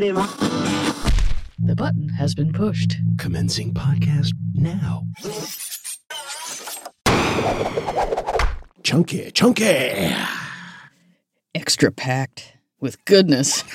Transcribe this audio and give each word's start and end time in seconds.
negative. 0.00 0.16
The 1.58 1.74
button 1.74 2.10
has 2.10 2.34
been 2.34 2.52
pushed. 2.52 2.96
Commencing 3.16 3.72
podcast 3.72 4.32
now. 4.54 5.06
Chunky, 8.82 9.30
chunky. 9.30 10.14
Extra 11.54 11.90
packed 11.90 12.58
with 12.78 13.02
goodness. 13.06 13.64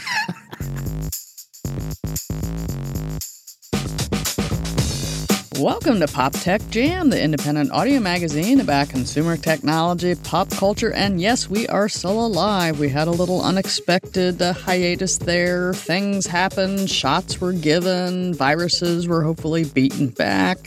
Welcome 5.59 5.99
to 5.99 6.07
Pop 6.07 6.31
Tech 6.31 6.61
Jam, 6.69 7.09
the 7.09 7.21
independent 7.21 7.71
audio 7.71 7.99
magazine 7.99 8.61
about 8.61 8.87
consumer 8.89 9.35
technology, 9.35 10.15
pop 10.15 10.49
culture, 10.49 10.93
and 10.93 11.19
yes, 11.19 11.49
we 11.49 11.67
are 11.67 11.89
still 11.89 12.25
alive. 12.25 12.79
We 12.79 12.87
had 12.87 13.07
a 13.09 13.11
little 13.11 13.41
unexpected 13.41 14.41
uh, 14.41 14.53
hiatus 14.53 15.17
there. 15.17 15.73
Things 15.73 16.25
happened, 16.25 16.89
shots 16.89 17.41
were 17.41 17.51
given, 17.51 18.33
viruses 18.33 19.07
were 19.09 19.23
hopefully 19.23 19.65
beaten 19.65 20.07
back. 20.07 20.57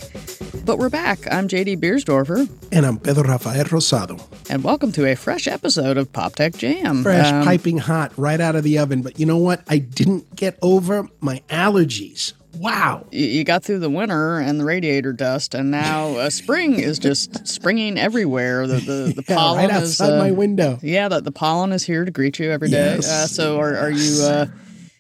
But 0.67 0.79
we're 0.79 0.91
back. 0.91 1.33
I'm 1.33 1.49
JD 1.49 1.79
Biersdorfer, 1.81 2.49
And 2.71 2.85
I'm 2.85 2.99
Pedro 2.99 3.25
Rafael 3.25 3.65
Rosado. 3.65 4.21
and 4.51 4.63
welcome 4.63 4.93
to 4.93 5.07
a 5.07 5.15
fresh 5.17 5.47
episode 5.49 5.97
of 5.97 6.13
Pop 6.13 6.37
Tech 6.37 6.55
Jam. 6.57 7.03
Fresh, 7.03 7.33
Um, 7.33 7.43
piping 7.45 7.79
hot, 7.79 8.13
right 8.19 8.41
out 8.41 8.55
of 8.55 8.63
the 8.65 8.79
oven. 8.79 9.01
But 9.03 9.19
you 9.19 9.25
know 9.25 9.39
what? 9.39 9.63
I 9.67 9.79
didn't 9.79 10.37
get 10.37 10.59
over 10.61 11.09
my 11.21 11.41
allergies. 11.49 12.35
Wow. 12.59 13.07
you 13.11 13.45
got 13.45 13.65
through 13.65 13.81
the 13.81 13.91
winter 13.91 14.39
and 14.39 14.61
the 14.61 14.65
radiator 14.65 15.13
dust, 15.13 15.55
and 15.55 15.71
now 15.71 16.17
uh, 16.17 16.31
spring 16.31 16.75
is 16.75 16.99
just 16.99 17.47
springing 17.47 17.99
everywhere. 17.99 18.67
The 18.67 18.77
the, 18.77 19.13
the 19.15 19.25
Yeah, 19.29 19.37
pollen 19.37 19.69
right 19.69 19.83
is 19.83 20.01
outside 20.01 20.15
uh, 20.15 20.19
my 20.19 20.31
window. 20.31 20.79
Yeah, 20.83 21.09
the, 21.09 21.21
the 21.21 21.33
pollen 21.33 21.73
is 21.73 21.85
here 21.85 22.05
to 22.05 22.11
greet 22.11 22.39
you 22.39 22.51
every 22.51 22.69
day. 22.69 22.97
Yes. 22.97 23.11
Uh, 23.11 23.27
so, 23.27 23.59
are, 23.59 23.77
are 23.77 23.91
you, 23.91 24.23
uh, 24.23 24.47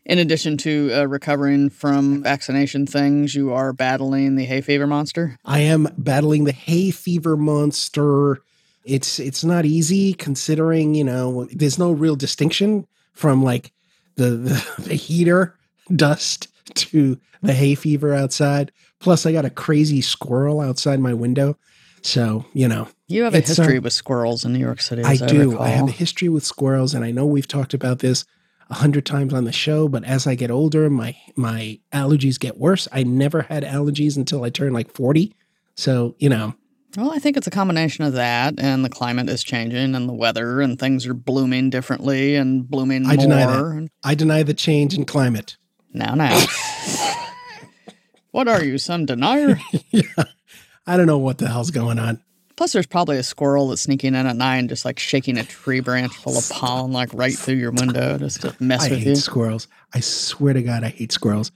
in 0.04 0.18
addition 0.18 0.56
to 0.58 0.90
uh, 0.92 1.04
recovering 1.04 1.70
from 1.70 2.22
vaccination 2.22 2.86
things, 2.86 3.34
you 3.34 3.52
are 3.52 3.72
battling 3.72 4.36
the 4.36 4.44
hay 4.44 4.60
fever 4.60 4.86
monster? 4.86 5.38
I 5.44 5.60
am 5.60 5.88
battling 5.96 6.44
the 6.44 6.52
hay 6.52 6.90
fever 6.90 7.36
monster. 7.36 8.40
It's 8.84 9.18
it's 9.18 9.44
not 9.44 9.64
easy 9.64 10.12
considering, 10.12 10.94
you 10.94 11.04
know, 11.04 11.46
there's 11.52 11.78
no 11.78 11.92
real 11.92 12.16
distinction 12.16 12.86
from 13.12 13.42
like 13.42 13.72
the 14.16 14.30
the, 14.30 14.74
the 14.82 14.94
heater 14.94 15.54
dust 15.94 16.48
to 16.76 17.18
the 17.42 17.52
hay 17.52 17.74
fever 17.74 18.14
outside. 18.14 18.72
Plus 19.00 19.26
I 19.26 19.32
got 19.32 19.44
a 19.44 19.50
crazy 19.50 20.00
squirrel 20.00 20.60
outside 20.60 21.00
my 21.00 21.14
window. 21.14 21.56
So, 22.02 22.44
you 22.52 22.68
know, 22.68 22.88
You 23.08 23.24
have 23.24 23.34
a 23.34 23.40
history 23.40 23.78
um, 23.78 23.84
with 23.84 23.92
squirrels 23.92 24.44
in 24.44 24.52
New 24.52 24.58
York 24.58 24.80
City. 24.82 25.02
I 25.02 25.10
I, 25.12 25.16
do. 25.16 25.50
recall. 25.52 25.64
I 25.64 25.68
have 25.70 25.88
a 25.88 25.92
history 25.92 26.28
with 26.28 26.44
squirrels, 26.44 26.92
and 26.94 27.04
I 27.04 27.10
know 27.10 27.24
we've 27.26 27.48
talked 27.48 27.72
about 27.74 28.00
this 28.00 28.24
a 28.70 28.74
hundred 28.74 29.06
times 29.06 29.32
on 29.32 29.44
the 29.44 29.52
show. 29.52 29.88
But 29.88 30.04
as 30.04 30.26
I 30.26 30.34
get 30.34 30.50
older, 30.50 30.88
my 30.90 31.16
my 31.36 31.80
allergies 31.92 32.38
get 32.38 32.58
worse. 32.58 32.88
I 32.92 33.04
never 33.04 33.42
had 33.42 33.62
allergies 33.64 34.16
until 34.16 34.44
I 34.44 34.50
turned 34.50 34.74
like 34.74 34.92
forty. 34.92 35.34
So 35.76 36.14
you 36.18 36.28
know, 36.28 36.54
Well, 36.96 37.10
I 37.10 37.18
think 37.18 37.36
it's 37.38 37.46
a 37.46 37.50
combination 37.50 38.04
of 38.04 38.12
that, 38.14 38.54
and 38.58 38.84
the 38.84 38.90
climate 38.90 39.28
is 39.30 39.42
changing, 39.42 39.94
and 39.94 40.06
the 40.08 40.12
weather, 40.14 40.60
and 40.60 40.78
things 40.78 41.06
are 41.06 41.14
blooming 41.14 41.70
differently 41.70 42.36
and 42.36 42.68
blooming 42.68 43.06
I 43.06 43.16
more. 43.16 43.24
deny 43.24 43.46
that. 43.46 43.88
I 44.02 44.14
deny 44.14 44.42
the 44.42 44.54
change 44.54 44.94
in 44.94 45.04
climate. 45.06 45.56
Now, 45.94 46.14
now. 46.14 46.38
what 48.32 48.48
are 48.48 48.62
you, 48.64 48.78
some 48.78 49.06
denier? 49.06 49.58
I 50.86 50.96
don't 50.96 51.06
know 51.06 51.18
what 51.18 51.38
the 51.38 51.48
hell's 51.48 51.70
going 51.70 51.98
on. 51.98 52.20
Plus, 52.56 52.72
there's 52.72 52.86
probably 52.86 53.16
a 53.16 53.22
squirrel 53.22 53.68
that's 53.68 53.82
sneaking 53.82 54.14
in 54.14 54.26
at 54.26 54.36
night 54.36 54.56
and 54.56 54.68
just 54.68 54.84
like 54.84 54.98
shaking 54.98 55.38
a 55.38 55.44
tree 55.44 55.80
branch 55.80 56.14
full 56.14 56.36
of 56.36 56.48
pollen, 56.52 56.92
like 56.92 57.10
right 57.14 57.32
through 57.32 57.56
your 57.56 57.70
window, 57.72 58.18
just 58.18 58.42
to 58.42 58.54
mess 58.60 58.84
I 58.86 58.90
with 58.90 58.98
hate 58.98 59.06
you. 59.08 59.16
squirrels. 59.16 59.66
I 59.92 60.00
swear 60.00 60.52
to 60.52 60.62
God, 60.62 60.84
I 60.84 60.88
hate 60.88 61.12
squirrels. 61.12 61.50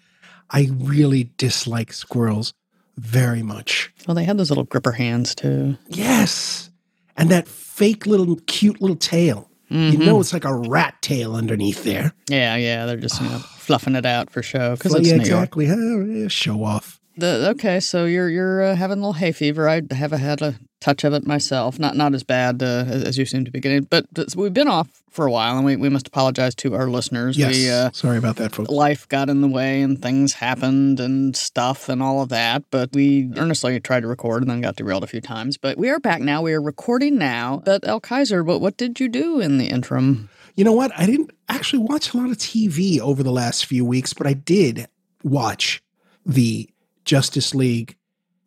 I 0.51 0.69
really 0.77 1.31
dislike 1.37 1.93
squirrels 1.93 2.55
very 2.97 3.43
much. 3.43 3.93
Well, 4.07 4.15
they 4.15 4.25
have 4.25 4.39
those 4.39 4.51
little 4.51 4.65
gripper 4.65 4.93
hands 4.93 5.35
too. 5.35 5.77
Yes, 5.89 6.71
and 7.17 7.29
that 7.31 7.47
fake 7.47 8.07
little 8.07 8.37
cute 8.47 8.81
little 8.81 8.97
tail. 8.97 9.48
You 9.71 9.99
know, 9.99 10.05
mm-hmm. 10.15 10.21
it's 10.21 10.33
like 10.33 10.45
a 10.45 10.55
rat 10.55 10.95
tail 11.03 11.35
underneath 11.35 11.85
there. 11.85 12.13
Yeah, 12.31 12.57
yeah, 12.57 12.87
they're 12.87 12.97
just 12.97 13.21
you 13.21 13.29
know 13.29 13.39
fluffing 13.39 13.97
it 13.97 14.07
out 14.07 14.31
for 14.31 14.43
show 14.43 14.75
because 14.77 14.93
Well, 14.93 15.01
it's 15.01 15.11
yeah, 15.11 15.17
New 15.17 15.21
exactly. 15.21 15.69
Oh, 15.71 16.05
yeah, 16.05 16.29
show 16.29 16.65
off. 16.65 17.01
The, 17.19 17.49
okay, 17.51 17.81
so 17.81 18.05
you're 18.05 18.29
you're 18.29 18.63
uh, 18.63 18.77
having 18.77 18.99
a 18.99 19.01
little 19.01 19.13
hay 19.15 19.33
fever. 19.33 19.69
I 19.69 19.83
have 19.91 20.13
a 20.13 20.19
had 20.19 20.41
a 20.41 20.55
touch 20.81 21.03
of 21.03 21.13
it 21.13 21.27
myself. 21.27 21.77
Not 21.79 21.97
not 21.97 22.15
as 22.15 22.23
bad 22.23 22.63
uh, 22.63 22.85
as, 22.87 23.03
as 23.03 23.19
you 23.19 23.27
seem 23.27 23.45
to 23.45 23.51
be 23.51 23.59
getting, 23.59 23.83
but 23.83 24.07
we've 24.37 24.55
been 24.55 24.69
off 24.69 25.03
for 25.11 25.27
a 25.27 25.33
while, 25.33 25.57
and 25.57 25.67
we, 25.67 25.75
we 25.75 25.89
must 25.89 26.07
apologize 26.07 26.55
to 26.55 26.77
our 26.77 26.87
listeners. 26.87 27.37
Yes. 27.37 27.53
We, 27.53 27.71
uh, 27.71 27.91
Sorry 27.93 28.19
about 28.19 28.37
that, 28.37 28.55
folks. 28.55 28.71
life 28.71 29.09
got 29.09 29.29
in 29.29 29.41
the 29.41 29.49
way 29.49 29.83
and 29.83 30.01
things 30.01 30.35
happened 30.35 31.01
and 31.01 31.37
stuff 31.37 31.89
and 31.89 32.01
all 32.01 32.23
of 32.23 32.29
that. 32.29 32.63
But 32.71 32.91
we 32.93 33.33
earnestly 33.37 33.81
tried 33.81 34.01
to 34.01 34.07
record 34.07 34.43
and 34.43 34.51
then 34.51 34.61
got 34.61 34.77
derailed 34.77 35.03
a 35.03 35.09
few 35.09 35.21
times. 35.21 35.59
But 35.59 35.77
we 35.77 35.91
are 35.91 35.99
back 35.99 36.21
now. 36.21 36.43
We 36.43 36.53
are 36.53 36.63
recording 36.63 37.19
now. 37.19 37.63
But 37.65 37.87
El 37.87 37.99
Kaiser, 37.99 38.45
what 38.45 38.61
what 38.61 38.77
did 38.77 39.01
you 39.01 39.09
do 39.09 39.41
in 39.41 39.59
the 39.59 39.67
interim? 39.67 40.31
You 40.55 40.63
know 40.63 40.73
what? 40.73 40.93
I 40.97 41.07
didn't 41.07 41.33
actually 41.49 41.81
watch 41.81 42.15
a 42.15 42.17
lot 42.17 42.31
of 42.31 42.37
TV 42.37 43.01
over 43.01 43.25
the 43.25 43.33
last 43.33 43.67
few 43.67 43.85
weeks, 43.85 44.13
but 44.13 44.29
I 44.29 44.35
did 44.35 44.87
watch 45.25 45.83
the 46.25 46.69
Justice 47.13 47.55
League 47.55 47.97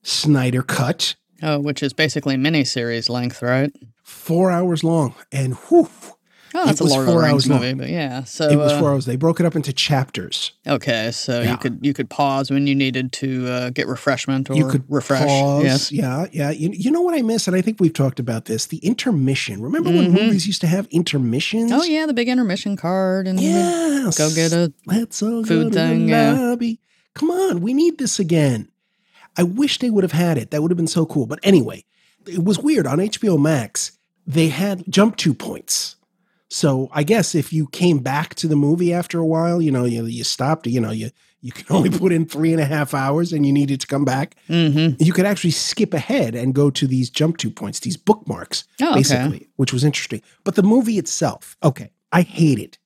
Snyder 0.04 0.62
cut, 0.62 1.16
Oh, 1.44 1.60
which 1.60 1.82
is 1.82 1.94
basically 1.94 2.36
miniseries 2.38 3.10
length, 3.10 3.42
right? 3.42 3.72
four 4.04 4.52
hours 4.52 4.84
long, 4.84 5.16
and 5.32 5.56
whew, 5.70 5.90
Oh, 6.54 6.66
that's 6.66 6.80
It 6.80 6.82
a 6.82 6.84
was 6.84 6.92
Lord 6.94 7.08
four 7.08 7.26
hours 7.26 7.48
long. 7.48 7.62
movie, 7.62 7.74
but 7.76 7.90
yeah. 7.90 8.24
So 8.26 8.50
it 8.50 8.58
was 8.58 8.74
uh, 8.74 8.80
four 8.80 8.92
hours. 8.92 9.06
They 9.06 9.16
broke 9.16 9.40
it 9.40 9.46
up 9.46 9.56
into 9.56 9.72
chapters. 9.72 10.52
okay, 10.68 11.10
so 11.12 11.42
Yeah. 11.42 11.52
you 11.52 11.58
could 11.58 11.80
you 11.82 11.94
could 11.94 12.10
pause 12.10 12.52
when 12.52 12.68
you 12.68 12.76
needed 12.76 13.14
to 13.14 13.48
uh, 13.48 13.70
get 13.70 13.88
refreshment 13.88 14.50
or 14.50 14.56
you 14.56 14.68
could 14.68 14.84
refresh. 14.90 15.26
pause. 15.26 15.64
Yes. 15.64 15.92
Yeah, 15.94 16.26
yeah. 16.34 16.50
You, 16.52 16.70
you 16.74 16.92
know 16.92 17.00
what 17.02 17.18
I 17.18 17.22
miss, 17.22 17.48
and 17.48 17.56
I 17.56 17.62
think 17.62 17.80
we've 17.80 17.94
talked 17.94 18.20
about 18.20 18.46
this: 18.46 18.66
the 18.68 18.78
intermission. 18.80 19.62
Remember 19.62 19.90
when 19.90 20.12
Mhm. 20.12 20.26
movies 20.26 20.46
used 20.46 20.60
to 20.62 20.68
have 20.68 20.88
intermissions? 20.92 21.72
Oh 21.72 21.84
yeah, 21.84 22.06
the 22.06 22.14
big 22.14 22.28
intermission 22.28 22.76
card 22.76 23.28
and 23.28 23.40
Yes. 23.40 24.18
go 24.18 24.30
get 24.36 24.52
a 24.52 24.72
Let's 24.86 25.20
food 25.20 25.48
go 25.48 25.64
to 25.70 25.74
thing, 25.74 26.10
yeah. 26.10 26.34
lobby. 26.34 26.80
Come 27.14 27.30
on, 27.32 27.62
we 27.62 27.74
need 27.74 27.98
this 27.98 28.20
again. 28.20 28.70
I 29.38 29.44
wish 29.44 29.80
they 29.80 29.90
would 29.90 30.04
have 30.04 30.12
had 30.12 30.38
it. 30.38 30.52
That 30.52 30.62
would 30.62 30.72
have 30.72 30.78
been 30.78 30.88
so 30.88 31.06
cool. 31.06 31.26
But 31.26 31.40
anyway, 31.44 31.84
it 32.28 32.44
was 32.44 32.60
weird 32.60 32.86
on 32.88 33.00
HBO 33.00 33.40
Max. 33.42 33.94
They 34.28 34.50
had 34.50 34.84
jump 34.90 35.16
two 35.18 35.34
points. 35.34 35.96
So 36.50 36.90
I 36.92 37.04
guess 37.04 37.34
if 37.34 37.54
you 37.54 37.68
came 37.68 38.00
back 38.00 38.36
to 38.36 38.48
the 38.48 38.58
movie 38.58 38.94
after 38.94 39.20
a 39.20 39.26
while, 39.26 39.62
you 39.62 39.72
know, 39.72 39.86
you, 39.86 40.06
you 40.06 40.24
stopped. 40.26 40.68
You 40.68 40.82
know, 40.82 40.92
you 40.92 41.12
you 41.40 41.52
can 41.54 41.66
only 41.76 41.90
put 41.90 42.12
in 42.12 42.26
three 42.26 42.52
and 42.52 42.62
a 42.62 42.66
half 42.66 42.94
hours, 42.94 43.32
and 43.32 43.46
you 43.46 43.54
needed 43.54 43.80
to 43.82 43.88
come 43.88 44.04
back. 44.06 44.36
Mm-hmm. 44.50 45.02
You 45.02 45.14
could 45.14 45.26
actually 45.26 45.52
skip 45.52 45.94
ahead 45.94 46.36
and 46.36 46.54
go 46.54 46.70
to 46.70 46.86
these 46.88 47.10
jump 47.10 47.38
two 47.38 47.50
points, 47.52 47.80
these 47.80 47.98
bookmarks, 47.98 48.66
Oh, 48.82 48.88
okay. 48.90 48.96
basically, 49.00 49.48
which 49.56 49.72
was 49.74 49.84
interesting. 49.86 50.22
But 50.44 50.56
the 50.56 50.64
movie 50.64 50.98
itself, 50.98 51.56
okay, 51.64 51.92
I 52.12 52.22
hated 52.24 52.78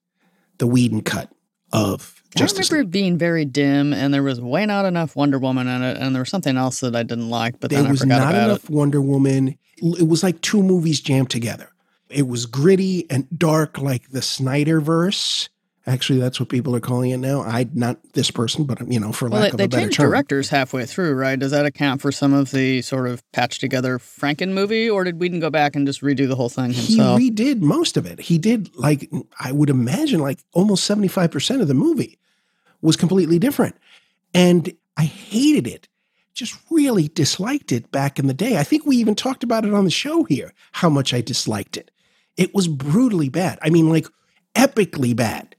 the 0.59 0.67
Whedon 0.67 1.01
cut 1.01 1.31
of 1.73 2.14
Justice 2.35 2.71
I 2.71 2.75
remember 2.75 2.89
it 2.89 2.91
being 2.91 3.17
very 3.17 3.45
dim, 3.45 3.93
and 3.93 4.13
there 4.13 4.23
was 4.23 4.41
way 4.41 4.65
not 4.65 4.85
enough 4.85 5.15
Wonder 5.15 5.39
Woman 5.39 5.67
in 5.67 5.81
it, 5.81 5.97
and 5.97 6.13
there 6.13 6.21
was 6.21 6.29
something 6.29 6.57
else 6.57 6.81
that 6.81 6.95
I 6.95 7.03
didn't 7.03 7.29
like, 7.29 7.59
but 7.59 7.69
There 7.69 7.79
then 7.79 7.87
I 7.87 7.91
was 7.91 8.01
forgot 8.01 8.19
not 8.19 8.33
about 8.33 8.49
enough 8.49 8.69
Wonder 8.69 9.01
Woman. 9.01 9.57
It 9.77 10.07
was 10.07 10.23
like 10.23 10.41
two 10.41 10.61
movies 10.61 10.99
jammed 10.99 11.29
together. 11.29 11.69
It 12.09 12.27
was 12.27 12.45
gritty 12.45 13.09
and 13.09 13.27
dark, 13.37 13.77
like 13.77 14.09
the 14.09 14.19
Snyderverse. 14.19 15.49
Actually, 15.87 16.19
that's 16.19 16.39
what 16.39 16.49
people 16.49 16.75
are 16.75 16.79
calling 16.79 17.11
it 17.11 17.17
now. 17.17 17.41
I 17.41 17.67
not 17.73 17.99
this 18.13 18.31
person, 18.31 18.63
but 18.65 18.91
you 18.91 18.99
know, 18.99 19.11
for. 19.11 19.29
Well, 19.29 19.41
lack 19.41 19.51
they, 19.51 19.65
of 19.65 19.67
a 19.67 19.69
better 19.69 19.89
term. 19.89 20.09
directors 20.09 20.49
halfway 20.49 20.85
through, 20.85 21.13
right? 21.13 21.37
Does 21.37 21.51
that 21.51 21.65
account 21.65 22.01
for 22.01 22.11
some 22.11 22.33
of 22.33 22.51
the 22.51 22.81
sort 22.81 23.07
of 23.07 23.21
patched 23.33 23.61
together 23.61 23.99
Franken 23.99 24.53
movie, 24.53 24.89
or 24.89 25.03
did 25.03 25.19
Whedon 25.19 25.39
go 25.39 25.51
back 25.51 25.75
and 25.75 25.85
just 25.85 26.01
redo 26.01 26.27
the 26.27 26.35
whole 26.35 26.49
thing 26.49 26.71
He 26.71 26.97
redid 26.97 27.61
most 27.61 27.97
of 27.97 28.05
it. 28.07 28.19
He 28.19 28.39
did 28.39 28.75
like 28.75 29.11
I 29.39 29.51
would 29.51 29.69
imagine 29.69 30.19
like 30.21 30.39
almost 30.53 30.89
75% 30.89 31.61
of 31.61 31.67
the 31.67 31.75
movie 31.75 32.17
was 32.81 32.95
completely 32.95 33.39
different. 33.39 33.75
And 34.33 34.73
I 34.97 35.05
hated 35.05 35.67
it. 35.67 35.87
Just 36.33 36.57
really 36.69 37.07
disliked 37.07 37.71
it 37.71 37.91
back 37.91 38.19
in 38.19 38.27
the 38.27 38.33
day. 38.33 38.57
I 38.57 38.63
think 38.63 38.85
we 38.85 38.97
even 38.97 39.15
talked 39.15 39.43
about 39.43 39.65
it 39.65 39.73
on 39.73 39.85
the 39.85 39.91
show 39.91 40.23
here, 40.25 40.53
how 40.73 40.89
much 40.89 41.13
I 41.13 41.21
disliked 41.21 41.77
it. 41.77 41.91
It 42.35 42.53
was 42.53 42.67
brutally 42.67 43.29
bad. 43.29 43.57
I 43.61 43.69
mean, 43.69 43.89
like 43.89 44.07
epically 44.53 45.15
bad. 45.15 45.55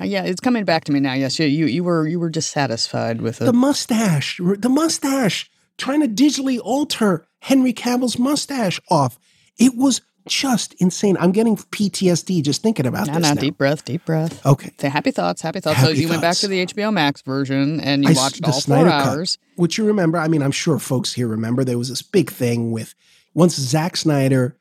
Uh, 0.00 0.04
yeah, 0.04 0.24
it's 0.24 0.40
coming 0.40 0.64
back 0.64 0.84
to 0.84 0.92
me 0.92 1.00
now. 1.00 1.12
Yes, 1.12 1.38
you 1.38 1.46
you, 1.46 1.66
you 1.66 1.84
were 1.84 2.06
you 2.08 2.18
were 2.18 2.30
dissatisfied 2.30 3.20
with 3.20 3.40
it. 3.40 3.44
The 3.44 3.52
mustache, 3.52 4.40
the 4.42 4.68
mustache, 4.68 5.50
trying 5.78 6.00
to 6.00 6.08
digitally 6.08 6.58
alter 6.58 7.26
Henry 7.40 7.72
Cavill's 7.72 8.18
mustache 8.18 8.80
off. 8.90 9.18
It 9.58 9.76
was 9.76 10.00
just 10.26 10.74
insane. 10.74 11.16
I'm 11.20 11.32
getting 11.32 11.56
PTSD 11.56 12.42
just 12.42 12.62
thinking 12.62 12.86
about 12.86 13.06
no, 13.06 13.14
this. 13.14 13.22
no, 13.22 13.34
now. 13.34 13.40
deep 13.40 13.58
breath, 13.58 13.84
deep 13.84 14.04
breath. 14.04 14.44
Okay. 14.46 14.70
Say 14.78 14.88
happy 14.88 15.10
thoughts, 15.10 15.42
happy 15.42 15.60
thoughts. 15.60 15.80
so 15.80 15.88
Happy 15.88 16.00
you 16.00 16.08
went 16.08 16.22
back 16.22 16.36
to 16.38 16.48
the 16.48 16.66
HBO 16.66 16.92
Max 16.92 17.22
version 17.22 17.80
and 17.80 18.04
you 18.04 18.10
I 18.10 18.14
watched 18.14 18.40
the 18.40 18.46
all 18.46 18.52
four 18.52 18.60
Snyder 18.60 18.90
Cut. 18.90 19.06
hours. 19.06 19.38
Which 19.56 19.78
you 19.78 19.84
remember, 19.84 20.18
I 20.18 20.28
mean, 20.28 20.42
I'm 20.42 20.52
sure 20.52 20.78
folks 20.78 21.12
here 21.12 21.28
remember 21.28 21.64
there 21.64 21.78
was 21.78 21.88
this 21.88 22.02
big 22.02 22.30
thing 22.30 22.72
with 22.72 22.94
once 23.34 23.54
Zack 23.56 23.96
Snyder 23.96 24.56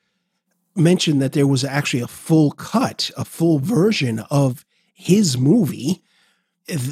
mentioned 0.75 1.21
that 1.21 1.33
there 1.33 1.47
was 1.47 1.63
actually 1.63 2.01
a 2.01 2.07
full 2.07 2.51
cut, 2.51 3.11
a 3.15 3.23
full 3.23 3.59
version 3.59 4.19
of 4.31 4.65
his 4.93 5.37
movie, 5.37 6.01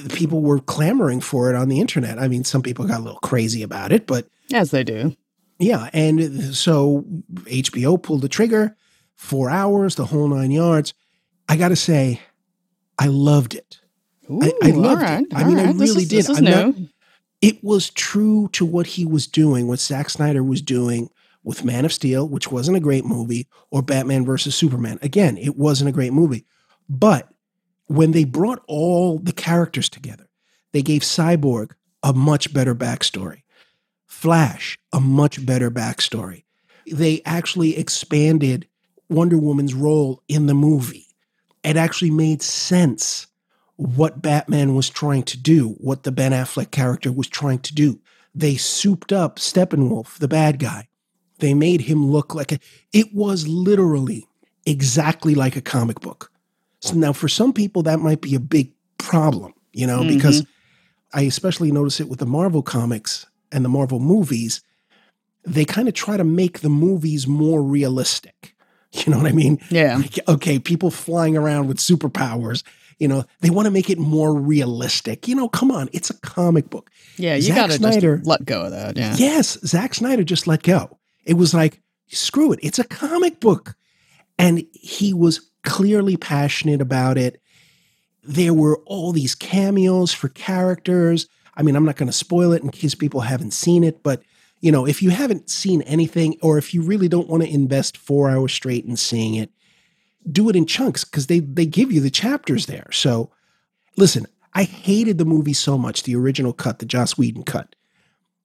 people 0.10 0.42
were 0.42 0.60
clamoring 0.60 1.22
for 1.22 1.50
it 1.50 1.56
on 1.56 1.70
the 1.70 1.80
internet. 1.80 2.20
I 2.20 2.28
mean, 2.28 2.44
some 2.44 2.62
people 2.62 2.86
got 2.86 3.00
a 3.00 3.04
little 3.04 3.20
crazy 3.20 3.64
about 3.64 3.92
it, 3.92 4.06
but 4.06 4.28
as 4.54 4.72
they 4.72 4.84
do. 4.84 5.16
Yeah, 5.62 5.90
and 5.94 6.56
so 6.56 7.06
HBO 7.32 8.02
pulled 8.02 8.22
the 8.22 8.30
trigger, 8.30 8.76
four 9.16 9.50
hours, 9.50 9.96
the 9.96 10.06
whole 10.06 10.28
nine 10.28 10.52
yards. 10.52 10.94
I 11.48 11.56
got 11.56 11.70
to 11.70 11.76
say, 11.76 12.20
I 12.98 13.08
loved 13.08 13.54
it. 13.54 13.80
Ooh, 14.30 14.42
I, 14.42 14.54
I, 14.64 14.72
loved 14.72 15.02
right, 15.02 15.22
it. 15.22 15.28
I 15.34 15.44
mean, 15.44 15.58
right. 15.58 15.68
I 15.68 15.72
really 15.72 16.04
is, 16.04 16.10
did. 16.10 16.42
Not, 16.42 16.76
it 17.42 17.64
was 17.64 17.90
true 17.90 18.50
to 18.54 18.66
what 18.66 18.88
he 18.88 19.06
was 19.06 19.28
doing, 19.28 19.68
what 19.68 19.80
Zack 19.80 20.10
Snyder 20.10 20.44
was 20.44 20.62
doing 20.62 21.10
with 21.44 21.66
Man 21.66 21.86
of 21.86 21.94
Steel, 21.94 22.28
which 22.28 22.52
wasn't 22.52 22.78
a 22.78 22.82
great 22.82 23.06
movie, 23.06 23.48
or 23.72 23.82
Batman 23.82 24.26
versus 24.26 24.56
Superman. 24.56 25.00
Again, 25.02 25.38
it 25.38 25.58
wasn't 25.58 25.90
a 25.90 25.94
great 25.94 26.14
movie. 26.14 26.46
But 26.88 27.30
when 27.88 28.12
they 28.12 28.24
brought 28.24 28.64
all 28.68 29.20
the 29.20 29.34
characters 29.34 29.90
together, 29.90 30.28
they 30.72 30.82
gave 30.82 31.02
Cyborg 31.02 31.72
a 32.04 32.14
much 32.14 32.54
better 32.54 32.76
backstory, 32.76 33.41
Flash 34.12 34.78
a 34.92 35.00
much 35.00 35.44
better 35.46 35.72
backstory. 35.72 36.44
They 36.86 37.22
actually 37.26 37.78
expanded 37.78 38.68
Wonder 39.10 39.38
Woman's 39.38 39.74
role 39.74 40.22
in 40.28 40.48
the 40.48 40.54
movie. 40.54 41.08
It 41.64 41.78
actually 41.78 42.12
made 42.12 42.42
sense 42.42 43.28
what 43.78 44.22
Batman 44.22 44.76
was 44.76 44.90
trying 44.90 45.24
to 45.24 45.38
do, 45.38 45.70
what 45.80 46.04
the 46.04 46.12
Ben 46.12 46.34
Affleck 46.34 46.72
character 46.72 47.10
was 47.10 47.30
trying 47.30 47.60
to 47.60 47.74
do. 47.74 48.00
They 48.36 48.58
souped 48.58 49.14
up 49.14 49.38
Steppenwolf, 49.38 50.20
the 50.20 50.28
bad 50.28 50.60
guy. 50.60 50.90
They 51.40 51.54
made 51.54 51.82
him 51.82 52.12
look 52.12 52.36
like 52.36 52.52
a, 52.52 52.60
it 52.92 53.14
was 53.14 53.48
literally 53.48 54.28
exactly 54.66 55.36
like 55.36 55.56
a 55.56 55.62
comic 55.62 56.02
book. 56.02 56.32
So 56.82 56.96
now 56.96 57.14
for 57.14 57.30
some 57.30 57.54
people 57.54 57.84
that 57.84 58.02
might 58.02 58.22
be 58.22 58.36
a 58.36 58.42
big 58.42 58.74
problem, 58.98 59.54
you 59.72 59.88
know, 59.88 60.02
mm-hmm. 60.02 60.16
because 60.16 60.46
I 61.14 61.22
especially 61.22 61.72
notice 61.72 62.02
it 62.02 62.10
with 62.10 62.20
the 62.20 62.26
Marvel 62.26 62.62
comics 62.62 63.26
and 63.52 63.66
the 63.66 63.70
Marvel 63.70 64.00
movies. 64.00 64.62
They 65.44 65.66
kind 65.66 65.88
of 65.88 65.94
try 65.94 66.18
to 66.18 66.24
make 66.24 66.60
the 66.60 66.70
movies 66.70 67.28
more 67.28 67.62
realistic. 67.62 68.56
You 68.94 69.10
know 69.10 69.20
what 69.20 69.28
I 69.28 69.32
mean? 69.32 69.58
Yeah. 69.70 69.96
Like, 69.96 70.20
okay, 70.28 70.60
people 70.60 70.92
flying 70.92 71.38
around 71.38 71.70
with 71.70 71.78
superpowers. 71.78 72.64
You 73.00 73.08
know, 73.08 73.24
they 73.40 73.50
want 73.50 73.66
to 73.68 73.72
make 73.72 73.90
it 73.90 73.98
more 73.98 74.36
realistic. 74.36 75.30
You 75.30 75.36
know, 75.36 75.48
come 75.48 75.72
on, 75.72 75.88
it's 75.94 76.10
a 76.10 76.20
comic 76.20 76.70
book. 76.70 76.92
Yeah, 77.16 77.36
you 77.36 77.56
got 77.56 77.72
to 77.72 77.80
just 77.80 78.26
let 78.26 78.44
go 78.44 78.64
of 78.64 78.72
that. 78.72 78.98
Yeah. 78.98 79.16
Yes, 79.18 79.58
Zack 79.66 79.94
Snyder 79.96 80.26
just 80.26 80.46
let 80.46 80.62
go. 80.62 81.00
It 81.24 81.36
was 81.36 81.54
like, 81.54 81.82
screw 82.10 82.52
it, 82.52 82.60
it's 82.62 82.80
a 82.80 82.84
comic 82.84 83.40
book. 83.40 83.76
And 84.38 84.66
he 84.74 85.14
was 85.14 85.50
clearly 85.64 86.18
passionate 86.18 86.82
about 86.82 87.18
it. 87.18 87.42
There 88.24 88.54
were 88.54 88.80
all 88.86 89.14
these 89.14 89.36
cameos 89.36 90.14
for 90.14 90.28
characters. 90.30 91.28
I 91.56 91.64
mean, 91.64 91.76
I'm 91.76 91.86
not 91.86 91.98
going 91.98 92.08
to 92.08 92.14
spoil 92.14 92.54
it 92.54 92.64
in 92.64 92.70
case 92.70 92.96
people 92.96 93.22
haven't 93.22 93.52
seen 93.52 93.84
it, 93.84 94.04
but 94.04 94.24
you 94.62 94.72
know, 94.72 94.86
if 94.86 95.02
you 95.02 95.10
haven't 95.10 95.50
seen 95.50 95.82
anything 95.84 96.38
or 96.42 96.58
if 96.58 96.74
you 96.74 96.82
really 96.84 97.08
don't 97.08 97.28
want 97.28 97.44
to 97.44 97.50
invest 97.50 97.98
4 97.98 98.30
hours 98.30 98.54
straight 98.54 98.86
in 98.86 98.96
seeing 98.96 99.36
it, 99.36 99.50
do 100.32 100.50
it 100.50 100.56
in 100.56 100.68
chunks 100.68 101.04
because 101.04 101.28
they 101.28 101.40
they 101.40 101.66
give 101.66 101.92
you 101.92 102.00
the 102.00 102.12
chapters 102.12 102.68
there. 102.68 102.88
So, 102.92 103.32
listen, 103.98 104.28
I 104.54 104.64
hated 104.64 105.18
the 105.18 105.26
movie 105.26 105.54
so 105.54 105.78
much, 105.78 106.04
the 106.04 106.16
original 106.16 106.54
cut, 106.54 106.80
the 106.80 106.86
Joss 106.86 107.18
Whedon 107.18 107.44
cut, 107.44 107.76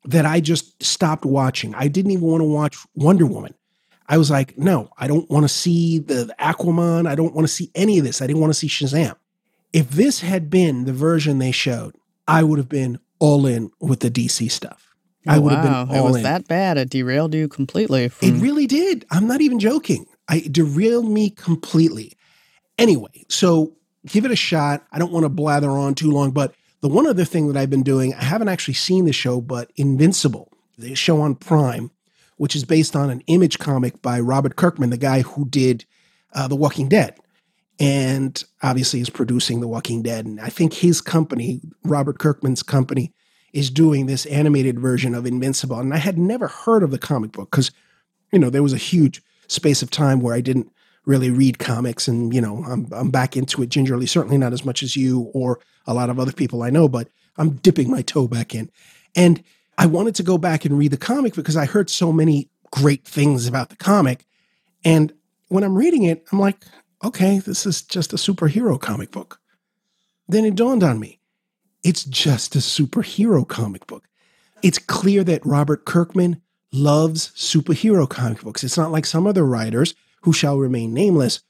that 0.04 0.24
I 0.24 0.40
just 0.40 0.82
stopped 0.82 1.24
watching. 1.24 1.74
I 1.74 1.88
didn't 1.88 2.12
even 2.12 2.24
want 2.24 2.40
to 2.40 2.46
watch 2.46 2.78
Wonder 2.94 3.26
Woman. 3.26 3.54
I 4.08 4.18
was 4.18 4.30
like, 4.30 4.56
no, 4.56 4.88
I 4.98 5.08
don't 5.08 5.28
want 5.28 5.44
to 5.44 5.48
see 5.48 5.98
the, 5.98 6.26
the 6.26 6.36
Aquaman. 6.38 7.08
I 7.08 7.16
don't 7.16 7.34
want 7.34 7.46
to 7.46 7.52
see 7.52 7.70
any 7.74 7.98
of 7.98 8.04
this. 8.04 8.22
I 8.22 8.26
didn't 8.26 8.40
want 8.40 8.52
to 8.52 8.58
see 8.58 8.68
Shazam. 8.68 9.16
If 9.72 9.90
this 9.90 10.20
had 10.20 10.48
been 10.48 10.84
the 10.84 10.92
version 10.92 11.38
they 11.38 11.50
showed, 11.50 11.94
I 12.28 12.42
would 12.42 12.58
have 12.58 12.68
been 12.68 12.98
all 13.18 13.46
in 13.46 13.70
with 13.80 14.00
the 14.00 14.10
DC 14.10 14.50
stuff. 14.50 14.94
Oh, 15.26 15.32
I 15.32 15.38
would 15.38 15.52
wow. 15.52 15.56
have 15.56 15.64
been 15.64 15.96
all 15.96 16.04
it 16.04 16.08
was 16.08 16.16
in. 16.16 16.22
that 16.22 16.48
bad. 16.48 16.78
It 16.78 16.90
derailed 16.90 17.34
you 17.34 17.48
completely. 17.48 18.08
From... 18.08 18.28
It 18.28 18.40
really 18.40 18.66
did. 18.66 19.04
I'm 19.10 19.26
not 19.26 19.40
even 19.40 19.58
joking. 19.58 20.06
I 20.28 20.40
derailed 20.50 21.08
me 21.08 21.30
completely. 21.30 22.12
Anyway, 22.78 23.24
so 23.28 23.74
give 24.06 24.24
it 24.24 24.30
a 24.30 24.36
shot. 24.36 24.84
I 24.92 24.98
don't 24.98 25.12
want 25.12 25.24
to 25.24 25.28
blather 25.28 25.70
on 25.70 25.94
too 25.94 26.10
long, 26.10 26.30
but 26.30 26.54
the 26.80 26.88
one 26.88 27.06
other 27.06 27.24
thing 27.24 27.48
that 27.48 27.56
I've 27.56 27.70
been 27.70 27.82
doing, 27.82 28.14
I 28.14 28.24
haven't 28.24 28.48
actually 28.48 28.74
seen 28.74 29.06
the 29.06 29.12
show, 29.12 29.40
but 29.40 29.70
Invincible, 29.76 30.52
the 30.78 30.94
show 30.94 31.20
on 31.20 31.34
Prime, 31.34 31.90
which 32.36 32.54
is 32.54 32.64
based 32.64 32.94
on 32.94 33.10
an 33.10 33.22
image 33.26 33.58
comic 33.58 34.02
by 34.02 34.20
Robert 34.20 34.56
Kirkman, 34.56 34.90
the 34.90 34.96
guy 34.96 35.22
who 35.22 35.48
did 35.48 35.84
uh, 36.34 36.46
The 36.48 36.56
Walking 36.56 36.88
Dead. 36.88 37.18
And 37.78 38.42
obviously 38.62 39.00
is 39.00 39.10
producing 39.10 39.60
The 39.60 39.68
Walking 39.68 40.02
Dead. 40.02 40.24
And 40.24 40.40
I 40.40 40.48
think 40.48 40.72
his 40.72 41.00
company, 41.00 41.60
Robert 41.84 42.18
Kirkman's 42.18 42.62
company, 42.62 43.12
is 43.52 43.70
doing 43.70 44.06
this 44.06 44.26
animated 44.26 44.78
version 44.78 45.14
of 45.14 45.26
Invincible. 45.26 45.78
And 45.78 45.92
I 45.92 45.98
had 45.98 46.18
never 46.18 46.48
heard 46.48 46.82
of 46.82 46.90
the 46.90 46.98
comic 46.98 47.32
book 47.32 47.50
because, 47.50 47.70
you 48.32 48.38
know, 48.38 48.50
there 48.50 48.62
was 48.62 48.72
a 48.72 48.78
huge 48.78 49.22
space 49.48 49.82
of 49.82 49.90
time 49.90 50.20
where 50.20 50.34
I 50.34 50.40
didn't 50.40 50.70
really 51.06 51.30
read 51.30 51.58
comics 51.58 52.08
and 52.08 52.34
you 52.34 52.40
know 52.40 52.64
I'm 52.66 52.88
I'm 52.92 53.10
back 53.10 53.36
into 53.36 53.62
it 53.62 53.70
gingerly 53.70 54.06
certainly 54.06 54.36
not 54.36 54.52
as 54.52 54.64
much 54.64 54.82
as 54.82 54.96
you 54.96 55.30
or 55.32 55.60
a 55.86 55.94
lot 55.94 56.10
of 56.10 56.18
other 56.18 56.32
people 56.32 56.62
I 56.62 56.70
know 56.70 56.88
but 56.88 57.08
I'm 57.38 57.50
dipping 57.56 57.90
my 57.90 58.02
toe 58.02 58.26
back 58.26 58.54
in 58.54 58.70
and 59.14 59.42
I 59.78 59.86
wanted 59.86 60.16
to 60.16 60.22
go 60.22 60.36
back 60.36 60.64
and 60.64 60.76
read 60.76 60.90
the 60.90 60.96
comic 60.96 61.34
because 61.34 61.56
I 61.56 61.64
heard 61.64 61.88
so 61.88 62.12
many 62.12 62.50
great 62.72 63.04
things 63.04 63.46
about 63.46 63.70
the 63.70 63.76
comic 63.76 64.26
and 64.84 65.12
when 65.48 65.62
I'm 65.62 65.76
reading 65.76 66.02
it 66.02 66.24
I'm 66.32 66.40
like 66.40 66.64
okay 67.04 67.38
this 67.38 67.66
is 67.66 67.82
just 67.82 68.12
a 68.12 68.16
superhero 68.16 68.80
comic 68.80 69.10
book 69.10 69.40
then 70.28 70.44
it 70.44 70.54
dawned 70.54 70.82
on 70.82 70.98
me 70.98 71.20
it's 71.82 72.04
just 72.04 72.54
a 72.54 72.58
superhero 72.58 73.46
comic 73.46 73.86
book 73.86 74.08
it's 74.62 74.78
clear 74.78 75.22
that 75.24 75.44
Robert 75.44 75.84
Kirkman 75.84 76.40
loves 76.72 77.30
superhero 77.36 78.08
comic 78.08 78.42
books. 78.42 78.64
It's 78.64 78.76
not 78.76 78.92
like 78.92 79.06
some 79.06 79.26
other 79.26 79.44
writers 79.44 79.94
who 80.22 80.32
shall 80.32 80.58
remain 80.58 80.94
nameless 80.94 81.40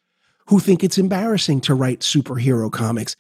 who 0.49 0.61
think 0.61 0.85
it's 0.85 0.99
embarrassing 0.99 1.61
to 1.63 1.75
write 1.75 2.01
superhero 2.01 2.71
comics. 2.71 3.17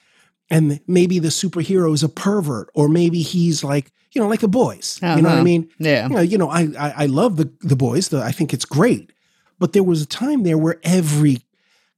And 0.48 0.80
maybe 0.86 1.18
the 1.18 1.28
superhero 1.28 1.92
is 1.92 2.04
a 2.04 2.08
pervert, 2.08 2.70
or 2.74 2.88
maybe 2.88 3.22
he's 3.22 3.64
like, 3.64 3.90
you 4.12 4.20
know, 4.20 4.28
like 4.28 4.40
the 4.40 4.48
boys. 4.48 5.00
Uh-huh. 5.02 5.16
You 5.16 5.22
know 5.22 5.30
what 5.30 5.34
I 5.34 5.38
uh-huh. 5.38 5.44
mean? 5.44 5.70
Yeah. 5.78 6.06
You 6.06 6.14
know, 6.14 6.20
you 6.20 6.38
know 6.38 6.50
I, 6.50 6.68
I, 6.78 6.94
I 6.96 7.06
love 7.06 7.36
the 7.36 7.52
the 7.62 7.74
boys. 7.74 8.08
The, 8.10 8.22
I 8.22 8.30
think 8.30 8.54
it's 8.54 8.64
great. 8.64 9.12
But 9.58 9.72
there 9.72 9.82
was 9.82 10.02
a 10.02 10.06
time 10.06 10.44
there 10.44 10.58
where 10.58 10.78
every 10.84 11.38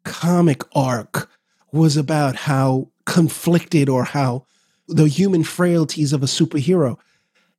comic 0.08 0.62
arc 0.74 1.30
was 1.72 1.96
about 1.96 2.34
how 2.34 2.88
conflicted 3.06 3.88
or 3.88 4.04
how 4.04 4.44
the 4.88 5.08
human 5.08 5.44
frailties 5.44 6.12
of 6.12 6.22
a 6.22 6.26
superhero. 6.26 6.96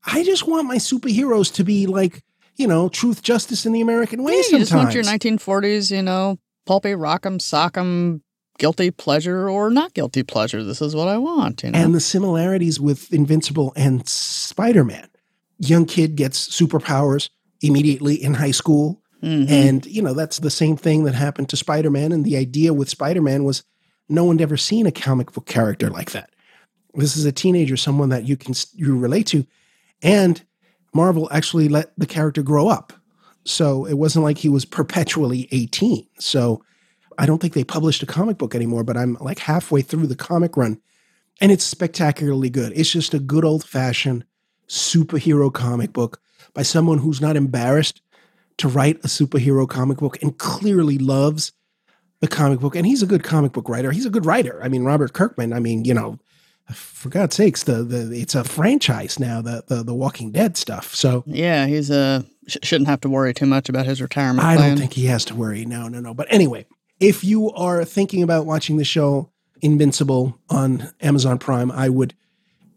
I 0.06 0.24
just 0.24 0.48
want 0.48 0.68
my 0.68 0.78
superheroes 0.78 1.54
to 1.56 1.64
be 1.64 1.86
like 1.86 2.24
you 2.60 2.68
know, 2.68 2.90
truth, 2.90 3.24
justice, 3.24 3.66
in 3.66 3.72
the 3.72 3.82
American 3.82 4.22
way. 4.22 4.34
Yeah, 4.34 4.44
you 4.52 4.60
just 4.60 4.76
want 4.76 4.94
your 4.94 5.04
1940s, 5.04 5.90
you 5.90 6.04
know, 6.04 6.38
pulpy, 6.66 6.90
rock'em, 6.90 7.40
sock'em, 7.40 8.22
guilty 8.60 8.92
pleasure 8.92 9.50
or 9.50 9.70
not 9.70 9.94
guilty 9.94 10.24
pleasure. 10.24 10.62
This 10.62 10.82
is 10.82 10.94
what 10.94 11.08
I 11.08 11.18
want. 11.18 11.64
You 11.64 11.72
know? 11.72 11.80
And 11.80 11.96
the 11.96 12.02
similarities 12.02 12.80
with 12.80 13.12
Invincible 13.14 13.72
and 13.78 14.08
Spider 14.08 14.84
Man. 14.84 15.08
Young 15.58 15.86
kid 15.86 16.18
gets 16.18 16.50
superpowers 16.50 17.30
immediately 17.62 18.22
in 18.22 18.36
high 18.36 18.52
school. 18.52 18.99
Mm-hmm. 19.24 19.52
And, 19.52 19.86
you 19.86 20.02
know, 20.02 20.14
that's 20.14 20.40
the 20.40 20.50
same 20.50 20.78
thing 20.78 21.04
that 21.04 21.16
happened 21.16 21.50
to 21.50 21.58
Spider 21.58 21.90
Man. 21.90 22.12
And 22.12 22.24
the 22.24 22.38
idea 22.38 22.74
with 22.74 22.90
Spider 22.90 23.22
Man 23.22 23.44
was 23.44 23.64
no 24.08 24.24
one'd 24.24 24.42
ever 24.42 24.58
seen 24.58 24.86
a 24.86 24.92
comic 24.92 25.32
book 25.32 25.46
character 25.46 25.90
like 25.90 26.12
that. 26.12 26.32
This 26.94 27.16
is 27.18 27.26
a 27.26 27.32
teenager, 27.32 27.78
someone 27.78 28.10
that 28.10 28.28
you 28.28 28.38
can 28.38 28.54
you 28.74 28.98
relate 28.98 29.28
to. 29.28 29.46
And 30.02 30.44
Marvel 30.94 31.30
actually 31.32 31.70
let 31.70 31.92
the 31.98 32.08
character 32.08 32.42
grow 32.42 32.68
up. 32.68 32.94
So 33.46 33.86
it 33.86 33.94
wasn't 33.94 34.26
like 34.26 34.38
he 34.38 34.50
was 34.50 34.66
perpetually 34.66 35.48
18. 35.52 36.08
So 36.20 36.64
I 37.18 37.26
don't 37.26 37.40
think 37.40 37.54
they 37.54 37.64
published 37.64 38.04
a 38.04 38.08
comic 38.08 38.38
book 38.38 38.56
anymore, 38.56 38.84
but 38.84 38.98
I'm 38.98 39.16
like 39.20 39.40
halfway 39.40 39.82
through 39.82 40.08
the 40.08 40.16
comic 40.16 40.58
run 40.58 40.80
and 41.42 41.52
it's 41.52 41.64
spectacularly 41.64 42.50
good. 42.50 42.74
It's 42.76 42.92
just 42.92 43.14
a 43.14 43.20
good 43.20 43.46
old 43.46 43.64
fashioned 43.64 44.26
superhero 44.68 45.52
comic 45.52 45.94
book 45.94 46.22
by 46.54 46.62
someone 46.64 46.98
who's 46.98 47.22
not 47.22 47.36
embarrassed 47.36 48.02
to 48.60 48.68
write 48.68 48.98
a 48.98 49.08
superhero 49.08 49.68
comic 49.68 49.98
book 49.98 50.22
and 50.22 50.38
clearly 50.38 50.98
loves 50.98 51.52
the 52.20 52.28
comic 52.28 52.60
book. 52.60 52.76
And 52.76 52.86
he's 52.86 53.02
a 53.02 53.08
good 53.08 53.24
comic 53.24 53.54
book 53.54 53.68
writer. 53.68 53.92
He's 53.92 54.06
a 54.06 54.10
good 54.10 54.26
writer. 54.26 54.60
I 54.62 54.68
mean, 54.68 54.84
Robert 54.84 55.14
Kirkman, 55.14 55.54
I 55.54 55.60
mean, 55.60 55.86
you 55.86 55.94
know, 55.94 56.20
for 56.72 57.10
God's 57.10 57.36
sakes, 57.36 57.64
the, 57.64 57.84
the 57.84 58.20
it's 58.20 58.36
a 58.36 58.44
franchise 58.44 59.20
now, 59.20 59.42
the, 59.42 59.64
the 59.68 59.84
the 59.84 59.94
Walking 59.94 60.32
Dead 60.32 60.56
stuff. 60.56 60.94
So 60.94 61.24
yeah, 61.26 61.66
he's 61.66 61.90
a 61.90 61.98
uh, 61.98 62.22
sh- 62.48 62.58
shouldn't 62.62 62.90
have 62.90 63.02
to 63.02 63.10
worry 63.10 63.34
too 63.34 63.48
much 63.48 63.70
about 63.70 63.86
his 63.86 64.02
retirement. 64.02 64.46
I 64.46 64.56
plan. 64.56 64.70
don't 64.70 64.78
think 64.78 64.94
he 64.94 65.06
has 65.06 65.26
to 65.26 65.36
worry. 65.36 65.66
No, 65.66 65.88
no, 65.88 66.00
no. 66.00 66.14
But 66.14 66.28
anyway, 66.30 66.68
if 67.00 67.24
you 67.24 67.50
are 67.52 67.84
thinking 67.86 68.22
about 68.22 68.46
watching 68.46 68.78
the 68.78 68.84
show 68.84 69.32
Invincible 69.62 70.38
on 70.50 70.92
Amazon 71.02 71.40
Prime, 71.40 71.72
I 71.72 71.90
would 71.90 72.14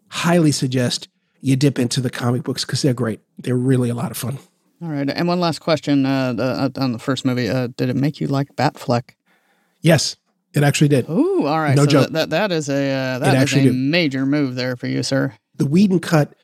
highly 0.08 0.52
suggest 0.52 1.08
you 1.40 1.56
dip 1.56 1.78
into 1.78 2.00
the 2.00 2.10
comic 2.10 2.44
books 2.44 2.64
because 2.64 2.80
they're 2.82 2.94
great. 2.94 3.20
They're 3.38 3.56
really 3.56 3.90
a 3.90 3.94
lot 3.94 4.10
of 4.10 4.16
fun. 4.16 4.38
All 4.82 4.88
right, 4.88 5.08
and 5.08 5.28
one 5.28 5.38
last 5.38 5.60
question 5.60 6.04
uh, 6.04 6.32
the, 6.32 6.42
uh, 6.42 6.70
on 6.76 6.92
the 6.92 6.98
first 6.98 7.24
movie: 7.24 7.48
uh, 7.48 7.68
Did 7.76 7.88
it 7.88 7.96
make 7.96 8.20
you 8.20 8.26
like 8.26 8.56
Batfleck? 8.56 9.10
Yes, 9.80 10.16
It 10.54 10.62
actually 10.64 10.88
did. 10.88 11.08
Ooh, 11.08 11.46
all 11.46 11.60
right. 11.60 11.76
No 11.76 11.84
so 11.84 11.90
joke. 11.90 12.02
That, 12.10 12.30
that 12.30 12.30
that 12.30 12.52
is 12.52 12.68
a 12.68 12.90
uh, 12.90 13.18
that 13.20 13.42
is 13.42 13.52
a 13.52 13.62
did. 13.62 13.74
major 13.74 14.26
move 14.26 14.54
there 14.56 14.76
for 14.76 14.88
you, 14.88 15.02
sir. 15.02 15.34
The 15.56 15.66
Whedon 15.66 16.00
cut 16.00 16.34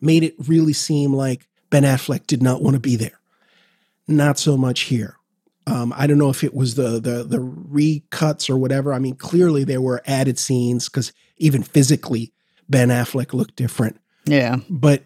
made 0.00 0.24
it 0.24 0.34
really 0.48 0.72
seem 0.72 1.14
like 1.14 1.46
Ben 1.70 1.84
Affleck 1.84 2.26
did 2.26 2.42
not 2.42 2.62
want 2.62 2.74
to 2.74 2.80
be 2.80 2.96
there. 2.96 3.20
Not 4.08 4.38
so 4.38 4.56
much 4.56 4.82
here. 4.82 5.16
Um, 5.66 5.94
I 5.96 6.06
don't 6.06 6.18
know 6.18 6.30
if 6.30 6.44
it 6.44 6.52
was 6.52 6.74
the 6.74 7.00
the 7.00 7.22
the 7.22 7.38
recuts 7.38 8.50
or 8.50 8.56
whatever. 8.56 8.92
I 8.92 8.98
mean, 8.98 9.14
clearly 9.14 9.64
there 9.64 9.80
were 9.80 10.02
added 10.06 10.38
scenes 10.38 10.88
because 10.88 11.12
even 11.38 11.62
physically, 11.62 12.32
Ben 12.68 12.88
Affleck 12.88 13.32
looked 13.32 13.56
different. 13.56 13.98
Yeah. 14.26 14.56
But 14.68 15.04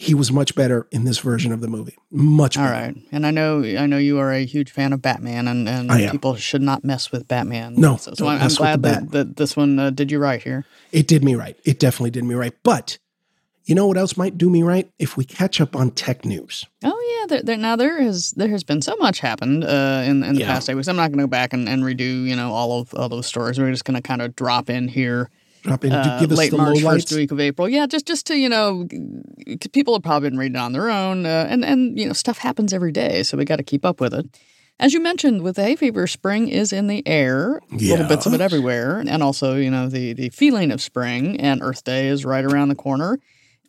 he 0.00 0.14
was 0.14 0.30
much 0.30 0.54
better 0.54 0.86
in 0.92 1.02
this 1.04 1.18
version 1.18 1.50
of 1.50 1.60
the 1.60 1.66
movie. 1.66 1.96
Much 2.08 2.56
All 2.56 2.62
better. 2.64 2.72
right. 2.72 2.96
And 3.10 3.26
I 3.26 3.32
know 3.32 3.64
I 3.64 3.86
know 3.86 3.98
you 3.98 4.18
are 4.20 4.32
a 4.32 4.44
huge 4.46 4.70
fan 4.70 4.92
of 4.92 5.02
Batman, 5.02 5.48
and, 5.48 5.68
and 5.68 5.90
people 6.12 6.36
should 6.36 6.62
not 6.62 6.84
mess 6.84 7.10
with 7.10 7.26
Batman. 7.26 7.74
No, 7.76 7.96
So, 7.96 8.12
so 8.14 8.28
I'm, 8.28 8.40
I'm 8.40 8.48
glad 8.54 8.82
that, 8.84 9.10
that 9.10 9.36
this 9.36 9.56
one 9.56 9.76
uh, 9.76 9.90
did 9.90 10.12
you 10.12 10.20
right 10.20 10.40
here. 10.40 10.64
It 10.92 11.08
did 11.08 11.24
me 11.24 11.34
right. 11.34 11.58
It 11.64 11.80
definitely 11.80 12.10
did 12.12 12.22
me 12.22 12.36
right. 12.36 12.54
But 12.62 12.98
you 13.64 13.74
know 13.74 13.88
what 13.88 13.98
else 13.98 14.16
might 14.16 14.38
do 14.38 14.48
me 14.48 14.62
right? 14.62 14.88
If 15.00 15.16
we 15.16 15.24
catch 15.24 15.60
up 15.60 15.74
on 15.74 15.90
tech 15.90 16.24
news. 16.24 16.64
Oh 16.84 17.18
yeah, 17.20 17.26
there, 17.26 17.42
there, 17.42 17.56
now 17.56 17.74
there 17.74 18.00
has 18.00 18.30
there 18.36 18.48
has 18.50 18.62
been 18.62 18.80
so 18.80 18.94
much 19.00 19.18
happened 19.18 19.64
uh, 19.64 20.02
in 20.06 20.22
in 20.22 20.34
the 20.36 20.40
Yeah. 20.42 20.46
past 20.46 20.70
eight 20.70 20.74
weeks. 20.76 20.86
I'm 20.86 20.94
not 20.94 21.08
going 21.08 21.18
to 21.18 21.24
go 21.24 21.28
back 21.28 21.52
and, 21.52 21.68
and 21.68 21.82
redo 21.82 22.24
you 22.24 22.36
know 22.36 22.52
all 22.52 22.80
of 22.80 22.94
all 22.94 23.08
those 23.08 23.26
stories. 23.26 23.58
We're 23.58 23.72
just 23.72 23.84
going 23.84 23.96
to 23.96 24.00
kind 24.02 24.22
of 24.22 24.36
drop 24.36 24.70
in 24.70 24.86
here 24.86 25.28
Drop 25.68 25.84
in, 25.84 25.92
uh, 25.92 26.18
give 26.20 26.32
us 26.32 26.38
late 26.38 26.50
the 26.50 26.56
March, 26.56 26.82
first 26.82 27.12
week 27.12 27.30
of 27.30 27.40
April. 27.40 27.68
Yeah, 27.68 27.86
just 27.86 28.06
just 28.06 28.26
to 28.26 28.36
you 28.36 28.48
know, 28.48 28.86
people 29.72 29.94
have 29.94 30.02
probably 30.02 30.30
been 30.30 30.38
reading 30.38 30.56
on 30.56 30.72
their 30.72 30.90
own, 30.90 31.26
uh, 31.26 31.46
and 31.48 31.64
and 31.64 31.98
you 31.98 32.06
know 32.06 32.12
stuff 32.12 32.38
happens 32.38 32.72
every 32.72 32.92
day, 32.92 33.22
so 33.22 33.36
we 33.36 33.44
got 33.44 33.56
to 33.56 33.62
keep 33.62 33.84
up 33.84 34.00
with 34.00 34.14
it. 34.14 34.26
As 34.80 34.92
you 34.92 35.00
mentioned, 35.00 35.42
with 35.42 35.56
the 35.56 35.64
hay 35.64 35.74
fever, 35.76 36.06
spring 36.06 36.48
is 36.48 36.72
in 36.72 36.86
the 36.86 37.06
air, 37.06 37.60
little 37.70 38.06
bits 38.06 38.26
of 38.26 38.34
it 38.34 38.40
everywhere, 38.40 39.00
and 39.00 39.22
also 39.22 39.56
you 39.56 39.70
know 39.70 39.88
the 39.88 40.12
the 40.12 40.30
feeling 40.30 40.70
of 40.70 40.80
spring. 40.80 41.40
And 41.40 41.62
Earth 41.62 41.84
Day 41.84 42.08
is 42.08 42.24
right 42.24 42.44
around 42.44 42.68
the 42.68 42.74
corner. 42.74 43.18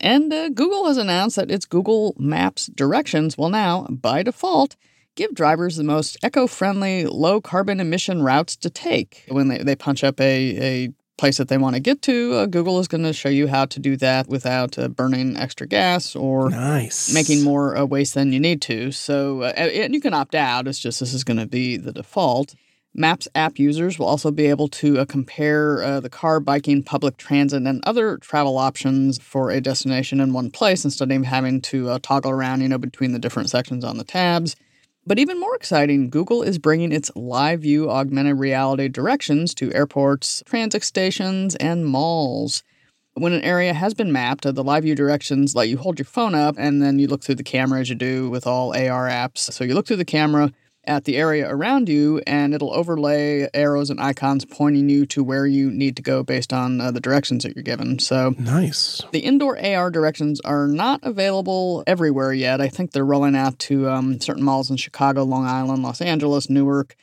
And 0.01 0.31
uh, 0.31 0.49
Google 0.49 0.87
has 0.87 0.97
announced 0.97 1.35
that 1.35 1.51
its 1.51 1.65
Google 1.65 2.15
Maps 2.17 2.67
directions 2.67 3.37
will 3.37 3.49
now, 3.49 3.85
by 3.89 4.23
default, 4.23 4.77
give 5.15 5.35
drivers 5.35 5.75
the 5.75 5.83
most 5.83 6.17
eco 6.23 6.47
friendly, 6.47 7.05
low 7.05 7.41
carbon 7.41 7.81
emission 7.81 8.23
routes 8.23 8.55
to 8.55 8.69
take. 8.69 9.25
When 9.27 9.49
they, 9.49 9.57
they 9.57 9.75
punch 9.75 10.03
up 10.03 10.21
a, 10.21 10.85
a 10.85 10.89
place 11.19 11.37
that 11.37 11.49
they 11.49 11.57
want 11.57 11.75
to 11.75 11.79
get 11.79 12.01
to, 12.03 12.33
uh, 12.33 12.45
Google 12.45 12.79
is 12.79 12.87
going 12.87 13.03
to 13.03 13.13
show 13.13 13.29
you 13.29 13.47
how 13.47 13.65
to 13.65 13.79
do 13.79 13.97
that 13.97 14.27
without 14.27 14.79
uh, 14.79 14.87
burning 14.87 15.37
extra 15.37 15.67
gas 15.67 16.15
or 16.15 16.49
nice. 16.49 17.13
making 17.13 17.43
more 17.43 17.77
uh, 17.77 17.85
waste 17.85 18.15
than 18.15 18.31
you 18.31 18.39
need 18.39 18.61
to. 18.63 18.91
So, 18.91 19.41
uh, 19.41 19.53
and 19.57 19.93
you 19.93 20.01
can 20.01 20.13
opt 20.13 20.33
out. 20.33 20.67
It's 20.67 20.79
just 20.79 20.99
this 20.99 21.13
is 21.13 21.23
going 21.23 21.37
to 21.37 21.45
be 21.45 21.77
the 21.77 21.91
default. 21.91 22.55
Maps 22.95 23.27
app 23.35 23.59
users 23.59 23.99
will 23.99 24.07
also 24.07 24.31
be 24.31 24.47
able 24.47 24.67
to 24.69 24.99
uh, 24.99 25.05
compare 25.05 25.83
uh, 25.83 25.99
the 25.99 26.09
car, 26.09 26.39
biking, 26.39 26.81
public 26.81 27.17
transit, 27.17 27.61
and 27.63 27.83
other 27.85 28.17
travel 28.17 28.57
options 28.57 29.21
for 29.21 29.51
a 29.51 29.61
destination 29.61 30.19
in 30.19 30.33
one 30.33 30.49
place 30.49 30.83
instead 30.83 31.11
of 31.11 31.23
having 31.25 31.61
to 31.61 31.89
uh, 31.89 31.99
toggle 32.01 32.31
around, 32.31 32.61
you 32.61 32.67
know, 32.67 32.79
between 32.79 33.11
the 33.11 33.19
different 33.19 33.49
sections 33.49 33.83
on 33.83 33.97
the 33.97 34.03
tabs. 34.03 34.55
But 35.05 35.17
even 35.17 35.39
more 35.39 35.55
exciting, 35.55 36.09
Google 36.09 36.43
is 36.43 36.59
bringing 36.59 36.91
its 36.91 37.09
live 37.15 37.61
view 37.61 37.89
augmented 37.89 38.37
reality 38.37 38.87
directions 38.89 39.53
to 39.55 39.73
airports, 39.73 40.43
transit 40.45 40.83
stations, 40.83 41.55
and 41.55 41.85
malls. 41.85 42.63
When 43.15 43.33
an 43.33 43.41
area 43.41 43.73
has 43.73 43.93
been 43.93 44.11
mapped, 44.11 44.45
uh, 44.45 44.51
the 44.51 44.63
live 44.63 44.83
view 44.83 44.95
directions 44.95 45.55
let 45.55 45.67
you 45.67 45.77
hold 45.77 45.99
your 45.99 46.05
phone 46.05 46.35
up 46.35 46.55
and 46.57 46.81
then 46.81 46.99
you 46.99 47.07
look 47.07 47.23
through 47.23 47.35
the 47.35 47.43
camera 47.43 47.79
as 47.79 47.89
you 47.89 47.95
do 47.95 48.29
with 48.29 48.45
all 48.45 48.69
AR 48.73 49.09
apps. 49.09 49.39
So 49.39 49.63
you 49.63 49.73
look 49.73 49.87
through 49.87 49.97
the 49.97 50.05
camera 50.05 50.51
at 50.89 51.05
the 51.05 51.15
area 51.17 51.47
around 51.47 51.87
you 51.87 52.19
and 52.25 52.53
it'll 52.53 52.73
overlay 52.73 53.47
arrows 53.53 53.89
and 53.89 54.01
icons 54.01 54.43
pointing 54.43 54.89
you 54.89 55.05
to 55.05 55.23
where 55.23 55.45
you 55.45 55.69
need 55.69 55.95
to 55.95 56.01
go 56.01 56.23
based 56.23 56.51
on 56.51 56.81
uh, 56.81 56.89
the 56.91 56.99
directions 56.99 57.43
that 57.43 57.55
you're 57.55 57.63
given. 57.63 57.99
So 57.99 58.35
Nice. 58.39 59.01
the 59.11 59.19
indoor 59.19 59.57
AR 59.63 59.91
directions 59.91 60.41
are 60.41 60.67
not 60.67 60.99
available 61.03 61.83
everywhere 61.85 62.33
yet. 62.33 62.59
I 62.59 62.67
think 62.67 62.91
they're 62.91 63.05
rolling 63.05 63.35
out 63.35 63.59
to 63.59 63.87
um, 63.87 64.19
certain 64.19 64.43
malls 64.43 64.71
in 64.71 64.77
Chicago, 64.77 65.23
Long 65.23 65.45
Island, 65.45 65.83
Los 65.83 66.01
Angeles, 66.01 66.49
Newark, 66.49 66.95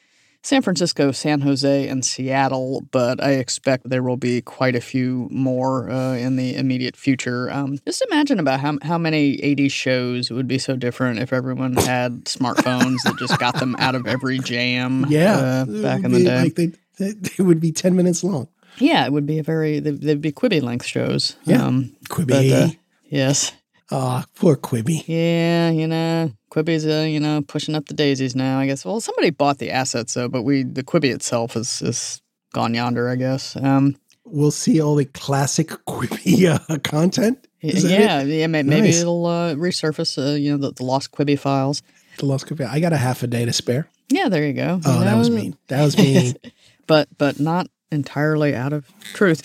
San 0.46 0.62
Francisco, 0.62 1.10
San 1.10 1.40
Jose, 1.40 1.88
and 1.88 2.04
Seattle, 2.04 2.86
but 2.92 3.20
I 3.20 3.32
expect 3.32 3.90
there 3.90 4.04
will 4.04 4.16
be 4.16 4.40
quite 4.42 4.76
a 4.76 4.80
few 4.80 5.26
more 5.32 5.90
uh, 5.90 6.14
in 6.14 6.36
the 6.36 6.54
immediate 6.54 6.94
future. 6.94 7.50
Um, 7.50 7.80
just 7.84 8.00
imagine 8.08 8.38
about 8.38 8.60
how, 8.60 8.78
how 8.82 8.96
many 8.96 9.38
80s 9.38 9.72
shows 9.72 10.30
would 10.30 10.46
be 10.46 10.58
so 10.58 10.76
different 10.76 11.18
if 11.18 11.32
everyone 11.32 11.74
had 11.74 12.26
smartphones 12.26 12.98
that 13.02 13.16
just 13.18 13.36
got 13.40 13.58
them 13.58 13.74
out 13.80 13.96
of 13.96 14.06
every 14.06 14.38
jam 14.38 15.04
Yeah. 15.08 15.34
uh, 15.36 15.64
back 15.82 16.04
in 16.04 16.12
the 16.12 16.18
be 16.18 16.24
day. 16.24 16.42
Like 16.44 16.54
they, 16.54 16.66
they, 16.98 17.10
they 17.10 17.42
would 17.42 17.58
be 17.58 17.72
10 17.72 17.96
minutes 17.96 18.22
long. 18.22 18.46
yeah, 18.78 19.04
it 19.04 19.12
would 19.12 19.26
be 19.26 19.40
a 19.40 19.42
very, 19.42 19.80
they'd, 19.80 20.00
they'd 20.00 20.20
be 20.20 20.30
Quibi 20.30 20.62
length 20.62 20.86
shows. 20.86 21.34
Yeah. 21.42 21.64
Um, 21.66 21.96
Quibi. 22.08 22.28
but, 22.28 22.46
uh, 22.46 22.68
yes. 23.08 23.50
Ah, 23.90 24.24
poor 24.34 24.56
Quibi. 24.56 25.04
Yeah, 25.06 25.70
you 25.70 25.86
know, 25.86 26.32
Quibi's 26.50 26.86
uh, 26.86 27.06
you 27.08 27.20
know 27.20 27.42
pushing 27.42 27.74
up 27.74 27.86
the 27.86 27.94
daisies 27.94 28.34
now. 28.34 28.58
I 28.58 28.66
guess. 28.66 28.84
Well, 28.84 29.00
somebody 29.00 29.30
bought 29.30 29.58
the 29.58 29.70
assets 29.70 30.14
though, 30.14 30.28
but 30.28 30.42
we 30.42 30.62
the 30.64 30.82
Quibi 30.82 31.12
itself 31.14 31.56
is 31.56 31.82
is 31.82 32.20
gone 32.52 32.74
yonder. 32.74 33.08
I 33.08 33.16
guess. 33.16 33.56
Um, 33.56 33.96
We'll 34.28 34.50
see 34.50 34.80
all 34.80 34.96
the 34.96 35.04
classic 35.04 35.68
Quibi 35.86 36.46
uh, 36.68 36.78
content. 36.78 37.46
Yeah, 37.60 38.22
yeah. 38.22 38.48
Maybe 38.48 38.68
Nice. 38.68 39.00
it'll 39.00 39.24
uh, 39.24 39.54
resurface. 39.54 40.18
Uh, 40.18 40.34
you 40.34 40.50
know, 40.50 40.56
the, 40.58 40.72
the 40.72 40.84
lost 40.84 41.12
Quibi 41.12 41.38
files. 41.38 41.80
The 42.18 42.26
Lost 42.26 42.46
Quibi. 42.46 42.66
I 42.68 42.80
got 42.80 42.92
a 42.92 42.96
half 42.96 43.22
a 43.22 43.28
day 43.28 43.44
to 43.44 43.52
spare. 43.52 43.88
Yeah, 44.08 44.28
there 44.28 44.44
you 44.44 44.52
go. 44.52 44.80
Oh, 44.84 44.98
You 44.98 45.04
that 45.04 45.16
was 45.16 45.30
mean. 45.30 45.56
That 45.68 45.84
was 45.84 45.96
mean. 45.96 46.34
but 46.88 47.08
but 47.18 47.38
not 47.38 47.68
entirely 47.92 48.52
out 48.52 48.72
of 48.72 48.88
truth. 49.14 49.42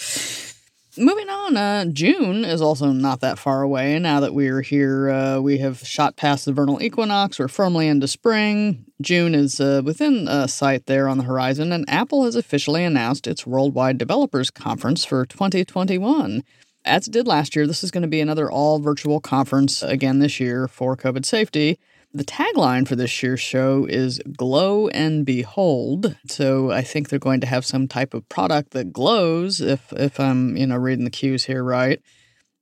Moving 1.02 1.30
on, 1.30 1.58
uh, 1.58 1.86
June 1.86 2.46
is 2.46 2.62
also 2.62 2.92
not 2.92 3.22
that 3.22 3.40
far 3.40 3.64
away. 3.64 3.98
Now 3.98 4.20
that 4.20 4.36
we're 4.36 4.62
here, 4.62 5.10
uh, 5.10 5.40
we 5.40 5.58
have 5.58 5.80
shot 5.80 6.16
past 6.16 6.46
the 6.46 6.54
vernal 6.54 6.80
equinox. 6.80 7.40
We're 7.40 7.48
firmly 7.48 7.88
into 7.88 8.08
spring. 8.08 8.86
June 9.02 9.34
is 9.34 9.60
uh, 9.60 9.82
within 9.84 10.28
sight 10.48 10.86
there 10.86 11.08
on 11.08 11.18
the 11.18 11.24
horizon, 11.24 11.72
and 11.72 11.90
Apple 11.90 12.26
has 12.26 12.36
officially 12.36 12.84
announced 12.84 13.26
its 13.26 13.48
Worldwide 13.48 13.98
Developers 13.98 14.52
Conference 14.52 15.04
for 15.04 15.26
2021. 15.26 16.44
As 16.86 17.08
it 17.08 17.12
did 17.12 17.26
last 17.26 17.56
year, 17.56 17.66
this 17.66 17.84
is 17.84 17.90
going 17.90 18.04
to 18.04 18.08
be 18.08 18.22
another 18.22 18.52
all 18.52 18.78
virtual 18.78 19.20
conference 19.20 19.82
again 19.82 20.20
this 20.20 20.40
year 20.40 20.68
for 20.68 20.96
COVID 20.96 21.26
safety. 21.26 21.80
The 22.14 22.26
tagline 22.26 22.86
for 22.86 22.98
this 22.98 23.24
year's 23.24 23.40
show 23.40 23.86
is 23.86 24.20
Glow 24.38 24.90
and 24.90 25.26
Behold. 25.26 26.18
So 26.28 26.70
I 26.70 26.82
think 26.82 27.08
they're 27.08 27.20
going 27.20 27.40
to 27.40 27.48
have 27.48 27.66
some 27.66 27.88
type 27.88 28.14
of 28.14 28.28
product 28.28 28.72
that 28.72 28.92
glows, 28.92 29.62
if, 29.62 29.94
if 29.94 30.20
I'm 30.20 30.58
you 30.58 30.68
know 30.68 30.76
reading 30.76 31.06
the 31.06 31.12
cues 31.12 31.46
here 31.46 31.64
right. 31.64 32.02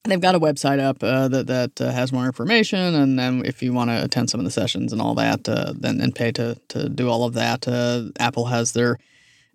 They've 0.03 0.21
got 0.21 0.35
a 0.35 0.39
website 0.39 0.79
up 0.79 1.03
uh, 1.03 1.27
that 1.29 1.47
that 1.47 1.81
uh, 1.81 1.91
has 1.91 2.13
more 2.13 2.25
information, 2.25 2.79
and 2.79 3.19
then 3.19 3.43
if 3.43 3.61
you 3.61 3.73
want 3.73 3.89
to 3.89 4.03
attend 4.03 4.29
some 4.29 4.39
of 4.39 4.45
the 4.45 4.51
sessions 4.51 4.93
and 4.93 5.01
all 5.01 5.13
that, 5.15 5.49
uh, 5.49 5.73
then 5.75 5.99
and 5.99 6.15
pay 6.15 6.31
to 6.33 6.55
to 6.69 6.87
do 6.87 7.09
all 7.09 7.25
of 7.25 7.33
that, 7.33 7.67
uh, 7.67 8.03
Apple 8.17 8.45
has 8.45 8.71
their 8.71 8.97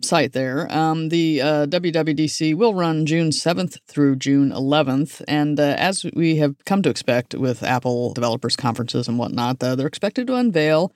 site 0.05 0.33
there. 0.33 0.71
Um, 0.73 1.09
the 1.09 1.41
uh, 1.41 1.67
WWDC 1.67 2.55
will 2.55 2.75
run 2.75 3.07
June 3.07 3.31
7th 3.31 3.79
through 3.87 4.17
June 4.17 4.51
11th. 4.51 5.23
And 5.27 5.59
uh, 5.59 5.75
as 5.79 6.05
we 6.15 6.37
have 6.37 6.57
come 6.65 6.83
to 6.83 6.91
expect 6.91 7.35
with 7.35 7.63
Apple 7.63 8.13
developers 8.13 8.57
conferences 8.57 9.09
and 9.09 9.19
whatnot, 9.19 9.63
uh, 9.63 9.75
they're 9.75 9.87
expected 9.87 10.27
to 10.29 10.37
unveil 10.37 10.93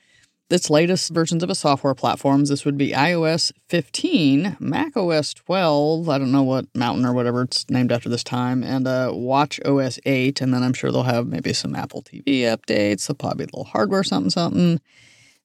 its 0.50 0.71
latest 0.71 1.12
versions 1.12 1.43
of 1.43 1.50
its 1.50 1.61
software 1.61 1.95
platforms. 1.95 2.49
This 2.49 2.65
would 2.65 2.79
be 2.79 2.93
iOS 2.93 3.53
15, 3.69 4.57
Mac 4.59 4.97
OS 4.97 5.35
12, 5.35 6.09
I 6.09 6.19
don't 6.19 6.33
know 6.33 6.43
what 6.43 6.67
mountain 6.75 7.05
or 7.05 7.12
whatever 7.12 7.43
it's 7.43 7.69
named 7.69 7.93
after 7.93 8.09
this 8.09 8.25
time, 8.25 8.62
and 8.62 8.87
uh, 8.87 9.11
Watch 9.12 9.61
OS 9.65 9.99
8. 10.07 10.41
And 10.41 10.55
then 10.55 10.62
I'm 10.62 10.73
sure 10.73 10.91
they'll 10.91 11.03
have 11.03 11.27
maybe 11.27 11.53
some 11.53 11.75
Apple 11.75 12.03
TV 12.03 12.25
updates, 12.25 13.07
there'll 13.07 13.17
probably 13.19 13.45
a 13.45 13.49
little 13.49 13.65
hardware, 13.65 14.03
something, 14.03 14.31
something 14.31 14.81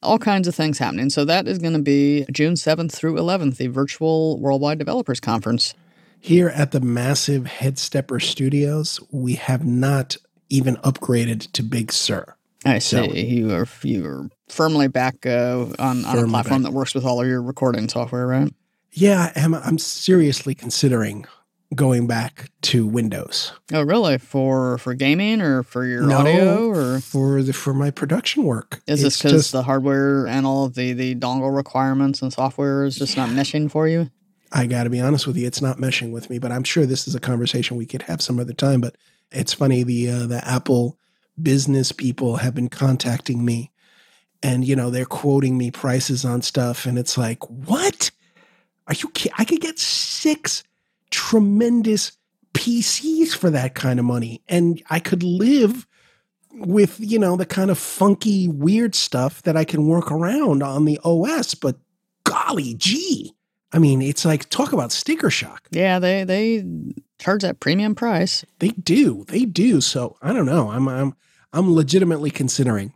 all 0.03 0.19
kinds 0.19 0.48
of 0.48 0.55
things 0.55 0.77
happening. 0.77 1.10
So 1.10 1.25
that 1.25 1.48
is 1.48 1.60
going 1.60 1.74
to 1.74 1.79
be 1.81 2.25
June 2.31 2.53
7th 2.53 2.91
through 2.91 3.15
11th, 3.15 3.57
the 3.57 3.67
virtual 3.67 4.39
Worldwide 4.39 4.77
Developers 4.79 5.19
Conference. 5.19 5.74
Here 6.19 6.50
at 6.50 6.72
the 6.72 6.79
massive 6.79 7.45
Head 7.45 7.77
Stepper 7.77 8.19
Studios, 8.19 9.00
we 9.12 9.33
have 9.33 9.65
not 9.65 10.15
even 10.50 10.75
upgraded 10.77 11.51
to 11.53 11.63
Big 11.63 11.91
Sur. 11.91 12.36
I 12.65 12.79
So- 12.79 13.10
see. 13.12 13.25
You 13.25 13.51
are 13.53 13.67
you 13.83 14.05
are 14.05 14.29
firmly 14.48 14.88
back 14.88 15.25
uh, 15.25 15.65
on, 15.79 16.05
on 16.05 16.17
a 16.19 16.27
platform 16.27 16.62
back. 16.63 16.72
that 16.72 16.74
works 16.74 16.93
with 16.95 17.03
all 17.05 17.19
of 17.22 17.27
your 17.27 17.41
recording 17.41 17.89
software, 17.89 18.25
right? 18.27 18.53
Yeah, 18.93 19.31
I'm, 19.36 19.53
I'm 19.55 19.77
seriously 19.79 20.53
considering 20.55 21.25
going 21.73 22.07
back 22.07 22.49
to 22.61 22.85
Windows. 22.85 23.51
Oh, 23.73 23.81
really? 23.81 24.17
For 24.17 24.77
for 24.77 24.93
gaming 24.93 25.41
or 25.41 25.63
for 25.63 25.85
your 25.85 26.03
No, 26.03 26.17
audio 26.17 26.67
or 26.69 26.99
for 26.99 27.41
the 27.41 27.53
for 27.53 27.73
my 27.73 27.91
production 27.91 28.43
work. 28.43 28.81
is 28.87 29.01
this 29.01 29.21
because 29.21 29.51
the 29.51 29.63
hardware 29.63 30.27
and 30.27 30.45
all 30.45 30.65
of 30.65 30.75
the 30.75 30.93
the 30.93 31.15
dongle 31.15 31.55
requirements 31.55 32.21
and 32.21 32.31
software 32.31 32.85
is 32.85 32.95
just 32.95 33.17
not 33.17 33.29
meshing 33.29 33.69
for 33.69 33.87
you? 33.87 34.09
I 34.51 34.67
got 34.67 34.83
to 34.83 34.89
be 34.89 34.99
honest 35.01 35.25
with 35.25 35.35
you, 35.35 35.47
it's 35.47 35.61
not 35.61 35.77
meshing 35.77 36.11
with 36.11 36.29
me. 36.29 36.37
But 36.39 36.51
I'm 36.51 36.63
sure 36.63 36.85
this 36.85 37.07
is 37.07 37.15
a 37.15 37.19
conversation 37.19 37.75
we 37.77 37.85
could 37.87 38.03
have 38.03 38.21
some 38.21 38.39
other 38.39 38.53
time. 38.53 38.81
But 38.81 38.95
it's 39.31 39.53
funny 39.53 39.83
the 39.83 40.09
uh, 40.09 40.27
the 40.27 40.47
Apple 40.47 40.97
business 41.41 41.91
people 41.91 42.37
have 42.37 42.53
been 42.53 42.69
contacting 42.69 43.43
me, 43.43 43.71
and 44.43 44.63
you 44.65 44.75
know 44.75 44.89
they're 44.89 45.05
quoting 45.05 45.57
me 45.57 45.71
prices 45.71 46.23
on 46.23 46.41
stuff, 46.41 46.85
and 46.85 46.99
it's 46.99 47.17
like, 47.17 47.47
what? 47.49 48.11
Are 48.87 48.93
you 48.93 49.09
kidding? 49.09 49.33
I 49.37 49.45
could 49.45 49.61
get 49.61 49.79
six 49.79 50.63
tremendous 51.13 52.12
PCs 52.53 53.36
for 53.36 53.51
that 53.51 53.75
kind 53.75 54.00
of 54.00 54.05
money, 54.05 54.41
and 54.50 54.82
I 54.89 55.00
could 55.00 55.24
live 55.24 55.88
with 56.55 57.00
you 57.00 57.20
know 57.20 57.36
the 57.36 57.46
kind 57.46 57.72
of 57.72 57.77
funky 57.77 58.48
weird 58.48 58.96
stuff 58.96 59.43
that 59.43 59.55
I 59.55 59.63
can 59.63 59.88
work 59.88 60.12
around 60.12 60.63
on 60.63 60.86
the 60.86 61.00
OS. 61.03 61.53
But 61.53 61.77
golly 62.24 62.74
gee, 62.74 63.34
I 63.72 63.79
mean, 63.79 64.01
it's 64.01 64.25
like 64.25 64.50
talk 64.50 64.74
about 64.74 64.91
sticker 64.91 65.29
shock. 65.29 65.67
Yeah, 65.72 66.00
they 66.00 66.24
they 66.24 66.65
charge 67.20 67.43
that 67.43 67.60
premium 67.60 67.96
price. 67.96 68.43
They 68.60 68.70
do, 68.70 69.25
they 69.27 69.46
do. 69.46 69.82
So 69.82 70.17
I 70.22 70.34
don't 70.34 70.48
know. 70.48 70.70
I'm 70.70 70.88
I'm 70.88 71.15
I'm 71.53 71.74
legitimately 71.74 72.32
considering 72.32 72.93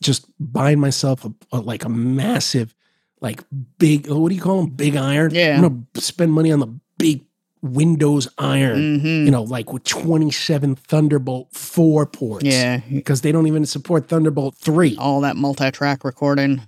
just 0.00 0.26
buying 0.40 0.80
myself 0.80 1.24
a, 1.24 1.32
a 1.52 1.60
like 1.60 1.84
a 1.84 1.88
massive, 1.88 2.74
like 3.20 3.44
big. 3.78 4.08
What 4.08 4.28
do 4.28 4.34
you 4.34 4.40
call 4.40 4.62
them? 4.62 4.70
Big 4.70 4.96
iron. 4.96 5.32
Yeah. 5.32 5.56
I'm 5.56 5.62
gonna 5.62 5.84
spend 5.94 6.32
money 6.32 6.50
on 6.50 6.60
the 6.60 6.68
big 7.02 7.24
Windows 7.62 8.26
iron. 8.38 9.00
hmm 9.00 9.06
You 9.26 9.30
know, 9.30 9.42
like 9.44 9.72
with 9.72 9.84
27 9.84 10.74
Thunderbolt 10.76 11.52
4 11.52 12.06
ports. 12.06 12.44
Yeah, 12.44 12.80
Because 12.90 13.20
they 13.20 13.30
don't 13.30 13.46
even 13.46 13.66
support 13.66 14.08
Thunderbolt 14.08 14.56
3. 14.56 14.96
all 14.98 15.20
that 15.20 15.36
multi-track 15.36 16.04
recording. 16.04 16.62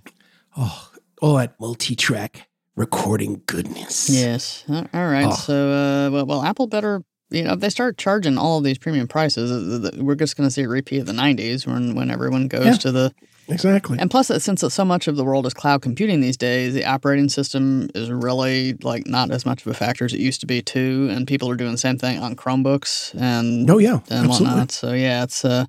Oh, 0.57 0.89
all 1.21 1.35
that 1.35 1.59
multi 1.59 1.95
track 1.95 2.47
recording 2.77 3.41
goodness. 3.45 4.09
Yes. 4.09 4.63
All 4.69 4.85
right. 4.93 5.27
Oh. 5.27 5.31
So, 5.35 5.53
uh, 5.71 6.09
well, 6.11 6.25
well, 6.25 6.43
Apple 6.43 6.67
better. 6.67 7.01
You 7.29 7.43
know, 7.43 7.53
if 7.53 7.59
they 7.59 7.69
start 7.69 7.97
charging 7.97 8.37
all 8.37 8.59
of 8.59 8.63
these 8.63 8.77
premium 8.77 9.07
prices, 9.07 9.51
uh, 9.51 9.89
we're 9.97 10.15
just 10.15 10.37
going 10.37 10.47
to 10.47 10.53
see 10.53 10.61
a 10.63 10.69
repeat 10.69 10.99
of 10.99 11.07
the 11.07 11.11
'90s 11.13 11.65
when 11.67 11.95
when 11.95 12.09
everyone 12.11 12.47
goes 12.47 12.65
Yeah. 12.65 12.73
to 12.73 12.91
the 12.91 13.13
Exactly. 13.47 13.97
And 13.99 14.09
plus, 14.09 14.27
since 14.43 14.61
so 14.61 14.85
much 14.85 15.07
of 15.07 15.15
the 15.17 15.23
world 15.23 15.45
is 15.45 15.53
cloud 15.53 15.81
computing 15.81 16.19
these 16.21 16.37
days, 16.37 16.73
the 16.73 16.85
operating 16.85 17.29
system 17.29 17.89
is 17.93 18.09
really 18.09 18.73
like 18.81 19.05
not 19.07 19.31
as 19.31 19.45
much 19.45 19.61
of 19.65 19.67
a 19.71 19.75
factor 19.75 20.05
as 20.05 20.13
it 20.13 20.19
used 20.19 20.39
to 20.41 20.47
be 20.47 20.61
too. 20.61 21.07
And 21.11 21.27
people 21.27 21.49
are 21.49 21.55
doing 21.55 21.71
the 21.71 21.77
same 21.77 21.97
thing 21.97 22.19
on 22.19 22.35
Chromebooks 22.35 23.13
and 23.19 23.65
No, 23.65 23.77
yeah, 23.77 23.99
and 24.09 24.25
absolutely. 24.27 24.45
whatnot. 24.47 24.71
So 24.71 24.93
yeah, 24.93 25.23
it's 25.23 25.45
uh, 25.45 25.65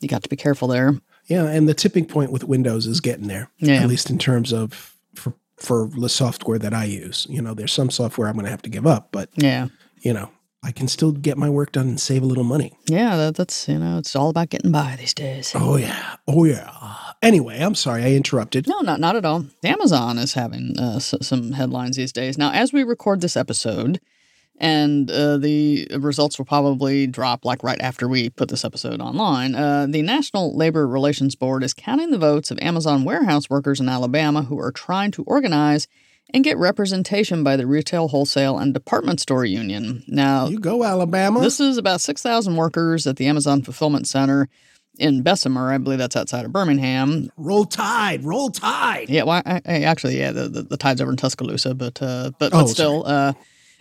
you 0.00 0.08
got 0.08 0.22
to 0.22 0.28
be 0.28 0.36
careful 0.36 0.68
there. 0.68 0.94
Yeah, 1.26 1.44
and 1.44 1.68
the 1.68 1.74
tipping 1.74 2.04
point 2.06 2.30
with 2.32 2.44
Windows 2.44 2.86
is 2.86 3.00
getting 3.00 3.28
there. 3.28 3.50
Yeah. 3.58 3.82
At 3.82 3.88
least 3.88 4.10
in 4.10 4.18
terms 4.18 4.52
of 4.52 4.94
for 5.14 5.34
for 5.56 5.88
the 5.98 6.08
software 6.08 6.58
that 6.58 6.74
I 6.74 6.84
use. 6.84 7.26
You 7.30 7.40
know, 7.42 7.54
there's 7.54 7.72
some 7.72 7.90
software 7.90 8.28
I'm 8.28 8.34
going 8.34 8.44
to 8.44 8.50
have 8.50 8.62
to 8.62 8.70
give 8.70 8.86
up, 8.86 9.08
but 9.12 9.30
Yeah, 9.36 9.68
you 10.00 10.12
know, 10.12 10.30
I 10.64 10.72
can 10.72 10.88
still 10.88 11.12
get 11.12 11.36
my 11.36 11.50
work 11.50 11.72
done 11.72 11.88
and 11.88 12.00
save 12.00 12.22
a 12.22 12.26
little 12.26 12.44
money. 12.44 12.72
yeah. 12.86 13.16
That, 13.16 13.36
that's 13.36 13.68
you 13.68 13.78
know, 13.78 13.98
it's 13.98 14.16
all 14.16 14.30
about 14.30 14.48
getting 14.48 14.72
by 14.72 14.96
these 14.98 15.12
days. 15.14 15.52
Oh 15.54 15.76
yeah, 15.76 16.16
oh 16.26 16.44
yeah. 16.44 16.70
Anyway, 17.22 17.58
I'm 17.60 17.74
sorry 17.74 18.02
I 18.04 18.12
interrupted. 18.12 18.66
No, 18.66 18.80
not 18.80 18.98
not 19.00 19.14
at 19.16 19.24
all. 19.24 19.44
Amazon 19.62 20.18
is 20.18 20.34
having 20.34 20.74
uh, 20.78 20.96
s- 20.96 21.14
some 21.22 21.52
headlines 21.52 21.96
these 21.96 22.12
days. 22.12 22.36
Now, 22.38 22.50
as 22.52 22.72
we 22.72 22.82
record 22.82 23.20
this 23.20 23.36
episode, 23.36 24.00
and 24.58 25.10
uh, 25.10 25.36
the 25.38 25.88
results 25.98 26.38
will 26.38 26.44
probably 26.44 27.06
drop 27.06 27.44
like 27.44 27.62
right 27.62 27.80
after 27.80 28.06
we 28.08 28.30
put 28.30 28.48
this 28.48 28.64
episode 28.64 29.00
online. 29.00 29.54
Uh, 29.54 29.86
the 29.88 30.02
National 30.02 30.56
Labor 30.56 30.86
Relations 30.86 31.34
Board 31.34 31.64
is 31.64 31.74
counting 31.74 32.10
the 32.10 32.18
votes 32.18 32.50
of 32.50 32.58
Amazon 32.62 33.04
warehouse 33.04 33.50
workers 33.50 33.80
in 33.80 33.88
Alabama 33.88 34.42
who 34.42 34.58
are 34.60 34.70
trying 34.72 35.10
to 35.12 35.24
organize 35.24 35.88
and 36.32 36.42
get 36.44 36.56
representation 36.58 37.44
by 37.44 37.56
the 37.56 37.66
Retail, 37.66 38.08
Wholesale, 38.08 38.58
and 38.58 38.72
Department 38.74 39.20
Store 39.20 39.44
Union. 39.44 40.02
Now, 40.08 40.46
You 40.48 40.58
go, 40.58 40.82
Alabama. 40.84 41.40
this 41.40 41.60
is 41.60 41.76
about 41.76 42.00
6,000 42.00 42.56
workers 42.56 43.06
at 43.06 43.16
the 43.16 43.26
Amazon 43.26 43.62
Fulfillment 43.62 44.08
Center 44.08 44.48
in 44.98 45.22
Bessemer. 45.22 45.72
I 45.72 45.78
believe 45.78 45.98
that's 45.98 46.16
outside 46.16 46.44
of 46.44 46.52
Birmingham. 46.52 47.30
roll 47.36 47.64
tide, 47.64 48.24
roll 48.24 48.50
tide. 48.50 49.08
Yeah, 49.10 49.24
well, 49.24 49.42
I, 49.44 49.60
I, 49.66 49.82
actually, 49.82 50.18
yeah, 50.18 50.32
the, 50.32 50.48
the 50.48 50.62
the 50.62 50.76
tide's 50.76 51.00
over 51.00 51.10
in 51.10 51.16
Tuscaloosa, 51.16 51.74
but 51.74 52.00
uh, 52.00 52.30
but 52.38 52.52
Oh, 52.54 52.60
but 52.62 52.66
still, 52.68 53.04
uh, 53.06 53.32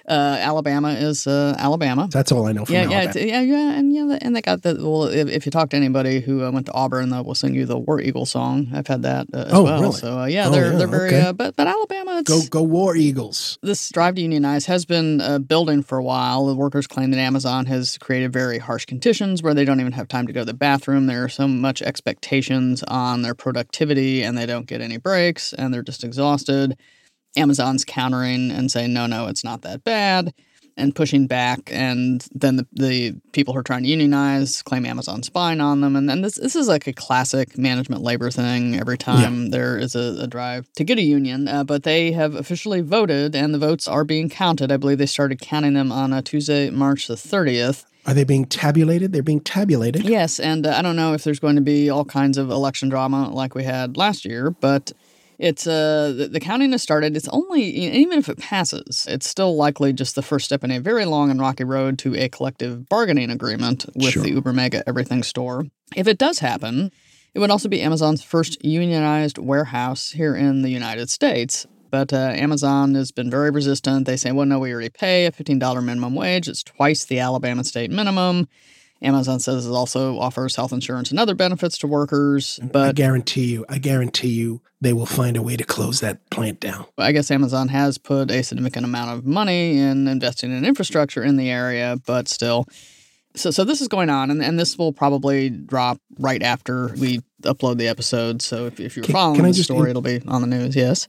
uh, 0.10 0.38
Alabama 0.40 0.90
is 0.94 1.28
uh, 1.28 1.56
Alabama. 1.58 2.08
That's 2.12 2.32
all 2.32 2.46
I 2.46 2.52
know 2.52 2.66
from 2.66 2.76
Yeah, 2.76 2.82
yeah, 2.90 2.98
Alabama. 2.98 3.10
it's, 3.10 3.26
yeah, 3.32 3.42
yeah, 3.42 3.72
and 3.78 3.94
yeah, 3.94 4.18
and 4.22 4.36
they 4.36 4.42
got 4.42 4.62
the 4.62 4.76
well. 4.80 5.04
If, 5.06 5.30
if 5.30 5.46
you 5.46 5.52
talk 5.52 5.70
to 5.70 5.78
anybody 5.78 6.20
who 6.20 6.44
uh, 6.44 6.52
went 6.52 6.66
to 6.66 6.74
Auburn, 6.74 7.10
they 7.10 7.22
will 7.22 7.36
sing 7.36 7.56
you 7.56 7.66
the 7.66 7.78
War 7.78 8.02
Eagle 8.02 8.26
song. 8.26 8.68
I've 8.74 8.88
had 8.88 9.04
that 9.04 9.28
uh, 9.34 9.38
as 9.48 9.54
Oh, 9.54 9.64
well. 9.64 9.82
really? 9.82 9.94
So 9.94 10.20
uh, 10.20 10.26
yeah, 10.26 10.48
Oh, 10.48 10.52
they're 10.52 10.72
yeah, 10.72 10.78
they're 10.78 10.88
very. 10.88 11.08
okay. 11.10 11.22
Uh, 11.22 11.34
but 11.34 11.56
but 11.56 11.68
Alabama, 11.68 12.18
it's, 12.20 12.30
Go 12.30 12.42
go 12.50 12.64
War 12.64 12.96
Eagles. 12.96 13.58
this 13.62 13.90
drive 13.90 14.16
to 14.16 14.22
unionize 14.22 14.66
has 14.66 14.86
been 14.86 15.22
uh, 15.22 15.40
building 15.40 15.82
for 15.84 15.98
a 15.98 16.04
while. 16.04 16.46
The 16.48 16.56
workers 16.56 16.86
claim 16.88 17.12
that 17.12 17.20
Amazon 17.20 17.66
has 17.68 17.98
created 17.98 18.34
very 18.34 18.58
harsh 18.60 18.86
conditions 18.86 19.42
where 19.42 19.54
they 19.54 19.64
don't 19.66 19.80
even 19.80 19.94
have 19.94 20.08
time 20.08 20.28
to 20.28 20.34
go 20.34 20.42
to 20.42 20.46
the 20.46 20.54
bathroom. 20.54 21.08
There 21.08 21.24
are 21.24 21.30
so 21.30 21.48
much 21.48 21.82
expectations 21.82 22.84
on 22.84 23.22
their 23.22 23.36
productivity, 23.36 24.22
and 24.24 24.38
they 24.38 24.46
don't 24.46 24.68
get 24.68 24.82
any 24.82 24.98
breaks, 24.98 25.54
and 25.54 25.74
they're 25.74 25.82
just 25.82 26.04
exhausted. 26.04 26.78
Amazon's 27.36 27.86
countering 27.86 28.52
and 28.52 28.72
saying, 28.72 28.94
no, 28.94 29.08
no, 29.08 29.28
it's 29.28 29.44
not 29.44 29.62
that 29.62 29.84
bad, 29.84 30.34
and 30.78 30.96
pushing 30.96 31.28
back. 31.28 31.70
And 31.72 32.26
then 32.34 32.58
the, 32.58 32.68
the 32.74 33.16
people 33.32 33.54
who 33.54 33.60
are 33.60 33.64
trying 33.64 33.84
to 33.84 33.90
unionize 33.90 34.62
claim 34.62 34.86
Amazon's 34.86 35.28
spying 35.28 35.62
on 35.62 35.82
them. 35.82 35.96
And 35.96 36.10
then 36.10 36.22
this, 36.22 36.36
this 36.36 36.56
is 36.56 36.68
like 36.68 36.88
a 36.88 36.94
classic 36.94 37.58
management 37.58 38.02
labor 38.02 38.32
thing 38.32 38.76
every 38.76 38.98
time 38.98 39.50
there 39.50 39.78
is 39.78 39.96
a, 39.96 40.18
a 40.22 40.28
drive 40.28 40.72
to 40.74 40.84
get 40.84 40.98
a 40.98 41.04
union. 41.04 41.48
Uh, 41.48 41.64
but 41.64 41.84
they 41.84 42.12
have 42.12 42.36
officially 42.36 42.82
voted, 42.82 43.36
and 43.36 43.54
the 43.54 43.60
votes 43.60 43.88
are 43.88 44.04
being 44.04 44.30
counted. 44.30 44.72
I 44.72 44.78
believe 44.78 44.98
they 44.98 45.06
started 45.06 45.40
counting 45.40 45.74
them 45.74 45.92
on 45.92 46.14
uh, 46.14 46.22
Tuesday, 46.22 46.70
March 46.70 47.08
the 47.08 47.16
30th. 47.16 47.86
Are 48.06 48.14
they 48.14 48.26
being 48.26 48.46
tabulated? 48.46 49.14
They're 49.14 49.24
being 49.24 49.40
tabulated. 49.40 50.04
Yes, 50.04 50.40
and 50.40 50.66
uh, 50.66 50.74
I 50.76 50.82
don't 50.82 50.98
know 50.98 51.14
if 51.14 51.24
there's 51.24 51.40
going 51.40 51.56
to 51.56 51.62
be 51.62 51.90
all 51.90 52.04
kinds 52.04 52.38
of 52.38 52.50
election 52.50 52.90
drama 52.90 53.30
like 53.30 53.56
we 53.56 53.64
had 53.64 53.96
last 53.96 54.26
year, 54.26 54.50
but 54.50 54.92
it's 55.40 55.66
uh 55.68 56.14
the, 56.16 56.28
the 56.28 56.40
counting 56.40 56.72
has 56.72 56.82
started. 56.82 57.16
It's 57.16 57.28
only 57.30 57.64
even 57.64 58.20
if 58.20 58.30
it 58.30 58.38
passes, 58.40 59.06
it's 59.10 59.28
still 59.28 59.56
likely 59.56 59.94
just 59.94 60.16
the 60.16 60.22
first 60.22 60.46
step 60.46 60.64
in 60.64 60.72
a 60.72 60.80
very 60.80 61.06
long 61.06 61.30
and 61.32 61.40
rocky 61.40 61.64
road 61.64 61.98
to 62.00 62.16
a 62.16 62.30
collective 62.30 62.88
bargaining 62.90 63.30
agreement 63.30 63.86
with 63.96 64.12
Sure. 64.12 64.24
the 64.24 64.30
Uber 64.30 64.54
Mega 64.54 64.84
Everything 64.88 65.24
store. 65.24 65.66
If 65.96 66.08
it 66.08 66.18
does 66.18 66.40
happen, 66.40 66.92
it 67.34 67.40
would 67.40 67.52
also 67.52 67.70
be 67.70 67.82
Amazon's 67.82 68.24
first 68.24 68.64
unionized 68.64 69.38
warehouse 69.38 70.12
here 70.12 70.36
in 70.36 70.62
the 70.62 70.70
United 70.70 71.10
States. 71.10 71.66
But 71.90 72.12
uh, 72.12 72.18
Amazon 72.18 72.96
has 72.96 73.12
been 73.12 73.30
very 73.30 73.52
resistant. 73.52 74.08
They 74.08 74.18
say, 74.18 74.32
well, 74.32 74.48
no, 74.48 74.58
we 74.58 74.74
already 74.74 74.90
pay 74.90 75.28
a 75.28 75.32
$15 75.32 75.84
minimum 75.84 76.16
wage. 76.16 76.48
It's 76.48 76.64
twice 76.64 77.06
the 77.06 77.20
Alabama 77.20 77.64
state 77.64 77.92
minimum. 77.92 78.48
Amazon 79.04 79.40
says 79.40 79.66
it 79.66 79.72
also 79.72 80.18
offers 80.20 80.56
health 80.56 80.72
insurance 80.72 81.12
and 81.12 81.20
other 81.20 81.36
benefits 81.36 81.78
to 81.80 81.88
workers. 81.88 82.60
But 82.64 82.90
I 82.90 82.92
guarantee 82.94 83.46
you, 83.52 83.66
I 83.70 83.78
guarantee 83.78 84.30
you, 84.30 84.62
they 84.82 84.94
will 84.94 85.06
find 85.06 85.38
a 85.38 85.42
way 85.42 85.56
to 85.56 85.64
close 85.64 86.00
that 86.02 86.30
plant 86.30 86.60
down. 86.60 86.86
I 86.98 87.12
guess 87.12 87.32
Amazon 87.32 87.68
has 87.70 87.98
put 87.98 88.32
a 88.32 88.44
significant 88.44 88.86
amount 88.86 89.18
of 89.18 89.26
money 89.26 89.78
in 89.78 90.08
investing 90.08 90.56
in 90.56 90.66
infrastructure 90.66 91.24
in 91.24 91.38
the 91.38 91.50
area, 91.50 91.98
but 92.06 92.28
still. 92.28 92.66
So, 93.36 93.50
so 93.50 93.64
this 93.64 93.82
is 93.82 93.88
going 93.88 94.10
on, 94.10 94.30
and, 94.30 94.44
and 94.44 94.60
this 94.60 94.78
will 94.78 94.94
probably 94.94 95.50
drop 95.50 96.00
right 96.20 96.44
after 96.44 96.94
we 97.00 97.22
upload 97.42 97.78
the 97.78 97.88
episode. 97.88 98.42
So 98.42 98.68
if, 98.68 98.80
if 98.80 98.96
you're 98.96 99.06
Can- 99.06 99.14
following 99.14 99.42
can 99.42 99.46
the 99.52 99.54
story, 99.56 99.86
in- 99.86 99.90
it'll 99.90 100.02
be 100.02 100.22
on 100.28 100.42
the 100.42 100.48
news. 100.48 100.76
Yes. 100.76 101.08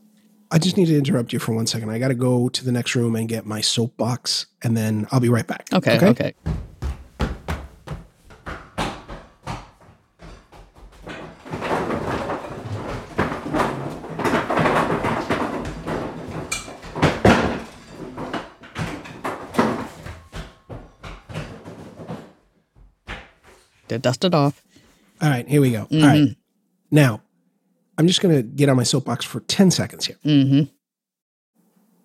I 0.51 0.59
just 0.59 0.77
need 0.77 0.87
to 0.87 0.97
interrupt 0.97 1.33
you 1.33 1.39
for 1.39 1.53
one 1.53 1.67
second. 1.67 1.91
I 1.91 1.99
got 1.99 2.09
to 2.09 2.15
go 2.15 2.49
to 2.49 2.65
the 2.65 2.71
next 2.71 2.95
room 2.95 3.17
and 3.17 3.29
get 3.29 3.45
my 3.45 3.61
soapbox, 3.61 4.47
and 4.63 4.77
then 4.77 5.07
I'll 5.11 5.21
be 5.21 5.29
right 5.29 5.47
back. 5.47 5.67
Okay. 5.73 5.99
Okay. 5.99 6.35
They 6.45 6.55
dust 24.05 24.25
it 24.25 24.35
off. 24.35 24.62
All 25.21 25.29
right, 25.31 25.49
here 25.49 25.61
we 25.61 25.73
go. 25.73 25.81
All 25.83 25.87
Mm-hmm. 25.88 26.07
right. 26.27 26.37
Now, 26.90 27.21
I'm 27.99 28.07
just 28.07 28.21
going 28.21 28.35
to 28.37 28.43
get 28.43 28.69
on 28.69 28.77
my 28.77 28.83
soapbox 28.85 29.25
for 29.25 29.40
10 29.40 29.71
seconds 29.73 30.07
here. 30.07 30.17
Mm-hmm. 30.25 30.62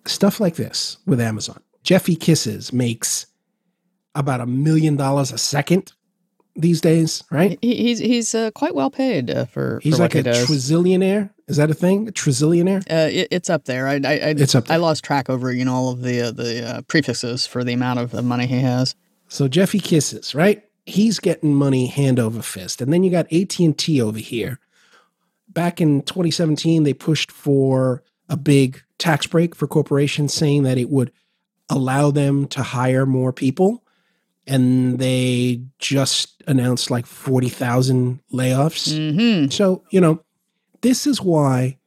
Stuff 0.06 0.40
like 0.40 0.56
this 0.56 0.98
with 1.06 1.20
Amazon. 1.20 1.60
Jeffy 1.82 2.16
Kisses 2.16 2.72
makes 2.72 3.26
about 4.14 4.40
a 4.40 4.46
million 4.46 4.96
dollars 4.96 5.30
a 5.32 5.38
second 5.38 5.92
these 6.56 6.80
days, 6.80 7.22
right? 7.30 7.58
He's 7.62 7.98
he's 8.00 8.34
uh, 8.34 8.50
quite 8.54 8.74
well 8.74 8.90
paid 8.90 9.30
uh, 9.30 9.44
for 9.44 9.78
He's 9.82 9.96
for 9.96 10.02
like 10.02 10.14
a 10.16 10.22
does. 10.22 10.46
trizillionaire. 10.48 11.30
Is 11.48 11.56
that 11.58 11.70
a 11.70 11.74
thing? 11.74 12.08
A 12.08 12.12
trizillionaire? 12.12 12.80
Uh, 12.90 13.08
it, 13.10 13.28
it's 13.30 13.48
up 13.50 13.64
there. 13.66 13.86
I, 13.86 13.94
I, 13.94 14.12
I, 14.12 14.34
It's 14.36 14.54
up 14.54 14.66
there. 14.66 14.74
I 14.74 14.78
lost 14.78 15.04
track 15.04 15.30
over 15.30 15.52
you 15.52 15.64
know 15.64 15.74
all 15.74 15.90
of 15.90 16.02
the 16.02 16.22
uh, 16.22 16.30
the 16.32 16.66
uh, 16.68 16.80
prefixes 16.82 17.46
for 17.46 17.62
the 17.62 17.72
amount 17.72 18.00
of, 18.00 18.14
of 18.14 18.24
money 18.24 18.46
he 18.46 18.58
has. 18.60 18.94
So 19.28 19.46
Jeffy 19.48 19.78
Kisses, 19.78 20.34
right? 20.34 20.62
He's 20.90 21.20
getting 21.20 21.54
money 21.54 21.86
hand 21.86 22.18
over 22.18 22.42
fist. 22.42 22.80
And 22.80 22.92
then 22.92 23.04
you 23.04 23.10
got 23.10 23.32
AT&T 23.32 24.02
over 24.02 24.18
here. 24.18 24.58
Back 25.48 25.80
in 25.80 26.02
2017, 26.02 26.82
they 26.82 26.92
pushed 26.92 27.30
for 27.30 28.02
a 28.28 28.36
big 28.36 28.82
tax 28.98 29.26
break 29.26 29.54
for 29.54 29.66
corporations 29.66 30.34
saying 30.34 30.64
that 30.64 30.78
it 30.78 30.90
would 30.90 31.12
allow 31.68 32.10
them 32.10 32.46
to 32.48 32.62
hire 32.62 33.06
more 33.06 33.32
people. 33.32 33.84
And 34.46 34.98
they 34.98 35.62
just 35.78 36.42
announced 36.48 36.90
like 36.90 37.06
40,000 37.06 38.20
layoffs. 38.32 38.92
Mm-hmm. 38.92 39.50
So, 39.50 39.84
you 39.90 40.00
know, 40.00 40.24
this 40.80 41.06
is 41.06 41.22
why 41.22 41.78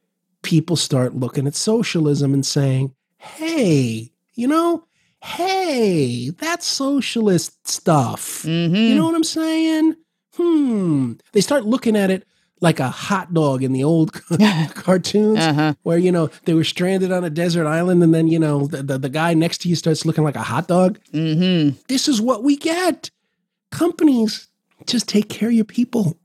people 0.42 0.76
start 0.76 1.14
looking 1.14 1.46
at 1.46 1.54
socialism 1.54 2.32
and 2.32 2.44
saying, 2.44 2.94
hey, 3.18 4.12
you 4.34 4.48
know, 4.48 4.86
hey, 5.24 6.28
that's 6.28 6.66
socialist 6.66 7.66
stuff. 7.66 8.42
Mm-hmm. 8.42 8.74
You 8.74 8.94
know 8.94 9.06
what 9.06 9.14
I'm 9.14 9.24
saying? 9.24 9.96
Hmm. 10.36 11.12
They 11.32 11.40
start 11.40 11.64
looking 11.64 11.96
at 11.96 12.10
it 12.10 12.26
like 12.60 12.78
a 12.78 12.90
hot 12.90 13.32
dog 13.32 13.62
in 13.62 13.72
the 13.72 13.84
old 13.84 14.12
cartoons 14.74 15.38
uh-huh. 15.38 15.74
where, 15.82 15.96
you 15.96 16.12
know, 16.12 16.28
they 16.44 16.52
were 16.52 16.62
stranded 16.62 17.10
on 17.10 17.24
a 17.24 17.30
desert 17.30 17.66
island 17.66 18.02
and 18.02 18.12
then, 18.12 18.28
you 18.28 18.38
know, 18.38 18.66
the, 18.66 18.82
the, 18.82 18.98
the 18.98 19.08
guy 19.08 19.32
next 19.32 19.62
to 19.62 19.68
you 19.68 19.76
starts 19.76 20.04
looking 20.04 20.24
like 20.24 20.36
a 20.36 20.42
hot 20.42 20.68
dog. 20.68 20.98
Mm-hmm. 21.12 21.78
This 21.88 22.06
is 22.06 22.20
what 22.20 22.42
we 22.42 22.56
get. 22.58 23.10
Companies, 23.70 24.48
just 24.86 25.08
take 25.08 25.30
care 25.30 25.48
of 25.48 25.54
your 25.54 25.64
people. 25.64 26.18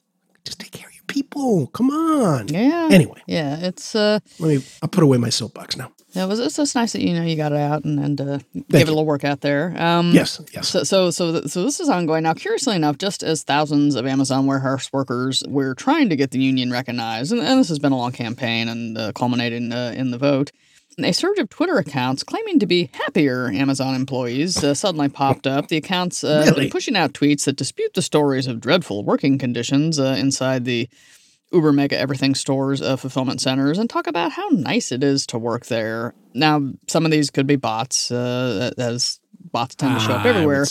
Just 0.44 0.60
take 0.60 0.72
care 0.72 0.90
of 0.90 0.94
your 0.94 1.06
people. 1.08 1.68
Come 1.68 1.90
on. 1.90 2.50
Yeah. 2.50 2.90
Anyway, 2.92 3.22
Yeah, 3.28 3.60
it's 3.60 3.96
uh, 3.96 4.20
let 4.40 4.48
me, 4.58 4.64
I'll 4.82 4.90
put 4.90 5.04
away 5.04 5.18
my 5.18 5.30
soapbox 5.30 5.78
now. 5.78 5.94
Yeah, 6.12 6.24
it 6.24 6.28
was 6.28 6.40
it's 6.40 6.56
just 6.56 6.76
nice 6.76 6.94
that 6.94 7.02
you 7.02 7.14
know 7.14 7.24
you 7.24 7.36
got 7.36 7.52
it 7.52 7.58
out 7.60 7.84
and 7.84 8.00
and 8.00 8.20
uh, 8.22 8.40
give 8.54 8.66
it 8.70 8.80
you. 8.80 8.86
a 8.86 8.86
little 8.86 9.06
work 9.06 9.24
out 9.24 9.42
there. 9.42 9.74
Um, 9.82 10.12
Yes, 10.12 10.42
yes. 10.54 10.70
So, 10.70 10.84
so, 10.84 11.12
so, 11.12 11.42
so 11.42 11.64
this 11.64 11.80
is 11.80 11.90
ongoing 11.90 12.24
now. 12.24 12.34
Curiously 12.34 12.76
enough, 12.76 12.98
just 12.98 13.22
as 13.24 13.44
thousands 13.44 13.96
of 13.96 14.06
Amazon 14.08 14.46
warehouse 14.46 14.92
workers 14.92 15.44
were 15.48 15.76
trying 15.76 16.10
to 16.10 16.16
get 16.16 16.32
the 16.32 16.40
union 16.40 16.72
recognized, 16.72 17.32
and, 17.32 17.42
and 17.42 17.60
this 17.60 17.70
has 17.70 17.80
been 17.80 17.92
a 17.92 17.98
long 17.98 18.12
campaign 18.12 18.68
and 18.68 18.98
uh, 18.98 19.12
culminating 19.14 19.72
uh, 19.72 19.94
in 19.96 20.12
the 20.12 20.18
vote. 20.18 20.52
A 21.02 21.14
surge 21.14 21.38
of 21.38 21.50
Twitter 21.50 21.78
accounts 21.78 22.24
claiming 22.24 22.60
to 22.60 22.66
be 22.66 22.90
happier 22.94 23.48
Amazon 23.48 23.96
employees 23.96 24.62
uh, 24.62 24.74
suddenly 24.74 25.08
popped 25.08 25.48
up. 25.48 25.70
The 25.70 25.78
accounts 25.78 26.26
uh, 26.26 26.40
have 26.44 26.46
been 26.46 26.54
Really? 26.56 26.70
pushing 26.72 26.98
out 26.98 27.14
tweets 27.14 27.46
that 27.46 27.56
dispute 27.56 27.94
the 27.94 28.02
stories 28.02 28.48
of 28.48 28.60
dreadful 28.60 29.06
working 29.06 29.38
conditions 29.38 29.98
uh, 29.98 30.18
inside 30.20 30.66
the 30.66 30.90
Uber 31.52 31.72
Mega 31.74 31.98
Everything 31.98 32.36
stores, 32.36 32.82
uh, 32.82 32.96
fulfillment 32.96 33.42
centers, 33.42 33.78
and 33.78 33.90
talk 33.90 34.08
about 34.08 34.32
how 34.32 34.48
nice 34.52 34.92
it 34.92 35.04
is 35.04 35.26
to 35.28 35.38
work 35.38 35.66
there. 35.66 36.14
Now, 36.34 36.74
some 36.88 37.06
of 37.06 37.12
these 37.12 37.30
could 37.30 37.48
be 37.48 37.56
bots, 37.56 38.12
uh, 38.12 38.72
as 38.78 39.20
bots 39.52 39.76
tend 39.76 40.00
to 40.00 40.06
show 40.06 40.14
up 40.14 40.26
everywhere. 40.26 40.66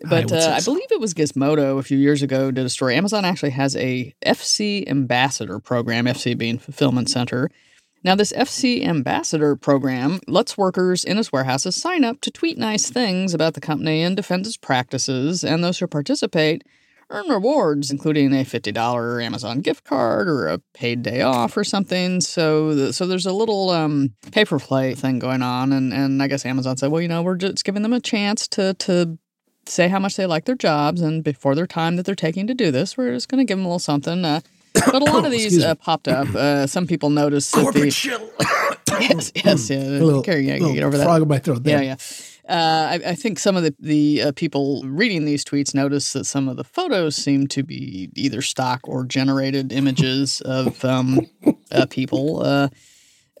would 0.00 0.10
But 0.10 0.32
uh, 0.32 0.54
I 0.56 0.60
believe 0.60 0.90
it 0.90 1.00
was 1.00 1.14
Gizmodo 1.14 1.78
a 1.78 1.82
few 1.82 1.98
years 1.98 2.22
ago 2.22 2.50
did 2.50 2.66
a 2.66 2.68
story. 2.68 2.96
Amazon 2.96 3.24
actually 3.24 3.50
has 3.50 3.76
a 3.76 4.14
FC 4.24 4.88
ambassador 4.88 5.58
program, 5.58 6.06
FC 6.06 6.36
being 6.36 6.58
fulfillment 6.58 7.08
center. 7.08 7.50
Now, 8.02 8.14
this 8.14 8.32
FC 8.32 8.84
ambassador 8.84 9.56
program 9.56 10.20
lets 10.26 10.58
workers 10.58 11.04
in 11.04 11.16
its 11.16 11.32
warehouses 11.32 11.74
sign 11.74 12.04
up 12.04 12.20
to 12.20 12.30
tweet 12.30 12.58
nice 12.58 12.90
things 12.90 13.32
about 13.32 13.54
the 13.54 13.62
company 13.62 14.02
and 14.02 14.14
defend 14.14 14.46
its 14.46 14.58
practices, 14.58 15.42
and 15.42 15.64
those 15.64 15.78
who 15.78 15.86
participate 15.86 16.64
earn 17.10 17.28
rewards, 17.28 17.90
including 17.90 18.32
a 18.32 18.44
$50 18.44 19.24
Amazon 19.24 19.60
gift 19.60 19.84
card 19.84 20.28
or 20.28 20.48
a 20.48 20.58
paid 20.72 21.02
day 21.02 21.20
off 21.20 21.56
or 21.56 21.64
something. 21.64 22.20
So, 22.20 22.74
the, 22.74 22.92
so 22.92 23.06
there's 23.06 23.26
a 23.26 23.32
little 23.32 23.70
um, 23.70 24.14
pay 24.32 24.44
for 24.44 24.58
play 24.58 24.94
thing 24.94 25.18
going 25.18 25.42
on, 25.42 25.72
and, 25.72 25.92
and 25.92 26.22
I 26.22 26.28
guess 26.28 26.44
Amazon 26.44 26.76
said, 26.76 26.90
well, 26.90 27.02
you 27.02 27.08
know, 27.08 27.22
we're 27.22 27.36
just 27.36 27.64
giving 27.64 27.82
them 27.82 27.92
a 27.92 28.00
chance 28.00 28.48
to 28.48 28.74
to 28.74 29.18
say 29.66 29.88
how 29.88 29.98
much 29.98 30.16
they 30.16 30.26
like 30.26 30.44
their 30.44 30.54
jobs, 30.54 31.00
and 31.00 31.24
before 31.24 31.54
their 31.54 31.66
time 31.66 31.96
that 31.96 32.06
they're 32.06 32.14
taking 32.14 32.46
to 32.46 32.54
do 32.54 32.70
this, 32.70 32.96
we're 32.96 33.12
just 33.12 33.28
going 33.28 33.38
to 33.38 33.44
give 33.44 33.58
them 33.58 33.64
a 33.64 33.68
little 33.68 33.78
something. 33.78 34.24
Uh, 34.24 34.40
but 34.74 35.02
a 35.02 35.04
lot 35.04 35.24
of 35.24 35.30
these 35.30 35.62
uh, 35.62 35.74
popped 35.74 36.08
up. 36.08 36.28
Uh, 36.34 36.66
some 36.66 36.86
people 36.86 37.10
noticed 37.10 37.52
that 37.52 37.62
Corporate 37.62 37.94
the 37.94 38.76
yes, 39.00 39.32
yes, 39.34 39.70
yeah. 39.70 39.78
a 39.78 40.00
little, 40.00 40.22
Carry, 40.22 40.46
yeah, 40.46 40.54
little 40.54 40.74
get 40.74 40.82
over 40.82 40.98
that. 40.98 41.04
frog 41.04 41.22
in 41.22 41.28
my 41.28 41.38
throat 41.38 41.62
Yeah, 41.64 41.80
yeah. 41.80 41.96
Uh, 42.48 42.88
I, 42.90 43.10
I 43.10 43.14
think 43.14 43.38
some 43.38 43.56
of 43.56 43.62
the 43.62 43.74
the 43.78 44.22
uh, 44.22 44.32
people 44.32 44.82
reading 44.84 45.24
these 45.24 45.44
tweets 45.44 45.74
noticed 45.74 46.12
that 46.12 46.24
some 46.24 46.48
of 46.48 46.56
the 46.56 46.64
photos 46.64 47.16
seem 47.16 47.46
to 47.48 47.62
be 47.62 48.10
either 48.14 48.42
stock 48.42 48.80
or 48.84 49.04
generated 49.04 49.72
images 49.72 50.42
of 50.42 50.84
um, 50.84 51.20
uh, 51.72 51.86
people. 51.86 52.42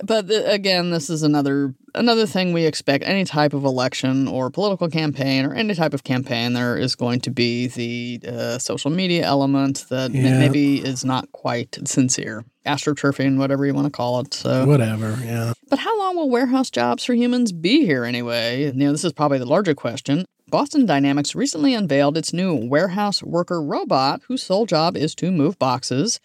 But 0.02 0.26
the, 0.26 0.50
again, 0.50 0.90
this 0.90 1.08
is 1.08 1.22
another 1.22 1.72
another 1.94 2.26
thing 2.26 2.52
we 2.52 2.64
expect. 2.66 3.04
Any 3.04 3.24
type 3.24 3.52
of 3.54 3.64
election 3.64 4.26
or 4.26 4.50
political 4.50 4.88
campaign 4.88 5.44
or 5.44 5.54
any 5.54 5.72
type 5.74 5.94
of 5.94 6.02
campaign, 6.02 6.52
there 6.52 6.76
is 6.76 6.96
going 6.96 7.20
to 7.20 7.30
be 7.30 7.68
the 7.68 8.20
uh, 8.28 8.58
social 8.58 8.90
media 8.90 9.24
element 9.24 9.84
that 9.90 10.10
Yeah. 10.10 10.38
maybe 10.40 10.78
is 10.84 11.04
not 11.04 11.30
quite 11.30 11.78
sincere, 11.86 12.44
astroturfing, 12.66 13.38
whatever 13.38 13.64
you 13.66 13.72
want 13.72 13.86
to 13.86 13.90
call 13.92 14.18
it. 14.20 14.34
So 14.34 14.66
Whatever. 14.66 15.16
Yeah. 15.24 15.52
but 15.70 15.78
how 15.78 15.96
long 15.96 16.16
will 16.16 16.28
warehouse 16.28 16.70
jobs 16.70 17.04
for 17.04 17.14
humans 17.14 17.52
be 17.52 17.86
here 17.86 18.04
anyway? 18.04 18.64
You 18.64 18.72
know, 18.72 18.90
this 18.90 19.04
is 19.04 19.12
probably 19.12 19.38
the 19.38 19.46
larger 19.46 19.74
question. 19.76 20.24
Boston 20.48 20.86
Dynamics 20.86 21.34
recently 21.36 21.72
unveiled 21.72 22.16
its 22.18 22.32
new 22.32 22.54
warehouse 22.54 23.22
worker 23.22 23.62
robot, 23.62 24.22
whose 24.26 24.42
sole 24.42 24.66
job 24.66 24.96
is 24.96 25.14
to 25.16 25.30
move 25.30 25.56
boxes. 25.58 26.18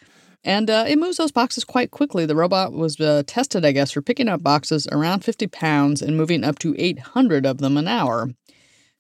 And 0.44 0.70
uh, 0.70 0.86
it 0.88 0.98
moves 0.98 1.18
those 1.18 1.32
boxes 1.32 1.64
quite 1.64 1.92
quickly. 1.92 2.26
The 2.26 2.36
robot 2.36 2.72
was 2.72 3.00
uh, 3.00 3.24
tested, 3.28 3.66
I 3.66 3.72
guess, 3.72 3.92
for 3.92 4.02
picking 4.02 4.30
up 4.30 4.42
boxes 4.42 4.88
around 4.92 5.24
50 5.24 5.48
pounds 5.48 6.02
and 6.02 6.16
moving 6.16 6.44
up 6.44 6.60
to 6.60 6.76
800 6.78 7.46
of 7.46 7.58
them 7.58 7.78
an 7.78 7.88
hour. 7.88 8.30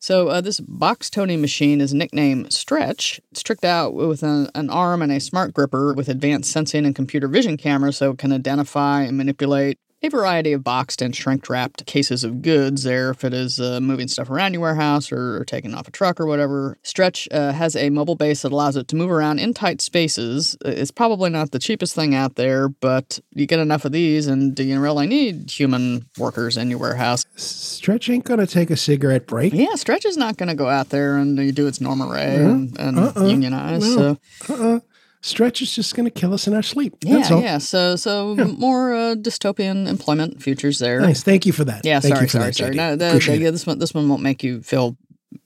So 0.01 0.29
uh, 0.29 0.41
this 0.41 0.61
box 0.61 1.09
toting 1.09 1.41
machine 1.41 1.81
is 1.81 1.93
nicknamed 1.93 2.53
Stretch. 2.53 3.19
It's 3.31 3.43
tricked 3.43 3.65
out 3.65 3.93
with 3.93 4.23
an, 4.23 4.49
an 4.55 4.69
arm 4.69 5.01
and 5.01 5.11
a 5.11 5.19
smart 5.19 5.53
gripper 5.53 5.93
with 5.93 6.07
advanced 6.07 6.51
sensing 6.51 6.85
and 6.85 6.95
computer 6.95 7.27
vision 7.27 7.57
cameras, 7.57 7.97
so 7.97 8.11
it 8.11 8.17
can 8.17 8.31
identify 8.31 9.01
and 9.01 9.17
manipulate 9.17 9.77
a 10.01 10.09
variety 10.09 10.53
of 10.53 10.63
boxed 10.63 11.01
and 11.01 11.15
shrink 11.15 11.49
wrapped 11.49 11.85
cases 11.85 12.23
of 12.23 12.41
goods 12.41 12.83
there 12.83 13.11
if 13.11 13.23
it 13.23 13.33
is 13.33 13.59
uh, 13.59 13.79
moving 13.81 14.07
stuff 14.07 14.29
around 14.29 14.53
your 14.53 14.61
warehouse 14.61 15.11
or, 15.11 15.37
or 15.37 15.45
taking 15.45 15.73
off 15.73 15.87
a 15.87 15.91
truck 15.91 16.19
or 16.19 16.25
whatever. 16.25 16.77
Stretch 16.83 17.27
uh, 17.31 17.51
has 17.51 17.75
a 17.75 17.89
mobile 17.89 18.15
base 18.15 18.43
that 18.43 18.51
allows 18.51 18.75
it 18.75 18.87
to 18.89 18.95
move 18.95 19.11
around 19.11 19.39
in 19.39 19.53
tight 19.53 19.81
spaces. 19.81 20.55
It's 20.63 20.91
probably 20.91 21.29
not 21.29 21.51
the 21.51 21.59
cheapest 21.59 21.95
thing 21.95 22.15
out 22.15 22.35
there, 22.35 22.69
but 22.69 23.19
you 23.33 23.45
get 23.45 23.59
enough 23.59 23.85
of 23.85 23.91
these, 23.91 24.27
and 24.27 24.55
do 24.55 24.63
you 24.63 24.79
really 24.79 25.07
need 25.07 25.49
human 25.51 26.05
workers 26.17 26.55
in 26.57 26.69
your 26.69 26.79
warehouse? 26.79 27.25
Stretch 27.35 28.09
ain't 28.09 28.23
gonna 28.25 28.47
take 28.47 28.69
a 28.69 28.77
cigarette 28.77 29.27
break. 29.27 29.53
Yeah, 29.53 29.75
Stretch 29.75 30.05
is 30.05 30.17
not 30.17 30.37
going 30.37 30.49
to 30.49 30.55
go 30.55 30.67
out 30.69 30.89
there 30.89 31.17
and 31.17 31.53
do 31.55 31.67
its 31.67 31.81
normal 31.81 32.09
Ray 32.09 32.35
and, 32.35 32.77
and 32.79 32.99
uh-uh, 32.99 33.25
unionize. 33.25 33.95
no. 33.95 34.17
So 34.47 34.53
Uh-uh. 34.53 34.79
Stretch 35.21 35.61
is 35.61 35.75
just 35.75 35.95
gonna 35.95 36.09
kill 36.09 36.33
us 36.33 36.47
in 36.47 36.53
our 36.53 36.63
sleep. 36.63 36.95
yeah, 37.01 37.39
yeah. 37.39 37.57
So 37.57 37.95
so 37.95 38.35
more 38.57 38.93
uh, 38.93 39.15
dystopian 39.15 39.87
employment 39.87 40.41
futures 40.41 40.79
there. 40.79 41.01
Nice. 41.01 41.23
Thank 41.23 41.45
you 41.45 41.51
for 41.51 41.65
that. 41.65 41.85
Yeah, 41.85 41.99
Thank 41.99 42.15
sorry, 42.15 42.25
you 42.25 42.29
sorry, 42.29 42.45
that, 42.45 42.55
sorry. 42.55 42.75
No, 42.75 42.95
the, 42.95 43.19
the, 43.19 43.37
yeah, 43.37 43.51
this 43.51 43.65
one 43.67 43.79
this 43.79 43.93
one 43.93 44.07
won't 44.07 44.21
make 44.21 44.43
you 44.43 44.61
feel 44.61 44.95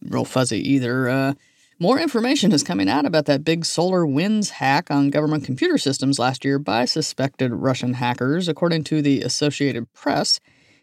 real 0.04 0.26
fuzzy 0.26 0.60
either. 0.74 1.10
Uh, 1.10 1.34
more 1.80 2.00
information 2.00 2.52
is 2.52 2.64
coming 2.64 2.88
out 2.88 3.06
about 3.06 3.26
that 3.26 3.44
big 3.44 3.64
SolarWinds 3.64 4.52
hack 4.52 4.92
on 4.92 5.10
government 5.10 5.44
computer 5.44 5.78
systems 5.78 6.20
last 6.20 6.46
year 6.46 6.60
by 6.60 6.86
suspected 6.86 7.52
Russian 7.52 7.94
hackers, 7.96 8.48
according 8.48 8.84
to 8.86 9.02
the 9.02 9.22
Associated 9.22 9.92
Press. 9.92 10.40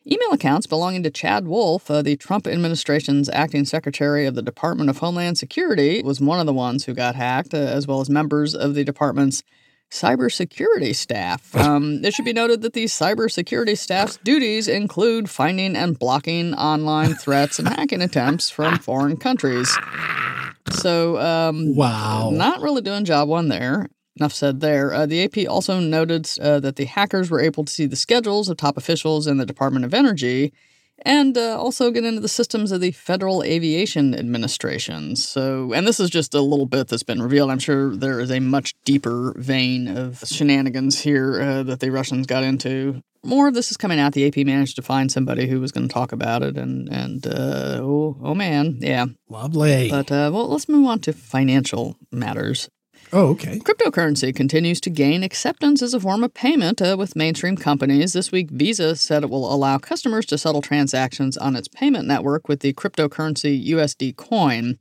Email 0.07 0.33
accounts 0.33 0.67
belonging 0.67 1.03
to 1.03 1.11
Chad 1.11 1.47
Wolf, 1.47 1.91
uh, 1.91 2.01
the 2.01 2.17
Trump 2.17 2.47
administration's 2.47 3.29
acting 3.29 3.67
secretary 3.67 4.25
of 4.25 4.35
the 4.35 4.41
Department 4.43 4.89
of 4.89 4.99
Homeland 4.99 5.37
Security, 5.37 6.03
was 6.03 6.21
one 6.23 6.41
of 6.41 6.47
the 6.47 6.55
ones 6.55 6.85
who 6.87 6.95
got 6.95 7.17
hacked, 7.17 7.53
uh, 7.53 7.59
as 7.59 7.87
well 7.87 8.01
as 8.01 8.09
members 8.09 8.55
of 8.55 8.75
the 8.75 8.83
department's 8.83 9.43
cybersecurity 9.91 10.95
staff. 10.97 11.55
Um, 11.61 12.03
it 12.03 12.15
should 12.15 12.25
be 12.25 12.33
noted 12.33 12.63
that 12.63 12.73
the 12.73 12.85
cybersecurity 12.87 13.77
staff's 13.77 14.17
duties 14.25 14.69
include 14.69 15.29
finding 15.29 15.77
and 15.77 15.99
blocking 15.99 16.55
online 16.55 17.15
threats 17.23 17.59
and 17.59 17.69
hacking 17.69 18.01
attempts 18.01 18.49
from 18.49 18.79
foreign 18.79 19.19
countries. 19.19 19.77
So, 20.73 21.19
um, 21.19 21.75
Wow. 21.77 22.31
not 22.33 22.63
really 22.63 22.81
doing 22.81 23.05
job 23.05 23.29
one 23.29 23.49
there. 23.49 23.89
Enough 24.21 24.35
said 24.35 24.61
there. 24.61 24.93
Uh, 24.93 25.07
the 25.07 25.25
AP 25.25 25.49
also 25.49 25.81
noted 25.81 26.29
uh, 26.43 26.61
that 26.61 26.77
the 26.77 26.85
hackers 26.85 27.31
were 27.31 27.41
able 27.41 27.65
to 27.65 27.73
see 27.73 27.87
the 27.87 27.97
schedules 27.97 28.51
of 28.51 28.59
top 28.59 28.77
officials 28.77 29.27
in 29.27 29.39
the 29.39 29.47
Department 29.47 29.87
of 29.87 29.95
Energy 29.95 30.53
and 31.03 31.39
uh, 31.39 31.59
also 31.59 31.91
get 31.91 32.05
into 32.05 32.21
the 32.21 32.29
systems 32.29 32.73
of 32.73 32.83
the 32.83 32.91
Federal 32.91 33.43
Aviation 33.43 34.15
Administration. 34.15 35.17
So, 35.17 35.73
and 35.73 35.87
this 35.87 35.99
is 35.99 36.11
just 36.11 36.35
a 36.35 36.41
little 36.43 36.67
bit 36.67 36.89
that's 36.89 37.03
been 37.03 37.23
revealed. 37.23 37.51
I'm 37.51 37.59
sure 37.59 37.97
there 37.97 38.21
is 38.21 38.31
a 38.31 38.41
much 38.41 38.75
deeper 38.85 39.33
vein 39.37 39.89
of 39.89 40.19
shenanigans 40.27 41.01
here 41.01 41.41
uh, 41.41 41.63
that 41.63 41.81
the 41.81 41.91
Russians 41.91 42.27
got 42.27 42.45
into. 42.45 43.03
More 43.23 43.49
of 43.49 43.55
this 43.55 43.71
is 43.71 43.77
coming 43.77 43.99
out. 43.99 44.13
The 44.13 44.27
AP 44.27 44.47
managed 44.47 44.77
to 44.77 44.83
find 44.83 45.11
somebody 45.11 45.47
who 45.47 45.61
was 45.61 45.73
going 45.73 45.89
to 45.89 45.93
talk 45.93 46.13
about 46.13 46.43
it, 46.43 46.57
and 46.57 46.89
and 46.89 47.27
uh, 47.27 47.79
oh 47.81 48.17
oh 48.23 48.35
man, 48.35 48.79
yeah. 48.81 49.07
Lovely. 49.29 49.91
But 49.91 50.11
uh, 50.11 50.31
well, 50.33 50.49
let's 50.49 50.71
move 50.71 50.87
on 50.87 51.01
to 51.01 51.13
financial 51.13 51.97
matters. 52.11 52.71
Oh, 53.13 53.29
okay. 53.29 53.59
Cryptocurrency 53.59 54.35
continues 54.35 54.81
to 54.83 54.91
gain 54.91 55.23
acceptance 55.23 55.83
as 55.83 55.95
a 55.95 56.01
form 56.01 56.25
of 56.25 56.35
payment 56.35 56.81
uh, 56.81 56.97
with 56.99 57.17
mainstream 57.17 57.57
companies. 57.57 58.13
This 58.13 58.33
week, 58.33 58.51
Visa 58.51 58.97
said 58.97 59.23
it 59.23 59.31
will 59.31 59.53
allow 59.53 59.79
customers 59.79 60.27
to 60.27 60.39
settle 60.39 60.63
transactions 60.63 61.37
on 61.37 61.57
its 61.57 61.69
payment 61.69 62.07
network 62.07 62.49
with 62.49 62.61
the 62.61 62.73
cryptocurrency 62.73 63.67
USD 63.69 64.17
coin. 64.17 64.79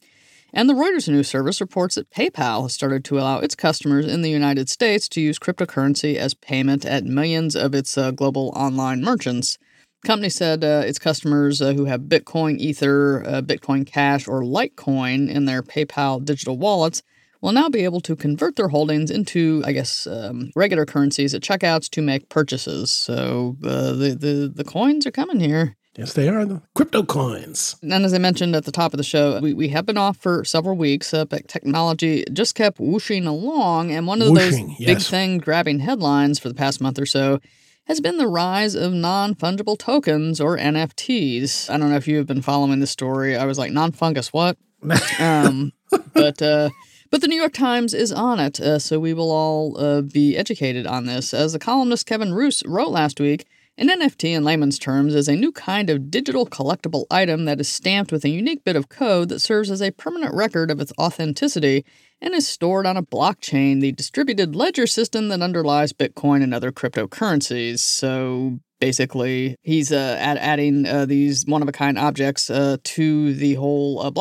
And 0.52 0.68
the 0.68 0.74
Reuters 0.74 1.08
news 1.08 1.28
service 1.28 1.62
reports 1.62 1.96
that 1.96 2.10
PayPal 2.10 2.64
has 2.64 2.74
started 2.74 3.06
to 3.06 3.20
allow 3.20 3.40
its 3.40 3.56
customers 3.56 4.06
in 4.06 4.24
the 4.24 4.32
United 4.32 4.70
States 4.70 5.08
to 5.10 5.22
use 5.22 5.38
cryptocurrency 5.38 6.16
as 6.16 6.34
payment 6.34 6.86
at 6.86 7.06
millions 7.06 7.56
of 7.56 7.76
its 7.76 7.98
uh, 7.98 8.12
global 8.12 8.52
online 8.56 9.02
merchants. 9.02 9.60
Company 10.06 10.30
said 10.30 10.64
uh, 10.64 10.84
its 10.86 10.98
customers 10.98 11.62
uh, 11.62 11.74
who 11.74 11.86
have 11.86 12.02
Bitcoin, 12.02 12.58
Ether, 12.58 13.24
uh, 13.28 13.42
Bitcoin 13.42 13.86
Cash, 13.86 14.28
or 14.28 14.42
Litecoin 14.42 15.30
in 15.30 15.46
their 15.46 15.62
PayPal 15.62 16.24
digital 16.24 16.58
wallets 16.58 17.04
will 17.42 17.52
now 17.52 17.70
be 17.70 17.84
able 17.84 18.02
to 18.02 18.16
convert 18.16 18.56
their 18.56 18.68
holdings 18.70 19.12
into, 19.12 19.62
I 19.66 19.72
guess, 19.72 20.06
um, 20.08 20.52
regular 20.56 20.86
currencies 20.86 21.34
at 21.34 21.42
checkouts 21.42 21.90
to 21.92 22.02
make 22.02 22.30
purchases. 22.30 22.92
So 22.92 23.58
uh, 23.64 23.94
the, 23.94 24.18
the 24.20 24.52
the 24.54 24.64
coins 24.64 25.06
are 25.06 25.12
coming 25.12 25.40
here. 25.40 25.76
Yes, 25.98 26.14
they 26.14 26.30
are 26.30 26.46
the 26.46 26.62
crypto 26.76 27.04
coins. 27.04 27.76
And 27.82 28.06
as 28.06 28.14
I 28.14 28.20
mentioned 28.20 28.56
at 28.56 28.64
the 28.64 28.72
top 28.72 28.94
of 28.94 28.98
the 28.98 29.04
show, 29.04 29.40
we, 29.42 29.54
we 29.54 29.70
have 29.70 29.86
been 29.86 29.98
off 29.98 30.18
for 30.18 30.46
several 30.46 30.78
weeks, 30.78 31.14
uh, 31.14 31.26
but 31.26 31.48
technology 31.48 32.24
just 32.32 32.56
kept 32.56 32.80
whooshing 32.80 33.26
along. 33.26 33.92
And 33.92 34.08
one 34.08 34.22
of 34.22 34.30
Whooshing, 34.30 34.68
those 34.68 34.78
big 34.78 34.88
yes. 34.88 35.10
thing 35.10 35.40
grabbing 35.40 35.80
headlines 35.80 36.40
for 36.40 36.48
the 36.48 36.56
past 36.56 36.80
month 36.80 37.00
or 37.00 37.06
so 37.06 37.40
has 37.88 38.00
been 38.00 38.18
the 38.18 38.28
rise 38.28 38.76
of 38.76 38.94
non 38.94 39.36
fungible 39.36 39.78
tokens 39.78 40.40
or 40.40 40.58
NFTs. 40.58 41.70
I 41.70 41.78
don't 41.78 41.90
know 41.90 41.98
if 41.98 42.08
you 42.08 42.18
have 42.18 42.28
been 42.28 42.44
following 42.44 42.80
this 42.80 42.92
story. 42.92 43.36
I 43.36 43.46
was 43.46 43.58
like, 43.58 43.72
non 43.72 43.92
fungus, 43.92 44.32
what? 44.32 44.58
um, 45.20 45.74
but 46.14 46.42
uh, 46.42 46.70
but 47.12 47.22
the 47.22 47.28
New 47.28 47.40
York 47.40 47.54
Times 47.54 47.94
is 47.94 48.12
on 48.12 48.40
it, 48.40 48.60
uh, 48.60 48.80
so 48.80 49.00
we 49.00 49.14
will 49.14 49.32
all 49.32 49.78
uh, 49.80 50.02
be 50.02 50.38
educated 50.38 50.86
on 50.86 51.06
this. 51.06 51.34
As 51.34 51.54
the 51.54 51.60
columnist 51.60 52.06
Kevin 52.06 52.34
Roose 52.34 52.64
wrote 52.66 52.92
last 52.92 53.20
week, 53.20 53.46
an 53.80 53.88
NFT 53.88 54.36
in 54.36 54.44
layman's 54.44 54.78
terms 54.78 55.16
is 55.16 55.30
a 55.30 55.38
new 55.38 55.54
kind 55.54 55.90
of 55.90 56.12
digital 56.12 56.46
collectible 56.46 57.06
item 57.10 57.46
that 57.46 57.62
is 57.62 57.70
stamped 57.70 58.12
with 58.12 58.26
a 58.26 58.30
unique 58.30 58.66
bit 58.66 58.76
of 58.76 58.90
code 58.90 59.30
that 59.30 59.40
serves 59.40 59.72
as 59.72 59.82
a 59.82 59.92
permanent 59.92 60.36
record 60.36 60.70
of 60.70 60.82
its 60.82 60.92
authenticity 61.00 61.86
and 62.22 62.34
is 62.34 62.46
stored 62.46 62.86
on 62.86 62.98
a 62.98 63.04
blockchain, 63.04 63.80
the 63.80 63.94
distributed 63.94 64.54
ledger 64.54 64.86
system 64.86 65.30
that 65.30 65.42
underlies 65.42 65.94
Bitcoin 65.94 66.44
and 66.44 66.54
other 66.54 66.74
cryptocurrencies. 66.74 67.80
So 67.80 68.60
basically, 68.82 69.56
he's 69.62 69.94
uh, 69.94 70.18
add, 70.20 70.38
adding 70.38 70.86
uh, 70.86 71.06
these 71.06 71.46
one 71.46 71.62
of 71.62 71.70
a 71.70 71.72
kind 71.72 71.98
objects 71.98 72.50
uh, 72.50 72.78
to 72.84 73.34
the 73.34 73.54
whole 73.54 74.02
uh, 74.02 74.12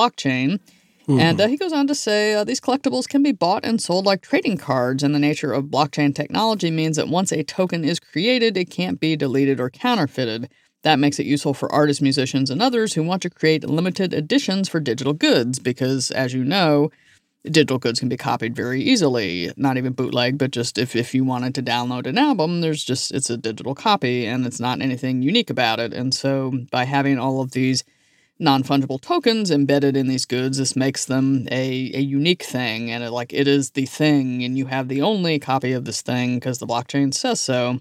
blockchain. 1.09 1.21
And 1.21 1.41
uh, 1.41 1.49
he 1.49 1.57
goes 1.57 1.73
on 1.73 1.87
to 1.87 1.95
say 1.95 2.35
uh, 2.35 2.45
these 2.45 2.61
collectibles 2.61 3.09
can 3.09 3.23
be 3.23 3.33
bought 3.33 3.65
and 3.65 3.81
sold 3.81 4.07
like 4.07 4.21
trading 4.21 4.59
cards, 4.59 5.03
and 5.03 5.15
the 5.15 5.19
nature 5.19 5.53
of 5.53 5.65
blockchain 5.65 6.15
technology 6.15 6.71
means 6.71 6.97
that 6.97 7.09
once 7.09 7.33
a 7.33 7.43
token 7.43 7.85
is 7.85 7.99
created, 7.99 8.57
it 8.57 8.71
can't 8.71 9.01
be 9.01 9.17
deleted 9.17 9.59
or 9.59 9.71
counterfeited. 9.71 10.51
That 10.83 10.99
makes 10.99 11.19
it 11.19 11.27
useful 11.27 11.55
for 11.55 11.73
artists, 11.73 12.03
musicians, 12.03 12.51
and 12.51 12.63
others 12.63 12.95
who 12.95 13.03
want 13.03 13.23
to 13.23 13.31
create 13.31 13.65
limited 13.65 14.15
editions 14.15 14.69
for 14.69 14.81
digital 14.81 15.13
goods, 15.13 15.59
because 15.59 16.11
as 16.11 16.35
you 16.35 16.45
know, 16.45 16.91
digital 17.45 17.79
goods 17.79 18.01
can 18.01 18.09
be 18.09 18.17
copied 18.17 18.55
very 18.55 18.83
easily. 18.83 19.51
Not 19.57 19.77
even 19.77 19.93
bootleg, 19.93 20.39
but 20.39 20.51
just 20.51 20.79
if, 20.79 20.95
if 20.95 21.15
you 21.15 21.25
wanted 21.25 21.55
to 21.57 21.63
download 21.63 22.07
an 22.07 22.19
album, 22.19 22.61
there's 22.61 22.85
just 22.85 23.13
it's 23.13 23.31
a 23.31 23.37
digital 23.37 23.75
copy 23.75 24.27
and 24.27 24.47
it's 24.47 24.61
not 24.61 24.81
anything 24.81 25.23
unique 25.23 25.51
about 25.51 25.81
it. 25.81 25.93
And 25.93 26.13
so 26.15 26.53
by 26.71 26.85
having 26.85 27.19
all 27.19 27.41
of 27.41 27.53
these 27.53 27.83
non 28.39 28.63
fungible 28.63 29.01
tokens 29.01 29.51
embedded 29.51 29.97
in 29.97 30.09
these 30.09 30.25
goods. 30.25 30.59
This 30.59 30.77
makes 30.77 31.05
them 31.05 31.47
a, 31.51 31.91
a 31.95 32.01
unique 32.01 32.43
thing, 32.43 32.91
and 32.91 33.03
it, 33.03 33.11
like 33.11 33.33
it 33.33 33.49
is 33.49 33.71
the 33.71 33.87
thing, 33.87 34.43
and 34.45 34.57
you 34.57 34.67
have 34.67 34.89
the 34.89 35.03
only 35.03 35.39
copy 35.39 35.73
of 35.73 35.85
this 35.85 36.03
thing 36.03 36.37
because 36.37 36.59
the 36.59 36.67
blockchain 36.67 37.13
says 37.13 37.41
so. 37.41 37.81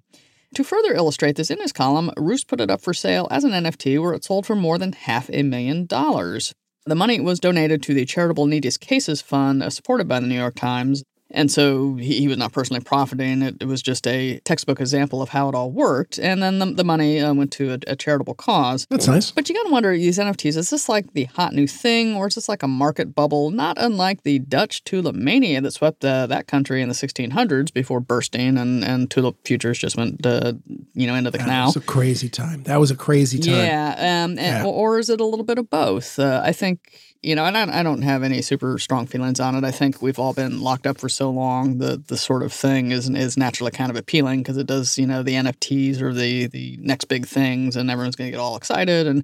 To 0.55 0.63
further 0.63 0.93
illustrate 0.93 1.35
this 1.35 1.51
in 1.51 1.59
his 1.59 1.73
column, 1.73 2.11
Roose 2.17 2.43
put 2.43 2.61
it 2.61 2.71
up 2.71 2.81
for 2.81 2.93
sale 2.93 3.27
as 3.29 3.43
an 3.43 3.51
NFT 3.51 4.01
where 4.01 4.13
it 4.13 4.23
sold 4.23 4.45
for 4.45 4.55
more 4.55 4.77
than 4.77 4.93
half 4.93 5.29
a 5.31 5.43
million 5.43 5.85
dollars. 5.85 6.53
The 6.85 6.95
money 6.95 7.19
was 7.19 7.41
donated 7.41 7.83
to 7.83 7.93
the 7.93 8.05
Charitable 8.05 8.45
Neediest 8.45 8.79
Cases 8.79 9.21
Fund, 9.21 9.61
uh, 9.61 9.69
supported 9.69 10.07
by 10.07 10.21
the 10.21 10.27
New 10.27 10.37
York 10.37 10.55
Times. 10.55 11.03
And 11.31 11.51
so 11.51 11.95
he, 11.95 12.19
he 12.19 12.27
was 12.27 12.37
not 12.37 12.53
personally 12.53 12.79
profiting. 12.81 13.41
It, 13.41 13.57
it 13.61 13.65
was 13.65 13.81
just 13.81 14.07
a 14.07 14.39
textbook 14.45 14.79
example 14.79 15.21
of 15.21 15.29
how 15.29 15.49
it 15.49 15.55
all 15.55 15.71
worked. 15.71 16.17
And 16.17 16.41
then 16.41 16.59
the, 16.59 16.65
the 16.67 16.83
money 16.85 17.19
uh, 17.19 17.33
went 17.33 17.51
to 17.53 17.73
a, 17.73 17.79
a 17.87 17.95
charitable 17.97 18.35
cause. 18.35 18.87
That's 18.89 19.07
nice. 19.07 19.31
But 19.31 19.49
you 19.49 19.55
got 19.55 19.63
to 19.63 19.69
wonder 19.71 19.91
these 19.95 20.17
NFTs, 20.17 20.55
is 20.55 20.69
this 20.69 20.87
like 20.87 21.13
the 21.13 21.25
hot 21.25 21.53
new 21.53 21.67
thing 21.67 22.15
or 22.15 22.27
is 22.27 22.35
this 22.35 22.47
like 22.47 22.63
a 22.63 22.67
market 22.67 23.13
bubble, 23.13 23.51
not 23.51 23.77
unlike 23.77 24.23
the 24.23 24.39
Dutch 24.39 24.83
tulip 24.85 25.15
mania 25.15 25.59
that 25.61 25.71
swept 25.71 26.05
uh, 26.05 26.27
that 26.27 26.47
country 26.47 26.81
in 26.81 26.87
the 26.87 26.95
1600s 26.95 27.73
before 27.73 27.99
bursting 27.99 28.57
and, 28.57 28.83
and 28.83 29.11
tulip 29.11 29.35
futures 29.45 29.77
just 29.77 29.97
went, 29.97 30.25
uh, 30.25 30.53
you 30.93 31.07
know, 31.07 31.15
into 31.15 31.29
the 31.31 31.37
That 31.39 31.43
canal? 31.43 31.65
was 31.67 31.75
a 31.75 31.81
crazy 31.81 32.29
time. 32.29 32.63
That 32.63 32.79
was 32.79 32.89
a 32.91 32.95
crazy 32.95 33.39
time. 33.39 33.53
Yeah, 33.55 33.89
um, 33.97 34.31
and, 34.31 34.39
Yeah. 34.39 34.63
or 34.65 34.97
is 34.99 35.09
it 35.09 35.19
a 35.19 35.25
little 35.25 35.45
bit 35.45 35.57
of 35.59 35.69
both? 35.69 36.17
Uh, 36.19 36.41
I 36.43 36.53
think 36.53 37.01
you 37.23 37.35
know, 37.35 37.45
and 37.45 37.57
I, 37.57 37.79
I 37.79 37.83
don't 37.83 38.03
have 38.03 38.21
any 38.21 38.43
super 38.43 38.77
strong 38.77 39.07
feelings 39.07 39.39
on 39.39 39.55
it. 39.55 39.63
I 39.63 39.71
think 39.71 40.03
we've 40.03 40.19
all 40.19 40.33
been 40.33 40.61
locked 40.61 40.85
up 40.85 40.99
for 40.99 41.09
so 41.17 41.29
long. 41.31 41.79
The 41.79 42.01
the 42.07 42.17
sort 42.17 42.43
of 42.43 42.53
thing 42.53 42.91
is 42.91 43.09
is 43.09 43.37
naturally 43.37 43.71
kind 43.71 43.89
of 43.91 43.97
appealing 43.97 44.39
because 44.41 44.57
it 44.57 44.67
does, 44.67 44.97
you 44.97 45.07
know, 45.07 45.23
the 45.23 45.33
NFTs 45.33 46.01
or 46.01 46.13
the 46.13 46.47
the 46.47 46.77
next 46.81 47.05
big 47.05 47.25
things, 47.25 47.75
and 47.75 47.89
everyone's 47.91 48.15
going 48.15 48.27
to 48.29 48.35
get 48.37 48.39
all 48.45 48.55
excited 48.55 49.07
and. 49.07 49.23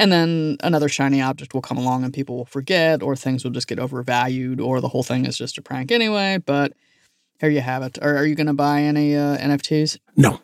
And 0.00 0.12
then 0.12 0.58
another 0.62 0.88
shiny 0.88 1.20
object 1.20 1.54
will 1.54 1.60
come 1.60 1.76
along 1.76 2.04
and 2.04 2.14
people 2.14 2.36
will 2.36 2.44
forget, 2.44 3.02
or 3.02 3.16
things 3.16 3.42
will 3.42 3.50
just 3.50 3.66
get 3.66 3.80
overvalued, 3.80 4.60
or 4.60 4.80
the 4.80 4.86
whole 4.86 5.02
thing 5.02 5.26
is 5.26 5.36
just 5.36 5.58
a 5.58 5.60
prank 5.62 5.90
anyway. 5.90 6.38
But 6.38 6.72
here 7.40 7.50
you 7.50 7.60
have 7.60 7.82
it. 7.82 7.98
Are, 8.00 8.16
are 8.18 8.24
you 8.24 8.36
going 8.36 8.46
to 8.46 8.52
buy 8.52 8.82
any 8.82 9.16
uh, 9.16 9.36
NFTs? 9.38 9.98
No, 10.16 10.38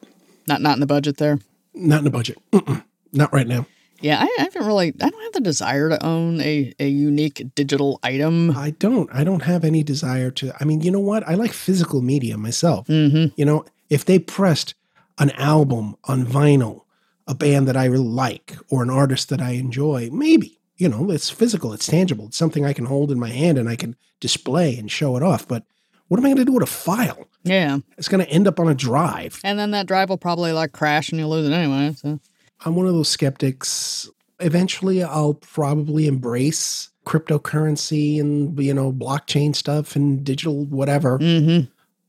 Not 0.48 0.60
not 0.60 0.74
in 0.74 0.80
the 0.80 0.86
budget 0.86 1.18
there. 1.18 1.38
not 1.72 1.98
in 1.98 2.04
the 2.04 2.10
budget. 2.10 2.36
Mm-mm. 2.52 2.82
Not 3.12 3.32
right 3.32 3.46
now. 3.46 3.66
Yeah, 4.04 4.18
I, 4.20 4.24
I 4.38 4.42
haven't 4.42 4.66
really. 4.66 4.88
I 5.00 5.08
don't 5.08 5.22
have 5.22 5.32
the 5.32 5.40
desire 5.40 5.88
to 5.88 6.04
own 6.04 6.40
a, 6.42 6.74
a 6.78 6.86
unique 6.86 7.54
digital 7.54 7.98
item. 8.02 8.50
I 8.56 8.70
don't. 8.70 9.08
I 9.12 9.24
don't 9.24 9.42
have 9.44 9.64
any 9.64 9.82
desire 9.82 10.30
to. 10.32 10.52
I 10.60 10.64
mean, 10.64 10.82
you 10.82 10.90
know 10.90 11.00
what? 11.00 11.26
I 11.26 11.34
like 11.34 11.52
physical 11.52 12.02
media 12.02 12.36
myself. 12.36 12.86
Mm-hmm. 12.86 13.32
You 13.36 13.44
know, 13.46 13.64
if 13.88 14.04
they 14.04 14.18
pressed 14.18 14.74
an 15.18 15.30
album 15.32 15.96
on 16.04 16.26
vinyl, 16.26 16.82
a 17.26 17.34
band 17.34 17.66
that 17.68 17.76
I 17.78 17.86
really 17.86 18.04
like, 18.06 18.56
or 18.68 18.82
an 18.82 18.90
artist 18.90 19.30
that 19.30 19.40
I 19.40 19.52
enjoy, 19.52 20.10
maybe. 20.12 20.60
You 20.76 20.88
know, 20.88 21.10
it's 21.10 21.30
physical, 21.30 21.72
it's 21.72 21.86
tangible, 21.86 22.26
it's 22.26 22.36
something 22.36 22.64
I 22.66 22.72
can 22.72 22.84
hold 22.86 23.10
in 23.12 23.18
my 23.18 23.30
hand 23.30 23.58
and 23.58 23.68
I 23.68 23.76
can 23.76 23.94
display 24.20 24.76
and 24.76 24.90
show 24.90 25.16
it 25.16 25.22
off. 25.22 25.46
But 25.46 25.62
what 26.08 26.18
am 26.18 26.26
I 26.26 26.28
going 26.30 26.38
to 26.38 26.44
do 26.44 26.52
with 26.52 26.64
a 26.64 26.66
file? 26.66 27.28
Yeah, 27.44 27.78
It's 27.96 28.08
going 28.08 28.24
to 28.24 28.30
end 28.30 28.48
up 28.48 28.58
on 28.58 28.68
a 28.68 28.74
drive. 28.74 29.40
and 29.44 29.56
then 29.58 29.70
that 29.70 29.86
drive 29.86 30.08
will 30.10 30.18
probably 30.18 30.50
like 30.52 30.72
crash 30.72 31.10
and 31.10 31.18
you'll 31.20 31.30
lose 31.30 31.48
it 31.48 31.52
anyway. 31.54 31.94
So 31.94 32.18
I'm 32.64 32.74
one 32.76 32.86
of 32.86 32.94
those 32.94 33.08
skeptics. 33.08 34.08
Eventually, 34.40 35.02
I'll 35.02 35.34
probably 35.34 36.06
embrace 36.06 36.90
cryptocurrency 37.06 38.18
and, 38.20 38.58
you 38.62 38.74
know, 38.74 38.92
blockchain 38.92 39.54
stuff 39.54 39.94
and 39.96 40.24
digital 40.24 40.64
whatever. 40.64 41.18
mm-hmm. 41.18 41.66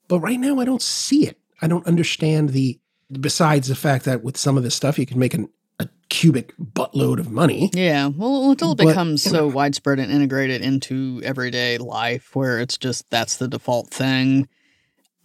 But 0.07 0.19
right 0.19 0.39
now, 0.39 0.59
I 0.59 0.65
don't 0.65 0.81
see 0.81 1.27
it. 1.27 1.37
I 1.61 1.67
don't 1.67 1.85
understand 1.87 2.49
the, 2.49 2.79
besides 3.19 3.67
the 3.67 3.75
fact 3.75 4.05
that 4.05 4.23
with 4.23 4.37
some 4.37 4.55
of 4.57 4.63
this 4.63 4.75
stuff, 4.75 4.99
you 4.99 5.05
can 5.05 5.17
make 5.19 5.33
an, 5.33 5.49
a 5.79 5.89
cubic 6.09 6.55
buttload 6.57 7.19
of 7.19 7.31
money. 7.31 7.69
yeah. 7.73 8.07
Well, 8.07 8.51
until 8.51 8.71
it 8.73 8.77
But- 8.77 8.87
becomes 8.87 9.23
so 9.23 9.47
widespread 9.47 9.99
and 9.99 10.11
integrated 10.11 10.61
into 10.61 11.21
everyday 11.23 11.77
life, 11.77 12.35
where 12.35 12.59
it's 12.59 12.77
just 12.77 13.09
that's 13.09 13.37
the 13.37 13.47
default 13.47 13.89
thing. 13.89 14.47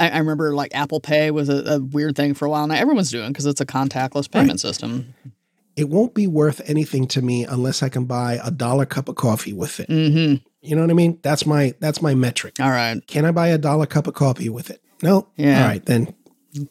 I, 0.00 0.08
I 0.08 0.18
remember 0.18 0.54
like 0.54 0.74
Apple 0.74 1.00
Pay 1.00 1.30
was 1.30 1.48
a, 1.48 1.74
a 1.74 1.80
weird 1.80 2.16
thing 2.16 2.34
for 2.34 2.46
a 2.46 2.50
while. 2.50 2.66
Now 2.66 2.74
everyone's 2.74 3.10
doing 3.10 3.28
because 3.28 3.46
it's 3.46 3.60
a 3.60 3.66
contactless 3.66 4.30
payment 4.30 4.58
system. 4.60 5.14
It 5.76 5.88
won't 5.88 6.14
be 6.14 6.26
worth 6.26 6.60
anything 6.68 7.06
to 7.08 7.22
me 7.22 7.44
unless 7.44 7.82
I 7.82 7.88
can 7.88 8.06
buy 8.06 8.40
a 8.42 8.50
dollar 8.50 8.86
cup 8.86 9.08
of 9.08 9.14
coffee 9.14 9.52
with 9.52 9.78
it. 9.78 9.88
Mm-hmm. 9.88 10.42
You 10.62 10.76
know 10.76 10.82
what 10.82 10.90
I 10.90 10.94
mean? 10.94 11.18
That's 11.22 11.46
my 11.46 11.74
that's 11.80 12.02
my 12.02 12.14
metric. 12.14 12.56
All 12.60 12.70
right. 12.70 13.06
Can 13.06 13.24
I 13.24 13.30
buy 13.30 13.48
a 13.48 13.58
dollar 13.58 13.86
cup 13.86 14.06
of 14.06 14.14
coffee 14.14 14.48
with 14.48 14.70
it? 14.70 14.82
No. 15.02 15.28
Yeah. 15.36 15.62
All 15.62 15.68
right, 15.68 15.84
then 15.84 16.14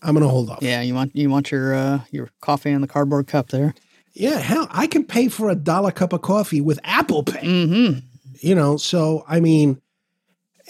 I'm 0.02 0.14
gonna 0.14 0.28
hold 0.28 0.50
off. 0.50 0.60
Yeah, 0.62 0.82
you 0.82 0.94
want 0.94 1.16
you 1.16 1.30
want 1.30 1.52
your 1.52 1.74
uh, 1.74 2.02
your 2.12 2.30
coffee 2.42 2.72
in 2.72 2.82
the 2.82 2.88
cardboard 2.88 3.28
cup 3.28 3.50
there. 3.50 3.74
Yeah, 4.14 4.38
hell, 4.38 4.68
I 4.72 4.88
can 4.88 5.06
pay 5.06 5.28
for 5.28 5.50
a 5.50 5.56
dollar 5.56 5.92
cup 5.92 6.14
of 6.14 6.22
coffee 6.22 6.62
with 6.62 6.80
Apple 6.84 7.24
Pay. 7.24 7.46
Mm-hmm. 7.46 8.00
You 8.42 8.56
know, 8.56 8.78
so 8.78 9.24
I 9.28 9.40
mean, 9.40 9.82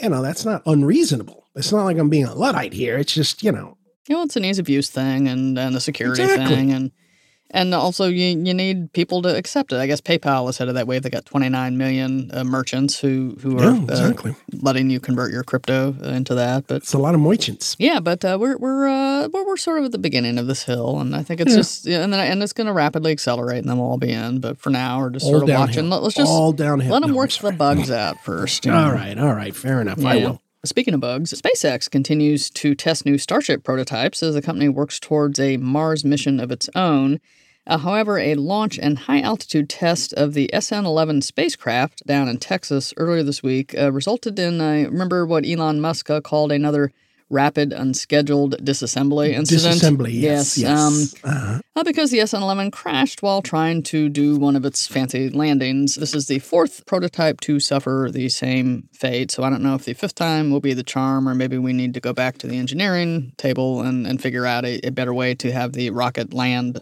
you 0.01 0.09
know, 0.09 0.21
that's 0.21 0.45
not 0.45 0.61
unreasonable. 0.65 1.38
It's 1.59 1.71
not 1.71 1.83
like 1.83 1.97
I'm 1.97 2.09
being 2.09 2.25
a 2.25 2.33
luddite 2.33 2.73
here. 2.73 2.97
It's 2.97 3.13
just, 3.13 3.43
you 3.43 3.51
know, 3.51 3.77
you 4.07 4.15
know, 4.15 4.23
it's 4.23 4.35
an 4.35 4.45
ease 4.45 4.57
of 4.59 4.67
use 4.69 4.89
thing 4.89 5.27
and, 5.27 5.59
and 5.59 5.75
a 5.75 5.79
security 5.79 6.23
Exactly. 6.23 6.55
thing 6.55 6.71
and 6.71 6.91
and 7.51 7.73
also 7.73 8.05
you 8.05 8.27
you 8.45 8.53
need 8.53 8.93
people 8.93 9.23
to 9.23 9.35
accept 9.35 9.73
it. 9.73 9.77
I 9.77 9.87
guess 9.87 10.01
PayPal 10.01 10.47
is 10.49 10.59
headed 10.59 10.75
that 10.75 10.85
way. 10.85 10.99
They 10.99 11.09
got 11.09 11.25
29 11.25 11.77
million 11.79 12.29
uh, 12.31 12.43
merchants 12.43 12.99
who 12.99 13.35
who 13.41 13.57
are 13.57 13.63
yeah, 13.63 13.79
uh, 13.79 13.83
exactly. 13.85 14.35
letting 14.53 14.91
you 14.91 14.99
convert 14.99 15.31
your 15.31 15.43
crypto 15.43 15.95
uh, 16.03 16.09
into 16.09 16.35
that. 16.35 16.67
But 16.67 16.77
It's 16.83 16.93
a 16.93 16.99
lot 16.99 17.15
of 17.15 17.21
merchants. 17.21 17.75
yeah, 17.79 17.99
but 17.99 18.23
uh, 18.23 18.37
we're 18.39 18.55
we're, 18.57 18.87
uh, 18.87 19.29
we're 19.33 19.47
we're 19.47 19.57
sort 19.57 19.79
of 19.79 19.85
at 19.85 19.91
the 19.91 19.97
beginning 19.97 20.37
of 20.37 20.45
this 20.45 20.61
hill, 20.63 20.99
and 20.99 21.15
I 21.15 21.23
think 21.23 21.41
it's 21.41 21.49
Yeah. 21.51 21.57
just 21.57 21.85
yeah, 21.87 22.03
and 22.03 22.13
then 22.13 22.19
and 22.19 22.43
it's 22.43 22.53
going 22.53 22.67
to 22.67 22.73
rapidly 22.73 23.11
accelerate, 23.11 23.57
and 23.59 23.67
then 23.67 23.79
we'll 23.79 23.87
all 23.89 23.97
be 23.97 24.11
in. 24.11 24.39
But 24.41 24.59
for 24.59 24.69
now, 24.69 24.99
we're 24.99 25.09
just 25.09 25.25
All 25.25 25.31
sort 25.31 25.41
of 25.43 25.47
downhill. 25.47 25.65
watching. 25.67 25.89
Let- 25.89 26.03
Let's 26.03 26.15
just 26.15 26.29
all 26.31 26.51
downhill. 26.53 26.93
let 26.93 27.01
them 27.01 27.11
No, 27.11 27.17
work 27.17 27.31
the 27.31 27.51
bugs 27.51 27.89
out 27.89 28.17
first. 28.23 28.63
you 28.67 28.71
All 28.71 28.89
know. 28.89 28.93
right, 28.93 29.17
all 29.17 29.33
right, 29.33 29.55
fair 29.55 29.81
enough. 29.81 30.05
I 30.05 30.17
will. 30.17 30.41
Speaking 30.65 30.93
of 30.93 30.99
bugs, 30.99 31.33
SpaceX 31.33 31.89
continues 31.89 32.49
to 32.49 32.75
test 32.75 33.05
new 33.05 33.17
Starship 33.17 33.63
prototypes 33.63 34.21
as 34.21 34.35
the 34.35 34.41
company 34.41 34.67
works 34.67 34.99
towards 34.99 35.39
a 35.39 35.55
Mars 35.55 36.03
mission 36.03 36.37
of 36.37 36.51
its 36.51 36.69
own. 36.75 37.21
Uh, 37.65 37.77
however, 37.77 38.17
a 38.17 38.35
launch 38.35 38.77
and 38.77 38.99
high 38.99 39.21
altitude 39.21 39.69
test 39.69 40.11
of 40.13 40.33
the 40.33 40.49
SN 40.53 40.85
11 40.85 41.21
spacecraft 41.21 42.05
down 42.05 42.27
in 42.27 42.39
Texas 42.39 42.93
earlier 42.97 43.23
this 43.23 43.41
week 43.41 43.73
uh, 43.77 43.89
resulted 43.89 44.37
in, 44.37 44.59
uh, 44.59 44.89
remember 44.89 45.25
what 45.25 45.47
Elon 45.47 45.79
Musk 45.79 46.09
uh, 46.09 46.19
called 46.19 46.51
another 46.51 46.91
rapid 47.29 47.73
unscheduled 47.73 48.57
disassembly 48.63 49.29
incident. 49.29 49.79
Disassembly, 49.79 50.13
yes. 50.13 50.57
yes. 50.57 50.69
Um, 51.23 51.31
uh-huh. 51.31 51.61
uh, 51.75 51.83
because 51.83 52.11
the 52.11 52.25
SN 52.25 52.41
11 52.41 52.71
crashed 52.71 53.21
while 53.21 53.41
trying 53.41 53.83
to 53.83 54.09
do 54.09 54.37
one 54.37 54.55
of 54.55 54.65
its 54.65 54.87
fancy 54.87 55.29
landings. 55.29 55.95
This 55.95 56.15
is 56.15 56.27
the 56.27 56.39
fourth 56.39 56.85
prototype 56.85 57.39
to 57.41 57.59
suffer 57.59 58.09
the 58.11 58.29
same 58.29 58.89
fate. 58.93 59.31
So 59.31 59.43
I 59.43 59.49
don't 59.49 59.63
know 59.63 59.75
if 59.75 59.85
the 59.85 59.93
fifth 59.93 60.15
time 60.15 60.51
will 60.51 60.59
be 60.59 60.73
the 60.73 60.83
charm, 60.83 61.27
or 61.27 61.35
maybe 61.35 61.57
we 61.57 61.73
need 61.73 61.93
to 61.93 61.99
go 61.99 62.13
back 62.13 62.37
to 62.39 62.47
the 62.47 62.57
engineering 62.57 63.33
table 63.37 63.81
and, 63.81 64.07
and 64.07 64.21
figure 64.21 64.45
out 64.45 64.65
a, 64.65 64.85
a 64.87 64.91
better 64.91 65.13
way 65.13 65.35
to 65.35 65.51
have 65.51 65.73
the 65.73 65.89
rocket 65.91 66.33
land 66.33 66.81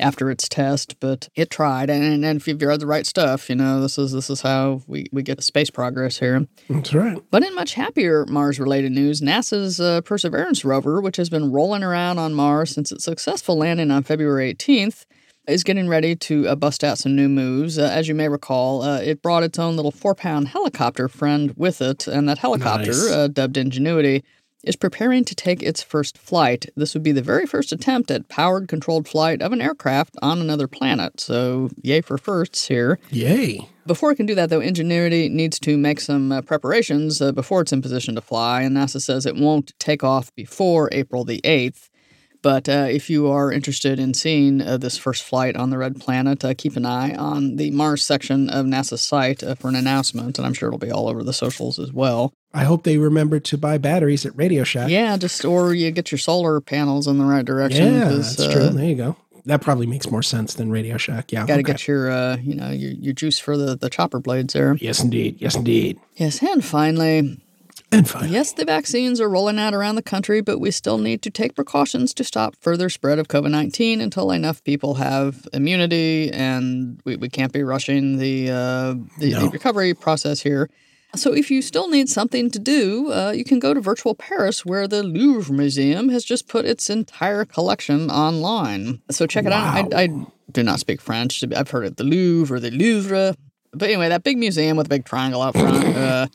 after 0.00 0.30
its 0.30 0.48
test, 0.48 0.98
but 1.00 1.28
it 1.34 1.50
tried. 1.50 1.90
And, 1.90 2.24
and 2.24 2.36
if 2.36 2.48
you've 2.48 2.62
read 2.62 2.80
the 2.80 2.86
right 2.86 3.06
stuff, 3.06 3.48
you 3.48 3.56
know 3.56 3.80
this 3.80 3.98
is 3.98 4.12
this 4.12 4.30
is 4.30 4.42
how 4.42 4.82
we, 4.86 5.06
we 5.12 5.22
get 5.22 5.42
space 5.42 5.70
progress 5.70 6.18
here. 6.18 6.46
That's 6.68 6.94
right. 6.94 7.18
But 7.30 7.44
in 7.44 7.54
much 7.54 7.74
happier 7.74 8.24
Mars-related 8.26 8.92
news, 8.92 9.20
NASA's 9.20 9.80
uh, 9.80 10.00
Perseverance 10.02 10.64
rover, 10.64 11.00
which 11.00 11.16
has 11.16 11.28
been 11.28 11.52
rolling 11.52 11.82
around 11.82 12.18
on 12.18 12.34
Mars 12.34 12.70
since 12.70 12.92
its 12.92 13.04
successful 13.04 13.56
landing 13.56 13.90
on 13.90 14.02
February 14.02 14.54
18th, 14.54 15.04
is 15.48 15.64
getting 15.64 15.88
ready 15.88 16.14
to 16.14 16.48
uh, 16.48 16.54
bust 16.54 16.84
out 16.84 16.98
some 16.98 17.16
new 17.16 17.28
moves. 17.28 17.78
Uh, 17.78 17.82
as 17.82 18.08
you 18.08 18.14
may 18.14 18.28
recall, 18.28 18.82
uh, 18.82 19.00
it 19.00 19.22
brought 19.22 19.42
its 19.42 19.58
own 19.58 19.76
little 19.76 19.90
four-pound 19.90 20.48
helicopter 20.48 21.08
friend 21.08 21.52
with 21.56 21.82
it, 21.82 22.06
and 22.06 22.28
that 22.28 22.38
helicopter, 22.38 22.92
nice. 22.92 23.10
Uh, 23.10 23.28
dubbed 23.28 23.56
Ingenuity 23.56 24.24
is 24.62 24.76
preparing 24.76 25.24
to 25.24 25.34
take 25.34 25.62
its 25.62 25.82
first 25.82 26.18
flight. 26.18 26.66
This 26.76 26.94
would 26.94 27.02
be 27.02 27.12
the 27.12 27.22
very 27.22 27.46
first 27.46 27.72
attempt 27.72 28.10
at 28.10 28.28
powered 28.28 28.68
controlled 28.68 29.08
flight 29.08 29.42
of 29.42 29.52
an 29.52 29.60
aircraft 29.60 30.16
on 30.22 30.40
another 30.40 30.66
planet. 30.66 31.20
So, 31.20 31.70
yay 31.82 32.00
for 32.00 32.18
firsts 32.18 32.68
here. 32.68 32.98
Yay. 33.10 33.68
Before 33.86 34.12
it 34.12 34.16
can 34.16 34.26
do 34.26 34.36
that, 34.36 34.48
though, 34.50 34.60
Ingenuity 34.60 35.28
needs 35.28 35.58
to 35.60 35.76
make 35.76 36.00
some 36.00 36.30
uh, 36.30 36.42
preparations 36.42 37.20
uh, 37.20 37.32
before 37.32 37.62
it's 37.62 37.72
in 37.72 37.82
position 37.82 38.14
to 38.14 38.20
fly, 38.20 38.62
and 38.62 38.76
NASA 38.76 39.02
says 39.02 39.26
it 39.26 39.36
won't 39.36 39.72
take 39.80 40.04
off 40.04 40.32
before 40.36 40.88
April 40.92 41.24
the 41.24 41.40
8th. 41.40 41.88
But 42.42 42.68
uh, 42.68 42.88
if 42.90 43.08
you 43.08 43.28
are 43.28 43.52
interested 43.52 44.00
in 44.00 44.14
seeing 44.14 44.60
uh, 44.60 44.76
this 44.76 44.98
first 44.98 45.22
flight 45.22 45.56
on 45.56 45.70
the 45.70 45.78
red 45.78 46.00
planet, 46.00 46.44
uh, 46.44 46.54
keep 46.56 46.76
an 46.76 46.84
eye 46.84 47.14
on 47.14 47.56
the 47.56 47.70
Mars 47.70 48.04
section 48.04 48.50
of 48.50 48.66
NASA's 48.66 49.00
site 49.00 49.44
uh, 49.44 49.54
for 49.54 49.68
an 49.68 49.76
announcement, 49.76 50.38
and 50.38 50.46
I'm 50.46 50.52
sure 50.52 50.68
it'll 50.68 50.78
be 50.78 50.90
all 50.90 51.08
over 51.08 51.22
the 51.22 51.32
socials 51.32 51.78
as 51.78 51.92
well. 51.92 52.32
I 52.54 52.64
hope 52.64 52.82
they 52.82 52.98
remember 52.98 53.40
to 53.40 53.58
buy 53.58 53.78
batteries 53.78 54.26
at 54.26 54.36
Radio 54.36 54.64
Shack. 54.64 54.90
Yeah, 54.90 55.16
just 55.16 55.44
or 55.44 55.74
you 55.74 55.90
get 55.90 56.12
your 56.12 56.18
solar 56.18 56.60
panels 56.60 57.06
in 57.06 57.18
the 57.18 57.24
right 57.24 57.44
direction. 57.44 57.94
Yeah, 57.94 58.08
that's 58.10 58.38
uh, 58.38 58.52
true. 58.52 58.68
There 58.68 58.84
you 58.84 58.94
go. 58.94 59.16
That 59.44 59.60
probably 59.60 59.86
makes 59.86 60.10
more 60.10 60.22
sense 60.22 60.54
than 60.54 60.70
Radio 60.70 60.96
Shack. 60.98 61.32
Yeah, 61.32 61.40
got 61.40 61.46
to 61.46 61.52
okay. 61.54 61.62
get 61.62 61.88
your 61.88 62.10
uh, 62.10 62.36
you 62.36 62.54
know 62.54 62.70
your 62.70 62.92
your 62.92 63.14
juice 63.14 63.38
for 63.38 63.56
the 63.56 63.76
the 63.76 63.90
chopper 63.90 64.20
blades 64.20 64.54
there. 64.54 64.76
Yes, 64.76 65.02
indeed. 65.02 65.36
Yes, 65.40 65.56
indeed. 65.56 65.98
Yes, 66.16 66.42
and 66.42 66.64
finally, 66.64 67.40
and 67.90 68.08
finally. 68.08 68.32
Yes, 68.32 68.52
the 68.52 68.64
vaccines 68.64 69.20
are 69.20 69.28
rolling 69.28 69.58
out 69.58 69.74
around 69.74 69.96
the 69.96 70.02
country, 70.02 70.40
but 70.40 70.58
we 70.58 70.70
still 70.70 70.98
need 70.98 71.22
to 71.22 71.30
take 71.30 71.54
precautions 71.54 72.14
to 72.14 72.24
stop 72.24 72.54
further 72.60 72.88
spread 72.88 73.18
of 73.18 73.28
COVID 73.28 73.50
19 73.50 74.00
until 74.00 74.30
enough 74.30 74.62
people 74.64 74.94
have 74.94 75.48
immunity, 75.52 76.30
and 76.30 77.00
we, 77.04 77.16
we 77.16 77.28
can't 77.28 77.52
be 77.52 77.62
rushing 77.62 78.18
the, 78.18 78.50
uh, 78.50 78.94
the, 79.18 79.32
no. 79.32 79.40
the 79.40 79.48
recovery 79.50 79.94
process 79.94 80.40
here. 80.40 80.70
So, 81.14 81.34
if 81.34 81.50
you 81.50 81.60
still 81.60 81.88
need 81.88 82.08
something 82.08 82.50
to 82.50 82.58
do, 82.58 83.12
uh, 83.12 83.32
you 83.32 83.44
can 83.44 83.58
go 83.58 83.74
to 83.74 83.80
Virtual 83.80 84.14
Paris, 84.14 84.64
where 84.64 84.88
the 84.88 85.02
Louvre 85.02 85.54
Museum 85.54 86.08
has 86.08 86.24
just 86.24 86.48
put 86.48 86.64
its 86.64 86.88
entire 86.88 87.44
collection 87.44 88.10
online. 88.10 89.02
So, 89.10 89.26
check 89.26 89.44
it 89.44 89.50
wow. 89.50 89.78
out. 89.78 89.94
I, 89.94 90.04
I, 90.04 90.26
do 90.50 90.62
not 90.62 90.80
speak 90.80 91.00
French. 91.00 91.44
I've 91.54 91.70
heard 91.70 91.86
of 91.86 91.96
the 91.96 92.04
Louvre 92.04 92.56
or 92.56 92.60
the 92.60 92.70
Louvre. 92.70 93.34
But 93.72 93.88
anyway, 93.88 94.08
that 94.08 94.22
big 94.22 94.36
museum 94.38 94.76
with 94.76 94.86
a 94.86 94.90
big 94.90 95.04
triangle 95.04 95.42
out 95.42 95.54
front. 95.54 95.96
Uh, 95.96 96.26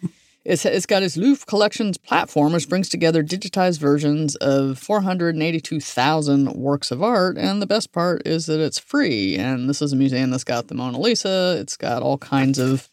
it's, 0.48 0.66
it's 0.66 0.86
got 0.86 1.04
its 1.04 1.18
Louvre 1.18 1.46
Collections 1.46 1.98
platform, 1.98 2.54
which 2.54 2.70
brings 2.70 2.88
together 2.88 3.22
digitized 3.22 3.80
versions 3.80 4.38
of 4.38 4.80
482,000 4.80 6.54
works 6.54 6.90
of 6.90 7.04
art. 7.04 7.38
And 7.38 7.62
the 7.62 7.68
best 7.68 7.92
part 7.92 8.26
is 8.26 8.46
that 8.46 8.62
it's 8.62 8.80
free. 8.80 9.36
And 9.36 9.70
this 9.70 9.82
is 9.82 9.92
a 9.92 9.98
museum 9.98 10.30
that's 10.30 10.46
got 10.46 10.70
the 10.70 10.74
Mona 10.74 11.00
Lisa, 11.02 11.58
it's 11.60 11.76
got 11.76 12.02
all 12.02 12.18
kinds 12.18 12.60
of 12.60 12.88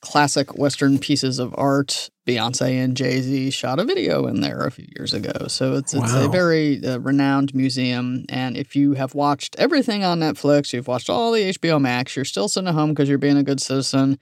classic 0.00 0.56
Western 0.56 0.98
pieces 0.98 1.38
of 1.38 1.54
art. 1.56 2.10
Beyonce 2.26 2.82
and 2.82 2.96
Jay 2.96 3.20
Z 3.20 3.50
shot 3.50 3.78
a 3.78 3.84
video 3.84 4.26
in 4.26 4.40
there 4.40 4.62
a 4.62 4.70
few 4.72 4.86
years 4.98 5.14
ago. 5.14 5.46
So 5.46 5.74
it's, 5.74 5.94
it's 5.94 6.12
wow. 6.12 6.24
a 6.24 6.28
very 6.28 6.84
uh, 6.84 6.98
renowned 6.98 7.54
museum. 7.54 8.24
And 8.28 8.56
if 8.56 8.74
you 8.74 8.94
have 8.94 9.14
watched 9.14 9.54
everything 9.60 10.02
on 10.02 10.18
Netflix, 10.18 10.72
you've 10.72 10.88
watched 10.88 11.08
all 11.08 11.30
the 11.30 11.52
HBO 11.52 11.80
Max, 11.80 12.16
you're 12.16 12.24
still 12.24 12.48
sitting 12.48 12.66
at 12.66 12.74
home 12.74 12.90
because 12.90 13.08
you're 13.08 13.18
being 13.18 13.36
a 13.36 13.44
good 13.44 13.60
citizen 13.60 14.18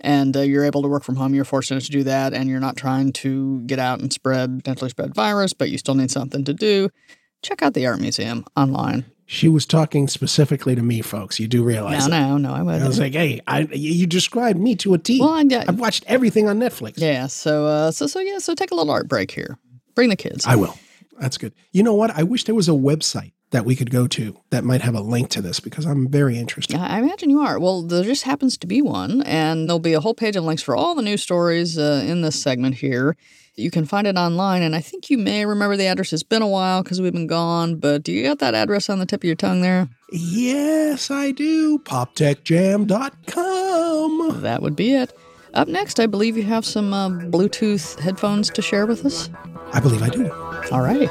and 0.00 0.36
uh, 0.36 0.40
you're 0.40 0.64
able 0.64 0.82
to 0.82 0.88
work 0.88 1.04
from 1.04 1.16
home, 1.16 1.34
you're 1.34 1.44
fortunate 1.44 1.84
to 1.84 1.90
do 1.90 2.02
that, 2.02 2.34
and 2.34 2.48
you're 2.48 2.60
not 2.60 2.76
trying 2.76 3.12
to 3.12 3.60
get 3.62 3.78
out 3.78 4.00
and 4.00 4.12
spread 4.12 4.58
potentially 4.58 4.90
spread 4.90 5.14
virus, 5.14 5.52
but 5.52 5.70
you 5.70 5.78
still 5.78 5.94
need 5.94 6.10
something 6.10 6.44
to 6.44 6.52
do. 6.52 6.88
Check 7.42 7.62
out 7.62 7.74
the 7.74 7.86
art 7.86 8.00
museum 8.00 8.44
online. 8.56 9.04
She 9.26 9.48
was 9.48 9.64
talking 9.64 10.06
specifically 10.06 10.74
to 10.74 10.82
me, 10.82 11.00
folks. 11.00 11.40
You 11.40 11.48
do 11.48 11.64
realize? 11.64 12.06
No, 12.06 12.36
no, 12.36 12.48
no. 12.48 12.54
I 12.54 12.62
was. 12.62 12.82
I 12.82 12.86
was 12.86 12.98
like, 12.98 13.14
"Hey, 13.14 13.40
I, 13.46 13.60
you 13.60 14.06
described 14.06 14.58
me 14.58 14.76
to 14.76 14.94
a 14.94 14.98
T. 14.98 15.18
Well, 15.18 15.30
I, 15.30 15.64
have 15.64 15.80
watched 15.80 16.04
everything 16.06 16.48
on 16.48 16.58
Netflix. 16.58 16.94
Yeah. 16.98 17.26
So, 17.28 17.66
uh, 17.66 17.90
so, 17.90 18.06
so, 18.06 18.20
yeah. 18.20 18.38
So, 18.38 18.54
take 18.54 18.70
a 18.70 18.74
little 18.74 18.92
art 18.92 19.08
break 19.08 19.30
here. 19.30 19.58
Bring 19.94 20.10
the 20.10 20.16
kids. 20.16 20.44
I 20.46 20.56
will. 20.56 20.76
That's 21.18 21.38
good. 21.38 21.54
You 21.72 21.82
know 21.82 21.94
what? 21.94 22.10
I 22.10 22.22
wish 22.22 22.44
there 22.44 22.54
was 22.54 22.68
a 22.68 22.72
website 22.72 23.32
that 23.50 23.64
we 23.64 23.76
could 23.76 23.90
go 23.90 24.08
to 24.08 24.36
that 24.50 24.64
might 24.64 24.82
have 24.82 24.94
a 24.94 25.00
link 25.00 25.30
to 25.30 25.40
this 25.40 25.60
because 25.60 25.86
I'm 25.86 26.08
very 26.08 26.36
interested. 26.36 26.76
I 26.76 26.98
imagine 26.98 27.30
you 27.30 27.40
are. 27.40 27.58
Well, 27.58 27.82
there 27.82 28.02
just 28.02 28.24
happens 28.24 28.58
to 28.58 28.66
be 28.66 28.82
one, 28.82 29.22
and 29.22 29.68
there'll 29.68 29.78
be 29.78 29.92
a 29.92 30.00
whole 30.00 30.14
page 30.14 30.34
of 30.34 30.44
links 30.44 30.62
for 30.62 30.74
all 30.74 30.94
the 30.94 31.02
news 31.02 31.22
stories 31.22 31.78
uh, 31.78 32.04
in 32.04 32.22
this 32.22 32.40
segment 32.40 32.74
here. 32.74 33.16
You 33.56 33.70
can 33.70 33.84
find 33.84 34.06
it 34.06 34.16
online, 34.16 34.62
and 34.62 34.74
I 34.74 34.80
think 34.80 35.10
you 35.10 35.18
may 35.18 35.44
remember 35.46 35.76
the 35.76 35.86
address. 35.86 36.12
It's 36.12 36.24
been 36.24 36.42
a 36.42 36.48
while 36.48 36.82
because 36.82 37.00
we've 37.00 37.12
been 37.12 37.28
gone, 37.28 37.76
but 37.76 38.02
do 38.02 38.10
you 38.10 38.24
got 38.24 38.40
that 38.40 38.54
address 38.54 38.90
on 38.90 38.98
the 38.98 39.06
tip 39.06 39.20
of 39.20 39.24
your 39.24 39.36
tongue 39.36 39.60
there? 39.60 39.88
Yes, 40.10 41.08
I 41.10 41.30
do. 41.30 41.78
PopTechJam.com. 41.78 44.42
That 44.42 44.60
would 44.60 44.74
be 44.74 44.94
it. 44.94 45.16
Up 45.54 45.68
next, 45.68 46.00
I 46.00 46.06
believe 46.06 46.36
you 46.36 46.42
have 46.42 46.64
some 46.64 46.92
uh, 46.92 47.08
Bluetooth 47.08 48.00
headphones 48.00 48.50
to 48.50 48.60
share 48.60 48.86
with 48.86 49.06
us. 49.06 49.30
I 49.72 49.78
believe 49.78 50.02
I 50.02 50.08
do. 50.08 50.28
All 50.72 50.80
right. 50.80 51.08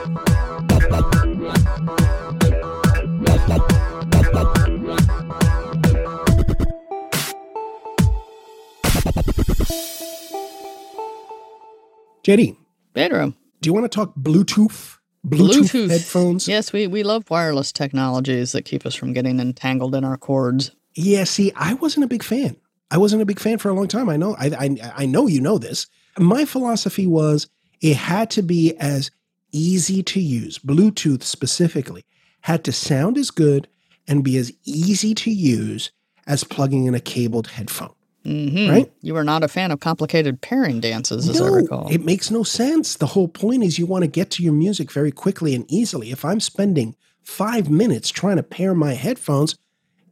JD. 12.24 12.56
Pedro. 12.94 13.34
Do 13.62 13.70
you 13.70 13.74
want 13.74 13.90
to 13.90 13.96
talk 13.96 14.16
Bluetooth? 14.16 14.98
Bluetooth, 15.26 15.72
Bluetooth, 15.72 15.90
headphones. 15.90 16.48
Yes, 16.48 16.74
we, 16.74 16.86
we 16.88 17.04
love 17.04 17.30
wireless 17.30 17.72
technologies 17.72 18.52
that 18.52 18.64
keep 18.64 18.86
us 18.86 18.94
from 18.94 19.14
getting 19.14 19.40
entangled 19.40 19.96
in 19.96 20.04
our 20.04 20.18
cords. 20.18 20.72
Yeah, 20.96 21.24
see, 21.24 21.52
I 21.56 21.76
wasn't 21.76 22.04
a 22.04 22.08
big 22.08 22.24
fan. 22.24 22.58
I 22.92 22.98
wasn't 22.98 23.22
a 23.22 23.26
big 23.26 23.40
fan 23.40 23.58
for 23.58 23.70
a 23.70 23.74
long 23.74 23.88
time. 23.88 24.10
I 24.10 24.18
know 24.18 24.36
I, 24.38 24.48
I, 24.48 24.94
I 24.98 25.06
know 25.06 25.28
you 25.28 25.42
know 25.42 25.58
this. 25.58 25.88
My 26.18 26.46
philosophy 26.46 27.08
was 27.08 27.48
it 27.82 27.96
had 27.96 28.30
to 28.32 28.42
be 28.42 28.76
as 28.78 29.12
easy 29.52 30.04
to 30.04 30.20
use, 30.20 30.60
Bluetooth 30.60 31.24
specifically, 31.24 32.04
had 32.42 32.64
to 32.66 32.72
sound 32.72 33.18
as 33.18 33.32
good 33.32 33.68
and 34.08 34.24
be 34.24 34.38
as 34.38 34.52
easy 34.66 35.16
to 35.16 35.32
use 35.32 35.92
as 36.28 36.44
plugging 36.44 36.86
in 36.86 36.96
a 36.96 37.00
cabled 37.00 37.48
headphone. 37.48 37.94
Mm-hmm. 38.26 38.70
Right? 38.70 38.92
You 39.02 39.18
are 39.18 39.24
not 39.24 39.44
a 39.44 39.48
fan 39.48 39.72
of 39.72 39.82
complicated 39.82 40.42
pairing 40.42 40.80
dances, 40.80 41.28
as 41.28 41.40
no, 41.40 41.48
I 41.48 41.50
recall. 41.50 41.92
It 41.92 42.06
makes 42.06 42.32
no 42.32 42.44
sense. 42.44 42.96
The 42.96 43.08
whole 43.08 43.28
point 43.28 43.64
is 43.64 43.78
you 43.78 43.86
want 43.86 44.04
to 44.04 44.10
get 44.10 44.32
to 44.32 44.44
your 44.44 44.54
music 44.54 44.92
very 44.92 45.12
quickly 45.12 45.54
and 45.54 45.66
easily. 45.70 46.12
If 46.12 46.24
I'm 46.24 46.40
spending 46.40 46.96
five 47.22 47.70
minutes 47.70 48.10
trying 48.10 48.38
to 48.38 48.44
pair 48.44 48.74
my 48.74 48.94
headphones, 48.94 49.58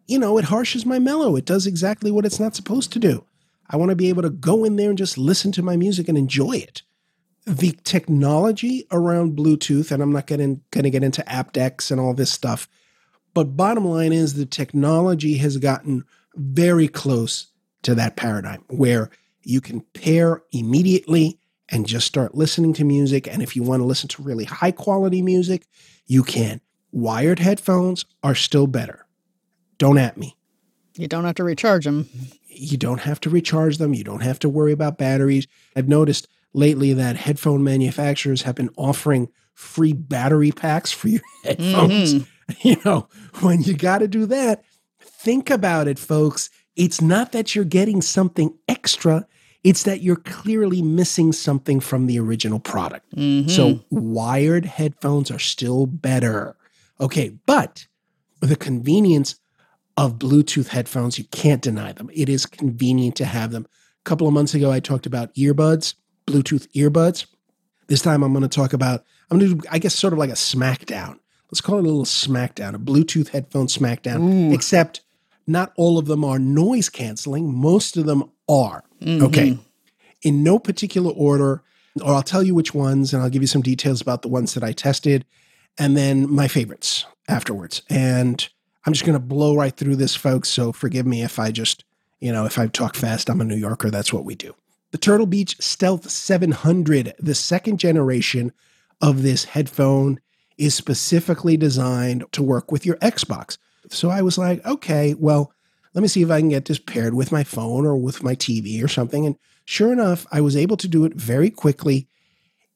you 0.08 0.20
know, 0.20 0.38
it 0.38 0.46
harshes 0.46 0.86
my 0.86 1.00
mellow. 1.00 1.38
It 1.38 1.46
does 1.46 1.66
exactly 1.66 2.12
what 2.12 2.26
it's 2.26 2.40
not 2.40 2.56
supposed 2.56 2.92
to 2.94 3.00
do. 3.00 3.24
I 3.70 3.78
want 3.78 3.92
to 3.92 3.96
be 3.96 4.10
able 4.10 4.24
to 4.24 4.30
go 4.30 4.66
in 4.66 4.76
there 4.76 4.90
and 4.90 4.98
just 4.98 5.18
listen 5.18 5.54
to 5.54 5.62
my 5.62 5.78
music 5.78 6.10
and 6.10 6.18
enjoy 6.18 6.58
it. 6.58 6.82
The 7.46 7.72
technology 7.86 8.86
around 8.92 9.38
Bluetooth, 9.38 9.90
and 9.90 10.04
I'm 10.04 10.12
not 10.12 10.28
going 10.28 10.62
to 10.74 10.90
get 10.90 11.04
into 11.04 11.22
aptX 11.24 11.90
and 11.92 12.02
all 12.02 12.14
this 12.14 12.32
stuff, 12.32 12.68
but 13.34 13.56
bottom 13.56 13.86
line 13.86 14.12
is 14.12 14.34
the 14.34 14.46
technology 14.46 15.38
has 15.38 15.56
gotten 15.56 16.04
very 16.36 16.90
close 16.90 17.48
to 17.84 17.96
that 17.96 18.16
paradigm 18.16 18.64
where 18.68 19.10
you 19.44 19.62
can 19.62 19.82
pair 19.94 20.44
immediately 20.52 21.40
and 21.70 21.88
just 21.88 22.06
start 22.06 22.36
listening 22.36 22.74
to 22.74 22.84
music. 22.84 23.28
And 23.28 23.42
if 23.42 23.56
you 23.56 23.64
want 23.64 23.82
to 23.82 23.86
listen 23.86 24.10
to 24.10 24.22
really 24.22 24.44
high 24.44 24.72
quality 24.72 25.22
music, 25.22 25.66
you 26.06 26.24
can. 26.24 26.62
Wired 26.92 27.40
headphones 27.40 28.06
are 28.24 28.36
still 28.36 28.68
better. 28.68 29.06
Don't 29.78 29.98
at 29.98 30.18
me. 30.18 30.36
You 30.96 31.08
don't 31.08 31.24
have 31.24 31.36
to 31.36 31.44
recharge 31.44 31.86
them. 31.86 32.10
You 32.48 32.78
don't 32.78 33.00
have 33.00 33.22
to 33.22 33.30
recharge 33.30 33.78
them. 33.78 33.94
You 33.94 34.04
don't 34.04 34.22
have 34.22 34.40
to 34.40 34.50
worry 34.50 34.74
about 34.74 34.98
batteries. 34.98 35.48
I've 35.76 35.88
noticed 35.88 36.28
lately 36.54 36.94
that 36.94 37.16
headphone 37.16 37.64
manufacturers 37.64 38.42
have 38.42 38.56
been 38.56 38.70
offering 38.76 39.30
free 39.54 39.94
battery 39.94 40.52
packs 40.52 40.92
for 40.92 41.08
your 41.08 41.22
headphones. 41.44 42.14
Mm-hmm. 42.14 42.24
You 42.64 42.76
know, 42.84 43.08
when 43.40 43.62
you 43.62 43.74
got 43.74 44.00
to 44.00 44.10
do 44.10 44.26
that, 44.26 44.66
think 45.00 45.50
about 45.50 45.88
it, 45.88 45.98
folks. 45.98 46.50
It's 46.76 47.02
not 47.02 47.32
that 47.34 47.54
you're 47.56 47.66
getting 47.66 48.02
something 48.02 48.54
extra, 48.68 49.26
It's 49.64 49.84
that 49.84 50.02
you're 50.02 50.16
clearly 50.16 50.82
missing 50.82 51.32
something 51.32 51.80
from 51.80 52.08
the 52.08 52.18
original 52.18 52.60
product. 52.60 53.16
Mhm. 53.16 53.48
So 53.48 53.82
wired 53.92 54.66
headphones 54.66 55.30
are 55.30 55.38
still 55.38 55.86
better. 55.86 56.56
Okay, 57.00 57.36
but 57.46 57.86
the 58.42 58.56
convenience 58.56 59.36
of 59.98 60.18
Bluetooth 60.18 60.70
headphones, 60.70 61.20
you 61.20 61.26
can't 61.26 61.62
deny 61.62 61.92
them. 61.92 62.10
It 62.12 62.28
is 62.28 62.48
convenient 62.48 63.16
to 63.18 63.26
have 63.26 63.52
them. 63.52 63.68
A 64.04 64.04
couple 64.10 64.28
of 64.28 64.34
months 64.34 64.56
ago, 64.56 64.72
I 64.72 64.80
talked 64.80 65.06
about 65.06 65.32
earbuds, 65.36 65.94
Bluetooth 66.26 66.68
earbuds. 66.74 67.26
This 67.88 68.02
time 68.02 68.24
I'm 68.24 68.34
going 68.34 68.42
to 68.42 68.48
talk 68.48 68.74
about, 68.74 69.04
I'm 69.30 69.38
going 69.38 69.52
to 69.52 69.56
do, 69.58 69.68
I 69.70 69.78
guess, 69.78 69.94
sort 69.94 70.14
of 70.14 70.18
like 70.18 70.32
a 70.32 70.34
smackdown. 70.34 71.20
Let's 71.52 71.62
call 71.62 71.78
it 71.78 71.82
a 71.82 71.84
little 71.84 72.04
smackdown, 72.06 72.74
a 72.74 72.80
Bluetooth 72.80 73.28
headphone 73.28 73.68
smackdown, 73.68 74.22
Ooh. 74.22 74.54
except 74.56 75.02
not 75.48 75.74
all 75.76 75.98
of 75.98 76.06
them 76.06 76.24
are 76.24 76.40
noise 76.40 76.90
canceling. 76.90 77.54
Most 77.54 77.98
of 77.98 78.06
them 78.06 78.32
are. 78.48 78.84
Mm-hmm. 79.02 79.26
Okay. 79.26 79.58
In 80.22 80.44
no 80.44 80.60
particular 80.60 81.12
order, 81.12 81.64
or 82.02 82.14
I'll 82.14 82.24
tell 82.24 82.44
you 82.44 82.56
which 82.56 82.74
ones 82.74 83.14
and 83.14 83.22
I'll 83.22 83.30
give 83.30 83.42
you 83.42 83.48
some 83.48 83.62
details 83.62 84.02
about 84.02 84.22
the 84.22 84.28
ones 84.28 84.54
that 84.54 84.64
I 84.64 84.72
tested 84.72 85.26
and 85.78 85.98
then 85.98 86.32
my 86.32 86.48
favorites 86.48 87.06
afterwards. 87.28 87.82
And 87.90 88.48
I'm 88.86 88.94
just 88.94 89.06
going 89.06 89.14
to 89.14 89.20
blow 89.20 89.56
right 89.56 89.76
through 89.76 89.96
this, 89.98 90.16
folks. 90.16 90.50
So 90.50 90.72
forgive 90.72 91.06
me 91.06 91.24
if 91.24 91.40
I 91.40 91.52
just, 91.52 91.84
you 92.20 92.32
know, 92.32 92.46
if 92.46 92.58
I 92.58 92.68
talk 92.68 92.96
fast. 92.96 93.30
I'm 93.30 93.42
a 93.42 93.46
New 93.46 93.56
Yorker. 93.56 93.90
That's 93.90 94.14
what 94.14 94.26
we 94.26 94.36
do. 94.36 94.56
The 94.92 94.98
Turtle 94.98 95.26
Beach 95.26 95.56
Stealth 95.62 96.10
700, 96.10 97.14
the 97.18 97.36
second 97.36 97.80
generation 97.80 98.52
of 99.02 99.24
this 99.24 99.46
headphone, 99.46 100.20
is 100.58 100.76
specifically 100.76 101.58
designed 101.58 102.26
to 102.34 102.44
work 102.44 102.72
with 102.72 102.86
your 102.86 102.98
Xbox. 102.98 103.58
So 103.94 104.10
I 104.10 104.22
was 104.22 104.38
like, 104.38 104.66
okay, 104.66 105.14
well, 105.14 105.54
let 105.94 106.02
me 106.02 106.08
see 106.08 106.22
if 106.22 106.32
I 106.32 106.40
can 106.40 106.50
get 106.50 106.66
this 106.66 106.80
paired 106.80 107.14
with 107.14 107.32
my 107.32 107.44
phone 107.44 107.86
or 107.86 107.98
with 107.98 108.24
my 108.24 108.36
TV 108.36 108.84
or 108.84 108.88
something. 108.88 109.26
And 109.26 109.36
sure 109.66 109.92
enough, 109.92 110.26
I 110.32 110.42
was 110.42 110.56
able 110.56 110.78
to 110.78 110.88
do 110.88 111.06
it 111.06 111.14
very 111.16 111.50
quickly. 111.50 112.08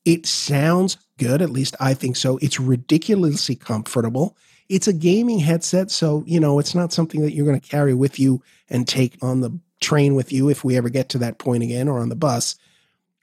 It 0.04 0.26
sounds 0.26 0.98
good, 1.18 1.42
at 1.42 1.50
least 1.50 1.76
I 1.80 1.94
think 1.94 2.16
so. 2.16 2.38
It's 2.38 2.60
ridiculously 2.60 3.56
comfortable. 3.56 4.36
It's 4.68 4.88
a 4.88 4.94
gaming 4.94 5.40
headset, 5.40 5.92
so 5.92 6.24
you 6.26 6.40
know 6.40 6.60
it's 6.60 6.76
not 6.76 6.92
something 6.92 7.22
that 7.22 7.34
you're 7.34 7.46
going 7.46 7.60
to 7.60 7.70
carry 7.70 7.94
with 7.94 8.20
you 8.20 8.42
and 8.70 8.88
take 8.88 9.18
on 9.22 9.42
the 9.42 9.58
train 9.80 10.16
with 10.16 10.32
you 10.32 10.50
if 10.50 10.64
we 10.64 10.76
ever 10.76 10.90
get 10.90 11.10
to 11.10 11.18
that 11.20 11.38
point 11.38 11.64
again 11.64 11.88
or 11.88 12.00
on 12.00 12.10
the 12.10 12.16
bus. 12.16 12.56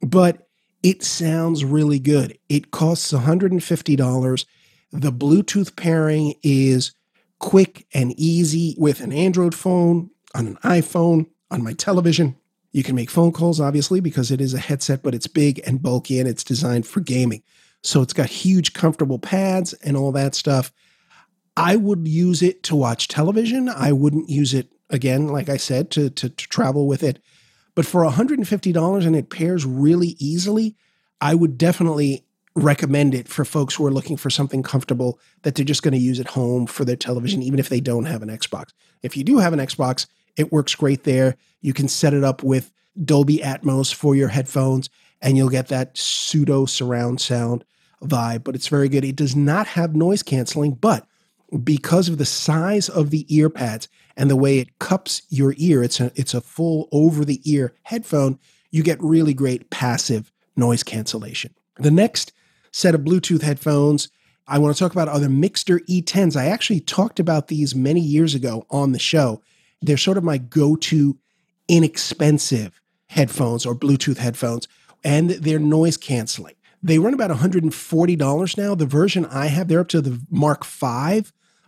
But 0.00 0.48
it 0.82 1.02
sounds 1.02 1.64
really 1.64 1.98
good. 1.98 2.38
It 2.48 2.70
costs 2.70 3.12
$150. 3.12 4.46
The 4.92 5.12
Bluetooth 5.12 5.76
pairing 5.76 6.34
is 6.42 6.92
quick 7.42 7.86
and 7.92 8.18
easy 8.18 8.74
with 8.78 9.00
an 9.00 9.12
Android 9.12 9.54
phone, 9.54 10.08
on 10.34 10.46
an 10.46 10.56
iPhone, 10.62 11.26
on 11.50 11.62
my 11.62 11.74
television. 11.74 12.36
You 12.70 12.82
can 12.82 12.94
make 12.94 13.10
phone 13.10 13.32
calls, 13.32 13.60
obviously, 13.60 14.00
because 14.00 14.30
it 14.30 14.40
is 14.40 14.54
a 14.54 14.60
headset, 14.60 15.02
but 15.02 15.14
it's 15.14 15.26
big 15.26 15.60
and 15.66 15.82
bulky 15.82 16.18
and 16.18 16.28
it's 16.28 16.44
designed 16.44 16.86
for 16.86 17.00
gaming. 17.00 17.42
So 17.82 18.00
it's 18.00 18.12
got 18.14 18.28
huge, 18.28 18.72
comfortable 18.72 19.18
pads 19.18 19.72
and 19.74 19.96
all 19.96 20.12
that 20.12 20.34
stuff. 20.36 20.72
I 21.56 21.76
would 21.76 22.06
use 22.06 22.42
it 22.42 22.62
to 22.62 22.76
watch 22.76 23.08
television. 23.08 23.68
I 23.68 23.92
wouldn't 23.92 24.30
use 24.30 24.54
it, 24.54 24.72
again, 24.88 25.26
like 25.26 25.48
I 25.48 25.58
said, 25.58 25.90
to, 25.90 26.08
to, 26.10 26.30
to 26.30 26.48
travel 26.48 26.86
with 26.86 27.02
it. 27.02 27.20
But 27.74 27.86
for 27.86 28.04
$150 28.04 29.06
and 29.06 29.16
it 29.16 29.30
pairs 29.30 29.66
really 29.66 30.14
easily, 30.18 30.76
I 31.20 31.34
would 31.34 31.58
definitely 31.58 32.24
recommend 32.54 33.14
it 33.14 33.28
for 33.28 33.44
folks 33.44 33.74
who 33.74 33.86
are 33.86 33.90
looking 33.90 34.16
for 34.16 34.30
something 34.30 34.62
comfortable 34.62 35.18
that 35.42 35.54
they're 35.54 35.64
just 35.64 35.82
going 35.82 35.92
to 35.92 35.98
use 35.98 36.20
at 36.20 36.28
home 36.28 36.66
for 36.66 36.84
their 36.84 36.96
television, 36.96 37.42
even 37.42 37.58
if 37.58 37.68
they 37.68 37.80
don't 37.80 38.04
have 38.04 38.22
an 38.22 38.28
Xbox. 38.28 38.70
If 39.02 39.16
you 39.16 39.24
do 39.24 39.38
have 39.38 39.52
an 39.52 39.58
Xbox, 39.58 40.06
it 40.36 40.52
works 40.52 40.74
great 40.74 41.04
there. 41.04 41.36
You 41.60 41.72
can 41.72 41.88
set 41.88 42.14
it 42.14 42.24
up 42.24 42.42
with 42.42 42.72
Dolby 43.02 43.38
Atmos 43.38 43.92
for 43.92 44.14
your 44.14 44.28
headphones, 44.28 44.90
and 45.20 45.36
you'll 45.36 45.48
get 45.48 45.68
that 45.68 45.96
pseudo 45.96 46.66
surround 46.66 47.20
sound 47.20 47.64
vibe, 48.02 48.44
but 48.44 48.54
it's 48.54 48.68
very 48.68 48.88
good. 48.88 49.04
It 49.04 49.16
does 49.16 49.36
not 49.36 49.66
have 49.68 49.94
noise 49.94 50.22
canceling, 50.22 50.72
but 50.72 51.06
because 51.62 52.08
of 52.08 52.18
the 52.18 52.26
size 52.26 52.88
of 52.88 53.10
the 53.10 53.24
ear 53.34 53.48
pads 53.50 53.88
and 54.16 54.30
the 54.30 54.36
way 54.36 54.58
it 54.58 54.78
cups 54.78 55.22
your 55.28 55.54
ear, 55.56 55.82
it's 55.82 56.00
a, 56.00 56.10
it's 56.14 56.34
a 56.34 56.40
full 56.40 56.88
over 56.92 57.24
the 57.24 57.40
ear 57.50 57.74
headphone, 57.82 58.38
you 58.70 58.82
get 58.82 59.02
really 59.02 59.34
great 59.34 59.70
passive 59.70 60.32
noise 60.56 60.82
cancellation. 60.82 61.54
The 61.76 61.90
next 61.90 62.32
set 62.72 62.94
of 62.94 63.02
Bluetooth 63.02 63.42
headphones 63.42 64.08
I 64.46 64.58
want 64.58 64.74
to 64.74 64.78
talk 64.78 64.92
about 64.92 65.08
other 65.08 65.28
the 65.28 65.34
Mixcder 65.34 65.78
E10s. 65.86 66.36
I 66.36 66.46
actually 66.46 66.80
talked 66.80 67.20
about 67.20 67.48
these 67.48 67.74
many 67.74 68.00
years 68.00 68.34
ago 68.34 68.66
on 68.70 68.92
the 68.92 68.98
show. 68.98 69.40
They're 69.80 69.96
sort 69.96 70.18
of 70.18 70.24
my 70.24 70.38
go 70.38 70.76
to 70.76 71.18
inexpensive 71.68 72.80
headphones 73.06 73.64
or 73.64 73.74
Bluetooth 73.74 74.18
headphones, 74.18 74.66
and 75.04 75.30
they're 75.30 75.58
noise 75.58 75.96
canceling. 75.96 76.54
They 76.82 76.98
run 76.98 77.14
about 77.14 77.30
$140 77.30 78.58
now. 78.58 78.74
The 78.74 78.86
version 78.86 79.26
I 79.26 79.46
have, 79.46 79.68
they're 79.68 79.80
up 79.80 79.88
to 79.88 80.00
the 80.00 80.20
Mark 80.28 80.64
V 80.64 81.22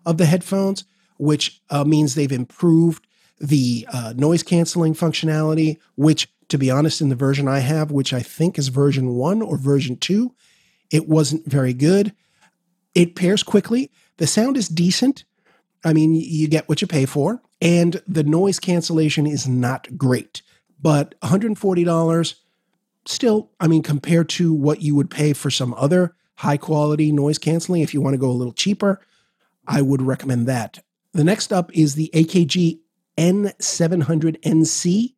of 0.05 0.19
the 0.19 0.27
headphones, 0.27 0.85
which 1.19 1.63
uh, 1.71 1.85
means 1.85 2.15
they've 2.15 2.31
improved 2.33 3.07
the 3.41 3.87
uh, 3.93 4.15
noise 4.17 4.43
canceling 4.43 4.95
functionality, 4.95 5.79
which, 5.97 6.29
to 6.49 6.59
be 6.59 6.71
honest, 6.71 7.01
in 7.01 7.09
the 7.09 7.15
version 7.15 7.47
I 7.47 7.61
have, 7.61 7.93
which 7.93 8.13
I 8.13 8.21
think 8.21 8.59
is 8.59 8.69
version 8.69 9.15
one 9.15 9.41
or 9.41 9.57
version 9.57 9.97
two, 9.97 10.35
it 10.91 11.09
wasn't 11.09 11.47
very 11.47 11.75
good. 11.75 12.15
It 12.95 13.17
pairs 13.17 13.43
quickly. 13.43 13.91
The 14.19 14.27
sound 14.27 14.57
is 14.57 14.69
decent. 14.69 15.25
I 15.85 15.93
mean, 15.93 16.15
you 16.15 16.49
get 16.49 16.69
what 16.69 16.81
you 16.81 16.87
pay 16.87 17.05
for, 17.05 17.43
and 17.61 18.01
the 18.07 18.25
noise 18.25 18.59
cancellation 18.59 19.27
is 19.27 19.47
not 19.47 19.99
great. 19.99 20.43
But 20.81 21.19
$140, 21.21 22.35
still, 23.07 23.51
I 23.61 23.67
mean, 23.69 23.83
compared 23.83 24.29
to 24.31 24.55
what 24.55 24.83
you 24.83 24.95
would 24.95 25.11
pay 25.11 25.33
for 25.33 25.51
some 25.51 25.75
other 25.75 26.15
high 26.37 26.57
quality 26.57 27.13
noise 27.13 27.39
canceling, 27.39 27.83
if 27.83 27.93
you 27.93 28.01
want 28.01 28.15
to 28.15 28.19
go 28.19 28.31
a 28.31 28.33
little 28.33 28.53
cheaper, 28.53 29.01
I 29.67 29.83
would 29.83 30.03
recommend 30.03 30.47
that. 30.47 30.83
The 31.13 31.25
next 31.25 31.53
up 31.53 31.71
is 31.77 31.95
the 31.95 32.11
AKG 32.15 32.81
N700NC. 33.17 35.15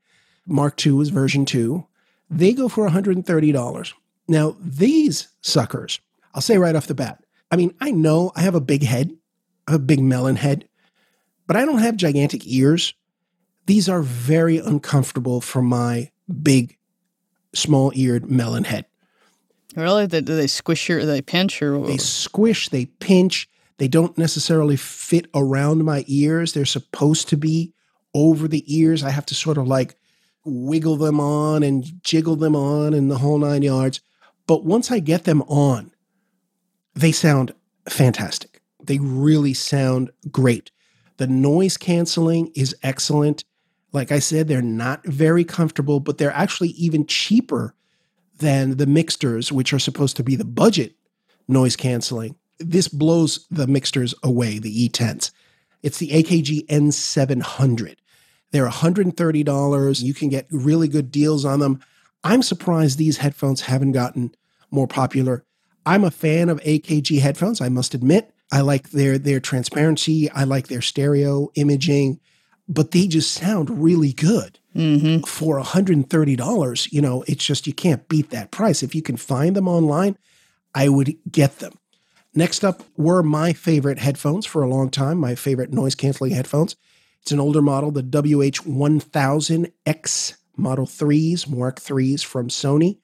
Mark 0.46 0.86
II 0.86 1.00
is 1.00 1.08
version 1.08 1.44
2. 1.44 1.86
They 2.28 2.52
go 2.52 2.68
for 2.68 2.88
$130. 2.88 3.92
Now, 4.28 4.56
these 4.60 5.28
suckers, 5.40 6.00
I'll 6.34 6.42
say 6.42 6.58
right 6.58 6.74
off 6.74 6.86
the 6.86 6.94
bat, 6.94 7.22
I 7.50 7.56
mean, 7.56 7.74
I 7.80 7.90
know 7.92 8.32
I 8.34 8.42
have 8.42 8.54
a 8.54 8.60
big 8.60 8.82
head, 8.82 9.16
I 9.68 9.72
have 9.72 9.80
a 9.80 9.84
big 9.84 10.00
melon 10.00 10.36
head, 10.36 10.68
but 11.46 11.56
I 11.56 11.64
don't 11.64 11.78
have 11.78 11.96
gigantic 11.96 12.42
ears. 12.46 12.94
These 13.66 13.88
are 13.88 14.02
very 14.02 14.58
uncomfortable 14.58 15.40
for 15.40 15.62
my 15.62 16.10
big, 16.42 16.76
small 17.54 17.92
eared 17.94 18.30
melon 18.30 18.64
head. 18.64 18.86
Really? 19.76 20.06
Do 20.06 20.20
they 20.20 20.46
squish 20.46 20.88
your, 20.88 21.04
they 21.04 21.20
pinch 21.20 21.60
or? 21.62 21.86
They 21.86 21.98
squish, 21.98 22.68
they 22.70 22.86
pinch, 22.86 23.48
they 23.78 23.88
don't 23.88 24.16
necessarily 24.16 24.76
fit 24.76 25.26
around 25.34 25.84
my 25.84 26.04
ears. 26.06 26.52
They're 26.52 26.64
supposed 26.64 27.28
to 27.28 27.36
be 27.36 27.72
over 28.14 28.48
the 28.48 28.64
ears. 28.74 29.04
I 29.04 29.10
have 29.10 29.26
to 29.26 29.34
sort 29.34 29.58
of 29.58 29.68
like 29.68 29.96
wiggle 30.44 30.96
them 30.96 31.20
on 31.20 31.62
and 31.62 31.84
jiggle 32.02 32.36
them 32.36 32.56
on 32.56 32.94
and 32.94 33.10
the 33.10 33.18
whole 33.18 33.38
nine 33.38 33.62
yards. 33.62 34.00
But 34.46 34.64
once 34.64 34.90
I 34.90 34.98
get 35.00 35.24
them 35.24 35.42
on, 35.42 35.92
they 36.94 37.12
sound 37.12 37.52
fantastic. 37.88 38.60
They 38.82 38.98
really 38.98 39.54
sound 39.54 40.10
great. 40.30 40.70
The 41.16 41.26
noise 41.26 41.76
canceling 41.76 42.52
is 42.54 42.76
excellent. 42.82 43.44
Like 43.92 44.12
I 44.12 44.18
said, 44.18 44.48
they're 44.48 44.62
not 44.62 45.04
very 45.04 45.44
comfortable, 45.44 46.00
but 46.00 46.18
they're 46.18 46.32
actually 46.32 46.70
even 46.70 47.06
cheaper 47.06 47.74
than 48.38 48.76
the 48.76 48.86
Mixcders, 48.86 49.50
which 49.50 49.72
are 49.72 49.78
supposed 49.78 50.16
to 50.16 50.22
be 50.22 50.36
the 50.36 50.44
budget 50.44 50.94
noise 51.48 51.76
canceling. 51.76 52.36
This 52.58 52.88
blows 52.88 53.46
the 53.50 53.66
Mixcders 53.66 54.14
away, 54.22 54.58
the 54.58 54.88
E10s. 54.88 55.30
It's 55.82 55.98
the 55.98 56.10
AKG 56.10 56.66
N700. 56.66 57.96
They're 58.50 58.68
$130. 58.68 60.02
You 60.02 60.14
can 60.14 60.28
get 60.28 60.46
really 60.50 60.88
good 60.88 61.10
deals 61.10 61.44
on 61.44 61.60
them. 61.60 61.80
I'm 62.24 62.42
surprised 62.42 62.98
these 62.98 63.18
headphones 63.18 63.62
haven't 63.62 63.92
gotten 63.92 64.34
more 64.70 64.88
popular. 64.88 65.44
I'm 65.84 66.04
a 66.04 66.10
fan 66.10 66.48
of 66.48 66.60
AKG 66.62 67.20
headphones, 67.20 67.60
I 67.60 67.68
must 67.68 67.94
admit. 67.94 68.32
I 68.52 68.60
like 68.60 68.90
their 68.90 69.18
their 69.18 69.40
transparency, 69.40 70.30
I 70.30 70.44
like 70.44 70.68
their 70.68 70.82
stereo 70.82 71.50
imaging, 71.54 72.20
but 72.68 72.90
they 72.90 73.06
just 73.06 73.32
sound 73.32 73.82
really 73.82 74.12
good. 74.12 74.58
Mm-hmm. 74.74 75.24
For 75.24 75.60
$130, 75.60 76.92
you 76.92 77.00
know, 77.00 77.24
it's 77.26 77.44
just 77.44 77.66
you 77.66 77.72
can't 77.72 78.06
beat 78.08 78.28
that 78.30 78.50
price. 78.50 78.82
If 78.82 78.94
you 78.94 79.02
can 79.02 79.16
find 79.16 79.56
them 79.56 79.68
online, 79.68 80.18
I 80.74 80.90
would 80.90 81.16
get 81.30 81.60
them. 81.60 81.72
Next 82.34 82.62
up 82.62 82.82
were 82.98 83.22
my 83.22 83.54
favorite 83.54 83.98
headphones 83.98 84.44
for 84.44 84.62
a 84.62 84.68
long 84.68 84.90
time, 84.90 85.16
my 85.16 85.34
favorite 85.34 85.72
noise 85.72 85.94
canceling 85.94 86.32
headphones. 86.32 86.76
It's 87.22 87.32
an 87.32 87.40
older 87.40 87.62
model, 87.62 87.90
the 87.90 88.02
WH1000X 88.02 90.36
Model 90.56 90.86
3s, 90.86 91.48
Mark 91.48 91.80
3s 91.80 92.24
from 92.24 92.48
Sony. 92.48 92.98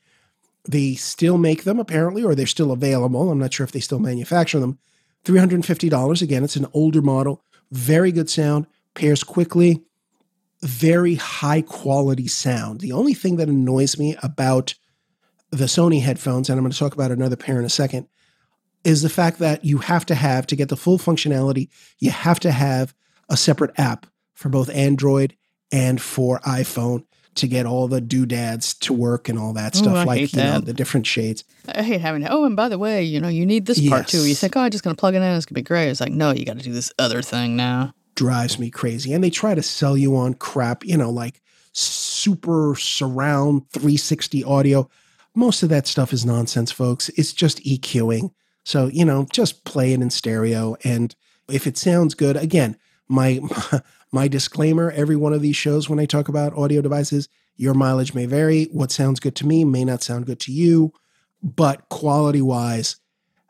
They 0.65 0.95
still 0.95 1.39
make 1.39 1.65
them 1.65 1.79
apparently, 1.79 2.23
or 2.23 2.35
they're 2.35 2.47
still 2.47 2.73
available. 2.73 3.31
I'm 3.31 3.39
not 3.39 3.53
sure 3.53 3.65
if 3.65 3.73
they 3.73 3.81
still 3.81 3.99
manufacture 3.99 4.61
them. 4.61 4.79
$350. 5.25 6.23
Again, 6.23 6.45
it's 6.45 6.57
an 6.57 6.67
older 6.73 7.03
model, 7.03 7.43
very 7.71 8.13
good 8.13 8.31
sound, 8.31 8.67
pairs 8.95 9.25
quickly. 9.25 9.83
very 10.63 11.17
high 11.17 11.61
quality 11.63 12.29
sound. 12.29 12.81
The 12.81 12.93
only 12.93 13.15
thing 13.15 13.37
that 13.37 13.49
annoys 13.49 13.99
me 13.99 14.17
about 14.23 14.75
the 15.51 15.65
Sony 15.65 16.01
headphones, 16.01 16.49
and 16.49 16.57
I'm 16.57 16.65
going 16.65 16.73
to 16.73 16.79
talk 16.79 16.95
about 16.95 17.11
another 17.11 17.37
pair 17.37 17.59
in 17.59 17.65
a 17.65 17.71
second, 17.71 18.07
is 18.85 19.03
the 19.03 19.09
fact 19.09 19.39
that 19.41 19.65
you 19.65 19.79
have 19.79 20.07
to 20.07 20.15
have, 20.15 20.47
to 20.47 20.57
get 20.57 20.69
the 20.69 20.77
full 20.77 20.99
functionality, 20.99 21.69
you 21.99 22.11
have 22.11 22.41
to 22.41 22.53
have 22.53 22.95
a 23.29 23.37
separate 23.37 23.73
app 23.79 24.07
for 24.35 24.49
both 24.49 24.71
Android 24.71 25.37
and 25.71 26.01
for 26.01 26.41
iPhone 26.41 27.05
to 27.35 27.49
get 27.49 27.65
all 27.67 27.89
the 27.89 28.01
doodads 28.01 28.75
to 28.75 28.93
work 28.93 29.29
and 29.29 29.39
all 29.39 29.53
that 29.55 29.75
stuff, 29.75 29.97
I 29.97 30.05
like 30.05 30.33
you 30.35 30.43
know 30.43 30.61
the 30.61 30.75
different 30.75 31.07
shades. 31.07 31.45
I 31.67 31.83
hate 31.83 32.01
having. 32.01 32.27
Oh, 32.29 32.45
and 32.45 32.55
by 32.57 32.69
the 32.69 32.79
way, 32.79 33.03
you 33.03 33.21
know, 33.21 33.29
you 33.29 33.47
need 33.47 33.67
this 33.67 33.87
part 33.89 34.09
too. 34.09 34.27
You 34.27 34.35
think, 34.35 34.57
oh, 34.57 34.61
I'm 34.61 34.71
just 34.71 34.85
gonna 34.85 34.97
plug 34.97 35.15
it 35.15 35.19
in. 35.19 35.23
It's 35.23 35.47
gonna 35.47 35.55
be 35.55 35.63
great. 35.63 35.89
It's 35.89 36.01
like, 36.01 36.13
no, 36.13 36.31
you 36.33 36.45
got 36.45 36.59
to 36.59 36.63
do 36.65 36.73
this 36.73 36.93
other 36.99 37.23
thing 37.23 37.57
now. 37.57 37.95
drives 38.15 38.59
me 38.59 38.71
crazy. 38.71 39.13
And 39.15 39.25
they 39.25 39.31
try 39.31 39.55
to 39.55 39.63
sell 39.63 39.97
you 39.97 40.15
on 40.17 40.35
crap, 40.35 40.85
you 40.85 40.97
know, 40.97 41.11
like 41.11 41.41
super 41.73 42.75
surround 42.77 43.69
360 43.71 44.45
audio. 44.45 44.89
Most 45.35 45.63
of 45.63 45.71
that 45.71 45.87
stuff 45.87 46.13
is 46.13 46.27
nonsense, 46.27 46.71
folks. 46.71 47.09
It's 47.11 47.33
just 47.33 47.65
EQing. 47.65 48.33
So, 48.65 48.89
you 48.89 49.05
know, 49.05 49.27
just 49.33 49.65
play 49.65 49.93
it 49.95 50.03
in 50.03 50.11
stereo. 50.11 50.77
And 50.85 51.15
if 51.49 51.67
it 51.67 51.79
sounds 51.79 52.15
good, 52.15 52.37
again, 52.37 52.77
my 53.09 53.41
my 54.13 54.29
disclaimer 54.29 54.91
every 54.91 55.17
one 55.17 55.33
of 55.33 55.41
these 55.43 55.57
shows 55.57 55.89
when 55.89 55.99
I 55.99 56.05
talk 56.05 56.29
about 56.29 56.57
audio 56.57 56.83
devices, 56.83 57.29
your 57.57 57.75
mileage 57.75 58.15
may 58.15 58.27
vary. 58.27 58.65
What 58.65 58.93
sounds 58.93 59.21
good 59.21 59.35
to 59.37 59.47
me 59.47 59.65
may 59.65 59.85
not 59.85 60.03
sound 60.03 60.27
good 60.27 60.39
to 60.41 60.53
you, 60.53 60.93
but 61.43 61.89
quality 61.89 62.43
wise, 62.43 62.97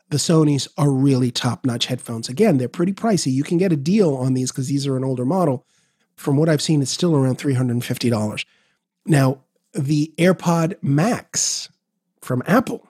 the 0.09 0.17
Sonys 0.17 0.67
are 0.77 0.89
really 0.89 1.31
top 1.31 1.65
notch 1.65 1.87
headphones. 1.87 2.29
Again, 2.29 2.57
they're 2.57 2.69
pretty 2.69 2.93
pricey. 2.93 3.31
You 3.31 3.43
can 3.43 3.57
get 3.57 3.73
a 3.73 3.77
deal 3.77 4.15
on 4.15 4.33
these 4.33 4.51
because 4.51 4.67
these 4.67 4.87
are 4.87 4.95
an 4.95 5.03
older 5.03 5.25
model. 5.25 5.65
From 6.15 6.37
what 6.37 6.49
I've 6.49 6.61
seen, 6.61 6.81
it's 6.81 6.91
still 6.91 7.15
around 7.15 7.39
$350. 7.39 8.45
Now, 9.05 9.39
the 9.73 10.13
AirPod 10.17 10.75
Max 10.81 11.69
from 12.21 12.43
Apple, 12.45 12.87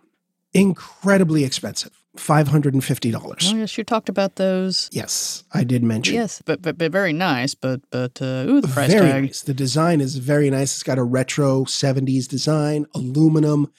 incredibly 0.54 1.44
expensive 1.44 2.03
$550. 2.18 3.54
Oh 3.54 3.58
yes, 3.58 3.78
you 3.78 3.84
talked 3.84 4.10
about 4.10 4.36
those. 4.36 4.90
Yes, 4.92 5.44
I 5.54 5.64
did 5.64 5.84
mention. 5.84 6.16
Yes, 6.16 6.42
but 6.46 6.62
but, 6.62 6.78
but 6.78 6.92
very 6.92 7.14
nice. 7.14 7.56
But 7.56 7.82
but 7.90 8.22
uh, 8.22 8.46
ooh, 8.48 8.62
the 8.62 8.68
price 8.68 8.92
very 8.92 9.10
tag. 9.10 9.24
nice. 9.24 9.42
The 9.42 9.54
design 9.54 10.02
is 10.02 10.18
very 10.18 10.50
nice. 10.50 10.74
It's 10.74 10.84
got 10.84 10.98
a 10.98 11.04
retro 11.04 11.64
70s 11.64 12.28
design, 12.28 12.86
aluminum, 12.94 13.72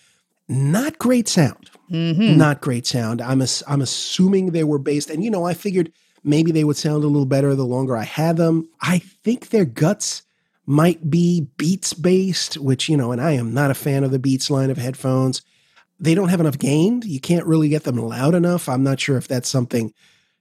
not 0.49 0.99
great 0.99 1.29
sound. 1.29 1.71
Mm-hmm. 1.91 2.37
Not 2.37 2.61
great 2.61 2.87
sound. 2.87 3.21
I'm 3.21 3.43
ass- 3.43 3.63
I'm 3.69 3.83
assuming 3.83 4.51
they 4.51 4.65
were 4.65 4.79
based, 4.79 5.11
and 5.11 5.23
you 5.23 5.31
know, 5.31 5.45
I 5.45 5.55
figured 5.55 5.93
maybe 6.25 6.51
they 6.51 6.65
would 6.65 6.77
sound 6.77 7.05
a 7.05 7.09
little 7.09 7.27
better 7.27 7.55
the 7.55 7.67
longer 7.67 7.97
I 7.97 8.05
had 8.05 8.37
them. 8.37 8.69
I 8.81 8.99
think 8.99 9.51
their 9.51 9.67
guts 9.67 10.23
might 10.67 11.11
be 11.11 11.49
Beats 11.59 11.93
based, 11.93 12.57
which 12.57 12.89
you 12.89 12.97
know, 12.97 13.13
and 13.13 13.21
I 13.21 13.33
am 13.33 13.53
not 13.53 13.71
a 13.71 13.75
fan 13.75 14.03
of 14.03 14.11
the 14.11 14.19
Beats 14.19 14.51
line 14.51 14.71
of 14.71 14.79
headphones. 14.79 15.43
They 16.01 16.15
don't 16.15 16.29
have 16.29 16.41
enough 16.41 16.59
gain. 16.59 17.03
You 17.05 17.21
can't 17.21 17.47
really 17.47 17.69
get 17.69 17.85
them 17.85 17.97
loud 17.97 18.35
enough. 18.35 18.69
I'm 18.69 18.83
not 18.83 19.01
sure 19.01 19.17
if 19.17 19.29
that's 19.29 19.49
something 19.49 19.93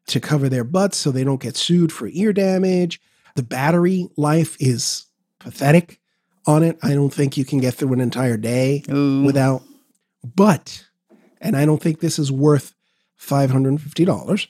to 0.07 0.19
cover 0.19 0.49
their 0.49 0.63
butts 0.63 0.97
so 0.97 1.11
they 1.11 1.23
don't 1.23 1.41
get 1.41 1.55
sued 1.55 1.91
for 1.91 2.09
ear 2.11 2.33
damage. 2.33 2.99
The 3.35 3.43
battery 3.43 4.09
life 4.17 4.57
is 4.59 5.05
pathetic 5.39 5.99
on 6.45 6.63
it. 6.63 6.77
I 6.83 6.93
don't 6.93 7.13
think 7.13 7.37
you 7.37 7.45
can 7.45 7.59
get 7.59 7.75
through 7.75 7.93
an 7.93 8.01
entire 8.01 8.37
day 8.37 8.83
Ooh. 8.91 9.23
without. 9.23 9.63
But, 10.23 10.85
and 11.41 11.55
I 11.55 11.65
don't 11.65 11.81
think 11.81 11.99
this 11.99 12.19
is 12.19 12.31
worth 12.31 12.73
$550, 13.19 14.47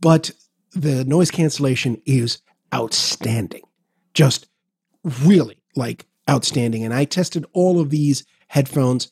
but 0.00 0.30
the 0.72 1.04
noise 1.04 1.30
cancellation 1.30 2.00
is 2.06 2.40
outstanding. 2.72 3.62
Just 4.14 4.48
really 5.24 5.62
like 5.76 6.06
outstanding. 6.28 6.84
And 6.84 6.94
I 6.94 7.04
tested 7.04 7.44
all 7.52 7.80
of 7.80 7.90
these 7.90 8.24
headphones 8.48 9.10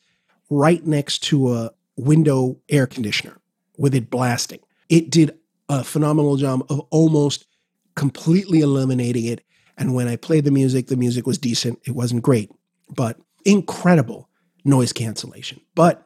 right 0.49 0.85
next 0.85 1.19
to 1.19 1.53
a 1.53 1.71
window 1.95 2.57
air 2.69 2.87
conditioner 2.87 3.37
with 3.77 3.93
it 3.93 4.09
blasting. 4.09 4.59
It 4.89 5.09
did 5.09 5.37
a 5.67 5.83
phenomenal 5.83 6.37
job 6.37 6.65
of 6.69 6.79
almost 6.89 7.45
completely 7.95 8.61
eliminating 8.61 9.25
it. 9.25 9.43
And 9.77 9.93
when 9.93 10.07
I 10.07 10.15
played 10.15 10.45
the 10.45 10.51
music, 10.51 10.87
the 10.87 10.97
music 10.97 11.27
was 11.27 11.37
decent. 11.37 11.79
It 11.85 11.91
wasn't 11.91 12.23
great, 12.23 12.51
but 12.89 13.17
incredible 13.45 14.29
noise 14.65 14.91
cancellation, 14.91 15.61
but 15.75 16.05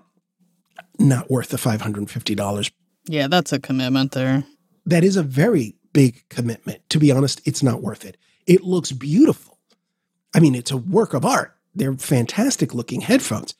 not 1.00 1.30
worth 1.30 1.50
the 1.50 1.58
$550. 1.58 2.72
Yeah, 3.06 3.28
that's 3.28 3.54
a 3.54 3.60
commitment 3.60 4.12
there. 4.12 4.44
That 4.86 5.04
is 5.04 5.16
a 5.16 5.24
very 5.24 5.76
big 5.94 6.24
commitment. 6.30 6.88
To 6.90 7.00
be 7.00 7.12
honest, 7.12 7.42
it's 7.46 7.64
not 7.64 7.82
worth 7.82 8.06
it. 8.06 8.18
It 8.46 8.64
looks 8.64 8.92
beautiful. 8.92 9.60
I 10.36 10.40
mean, 10.40 10.56
it's 10.56 10.72
a 10.72 10.78
work 10.78 11.14
of 11.14 11.26
art. 11.26 11.56
They're 11.76 11.94
fantastic 11.94 12.74
looking 12.74 13.02
headphones, 13.02 13.56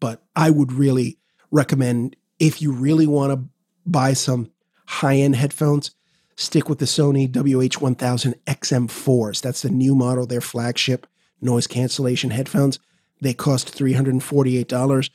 but 0.00 0.22
I 0.34 0.50
would 0.50 0.72
really 0.72 1.18
recommend 1.50 2.16
if 2.38 2.60
you 2.60 2.72
really 2.72 3.06
want 3.06 3.32
to 3.32 3.48
buy 3.86 4.12
some 4.12 4.50
high 4.86 5.16
end 5.16 5.36
headphones, 5.36 5.92
stick 6.36 6.68
with 6.68 6.78
the 6.78 6.84
Sony 6.84 7.28
WH1000 7.30 8.34
XM4s. 8.46 9.40
That's 9.40 9.62
the 9.62 9.70
new 9.70 9.94
model, 9.94 10.26
their 10.26 10.40
flagship 10.40 11.06
noise 11.40 11.66
cancellation 11.66 12.30
headphones. 12.30 12.78
They 13.20 13.34
cost 13.34 13.76
$348. 13.76 15.10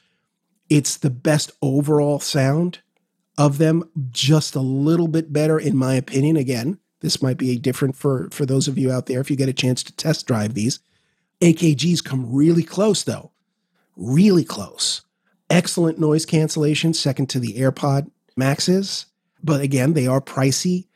It's 0.70 0.98
the 0.98 1.10
best 1.10 1.52
overall 1.62 2.20
sound 2.20 2.80
of 3.38 3.58
them, 3.58 3.90
just 4.10 4.56
a 4.56 4.62
little 4.62 5.08
bit 5.08 5.32
better, 5.32 5.60
in 5.60 5.76
my 5.76 5.96
opinion. 5.96 6.38
Again, 6.38 6.80
this 7.02 7.22
might 7.22 7.38
be 7.38 7.58
different 7.58 7.96
for, 7.96 8.30
for 8.32 8.46
those 8.46 8.68
of 8.68 8.78
you 8.78 8.92
out 8.92 9.06
there 9.06 9.20
if 9.20 9.30
you 9.30 9.36
get 9.36 9.50
a 9.50 9.54
chance 9.54 9.84
to 9.84 9.96
test 9.96 10.28
drive 10.28 10.54
these. 10.54 10.80
AKGs 11.42 12.04
come 12.04 12.32
really 12.32 12.64
close, 12.64 13.04
though. 13.04 13.31
Really 14.02 14.44
close. 14.44 15.04
Excellent 15.48 16.00
noise 16.00 16.26
cancellation, 16.26 16.94
second 16.96 17.28
to 17.30 17.40
the 17.40 17.54
AirPod 17.54 18.10
Maxes. 18.36 19.06
But 19.44 19.62
again, 19.62 19.94
they 19.94 20.08
are 20.08 20.20
pricey 20.20 20.88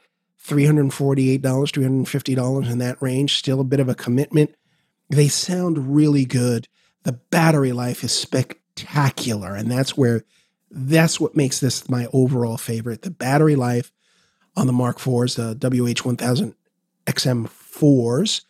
$348, 0.43 1.39
$350 1.39 2.72
in 2.72 2.78
that 2.80 2.99
range. 3.01 3.38
Still 3.38 3.60
a 3.60 3.64
bit 3.64 3.80
of 3.80 3.89
a 3.89 3.95
commitment. 3.95 4.56
They 5.10 5.28
sound 5.28 5.95
really 5.95 6.26
good. 6.26 6.68
The 7.03 7.14
battery 7.14 7.74
life 7.74 8.03
is 8.03 8.12
spectacular. 8.12 9.53
And 9.53 9.70
that's 9.70 9.95
where 9.95 10.24
that's 10.72 11.20
what 11.20 11.36
makes 11.36 11.60
this 11.60 11.88
my 11.88 12.08
overall 12.12 12.58
favorite. 12.58 13.03
The 13.03 13.12
battery 13.12 13.56
life 13.56 13.91
on 14.56 14.66
the 14.66 14.74
Mark 14.74 14.97
IVs, 14.97 15.36
the 15.36 15.56
WH1000 15.56 16.56
XM4s, 17.06 18.41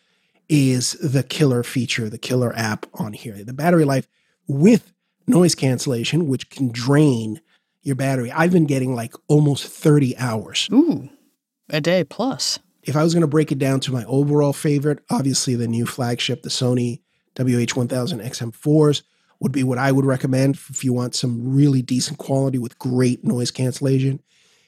is 0.48 0.92
the 0.92 1.22
killer 1.22 1.62
feature, 1.62 2.08
the 2.08 2.16
killer 2.16 2.54
app 2.56 2.86
on 2.94 3.12
here. 3.12 3.44
The 3.44 3.52
battery 3.52 3.84
life 3.84 4.08
with 4.46 4.92
noise 5.26 5.54
cancellation, 5.54 6.28
which 6.28 6.50
can 6.50 6.68
drain 6.68 7.40
your 7.82 7.96
battery. 7.96 8.30
I've 8.32 8.52
been 8.52 8.66
getting 8.66 8.94
like 8.94 9.14
almost 9.28 9.66
30 9.66 10.16
hours. 10.16 10.68
Ooh, 10.72 11.08
a 11.70 11.80
day 11.80 12.04
plus. 12.04 12.58
If 12.82 12.96
I 12.96 13.02
was 13.02 13.14
going 13.14 13.22
to 13.22 13.26
break 13.26 13.50
it 13.50 13.58
down 13.58 13.80
to 13.80 13.92
my 13.92 14.04
overall 14.04 14.52
favorite, 14.52 15.00
obviously 15.10 15.56
the 15.56 15.66
new 15.66 15.86
flagship, 15.86 16.42
the 16.42 16.48
Sony 16.48 17.00
WH1000 17.34 18.24
XM4s, 18.24 19.02
would 19.40 19.52
be 19.52 19.64
what 19.64 19.78
I 19.78 19.92
would 19.92 20.04
recommend 20.04 20.54
if 20.70 20.82
you 20.82 20.92
want 20.92 21.14
some 21.14 21.54
really 21.54 21.82
decent 21.82 22.18
quality 22.18 22.58
with 22.58 22.78
great 22.78 23.24
noise 23.24 23.50
cancellation. 23.50 24.22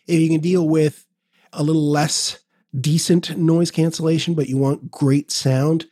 If 0.06 0.20
you 0.20 0.28
can 0.28 0.40
deal 0.40 0.68
with 0.68 1.06
a 1.52 1.62
little 1.62 1.90
less 1.90 2.38
decent 2.78 3.36
noise 3.36 3.70
cancellation, 3.70 4.34
but 4.34 4.48
you 4.48 4.58
want 4.58 4.90
great 4.90 5.30
sound 5.30 5.86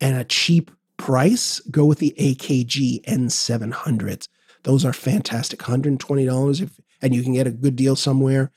and 0.00 0.16
a 0.16 0.24
cheap 0.24 0.70
price, 0.96 1.60
go 1.70 1.84
with 1.84 1.98
the 1.98 2.14
AKG 2.18 3.04
N700s. 3.04 4.28
Those 4.62 4.84
are 4.84 4.92
fantastic. 4.92 5.60
$120 5.60 6.62
if 6.62 6.80
and 7.02 7.14
you 7.14 7.22
can 7.22 7.34
get 7.34 7.46
a 7.46 7.50
good 7.50 7.76
deal 7.76 7.96
somewhere. 7.96 8.50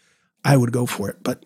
I 0.43 0.57
would 0.57 0.71
go 0.71 0.85
for 0.85 1.09
it. 1.09 1.17
But 1.23 1.45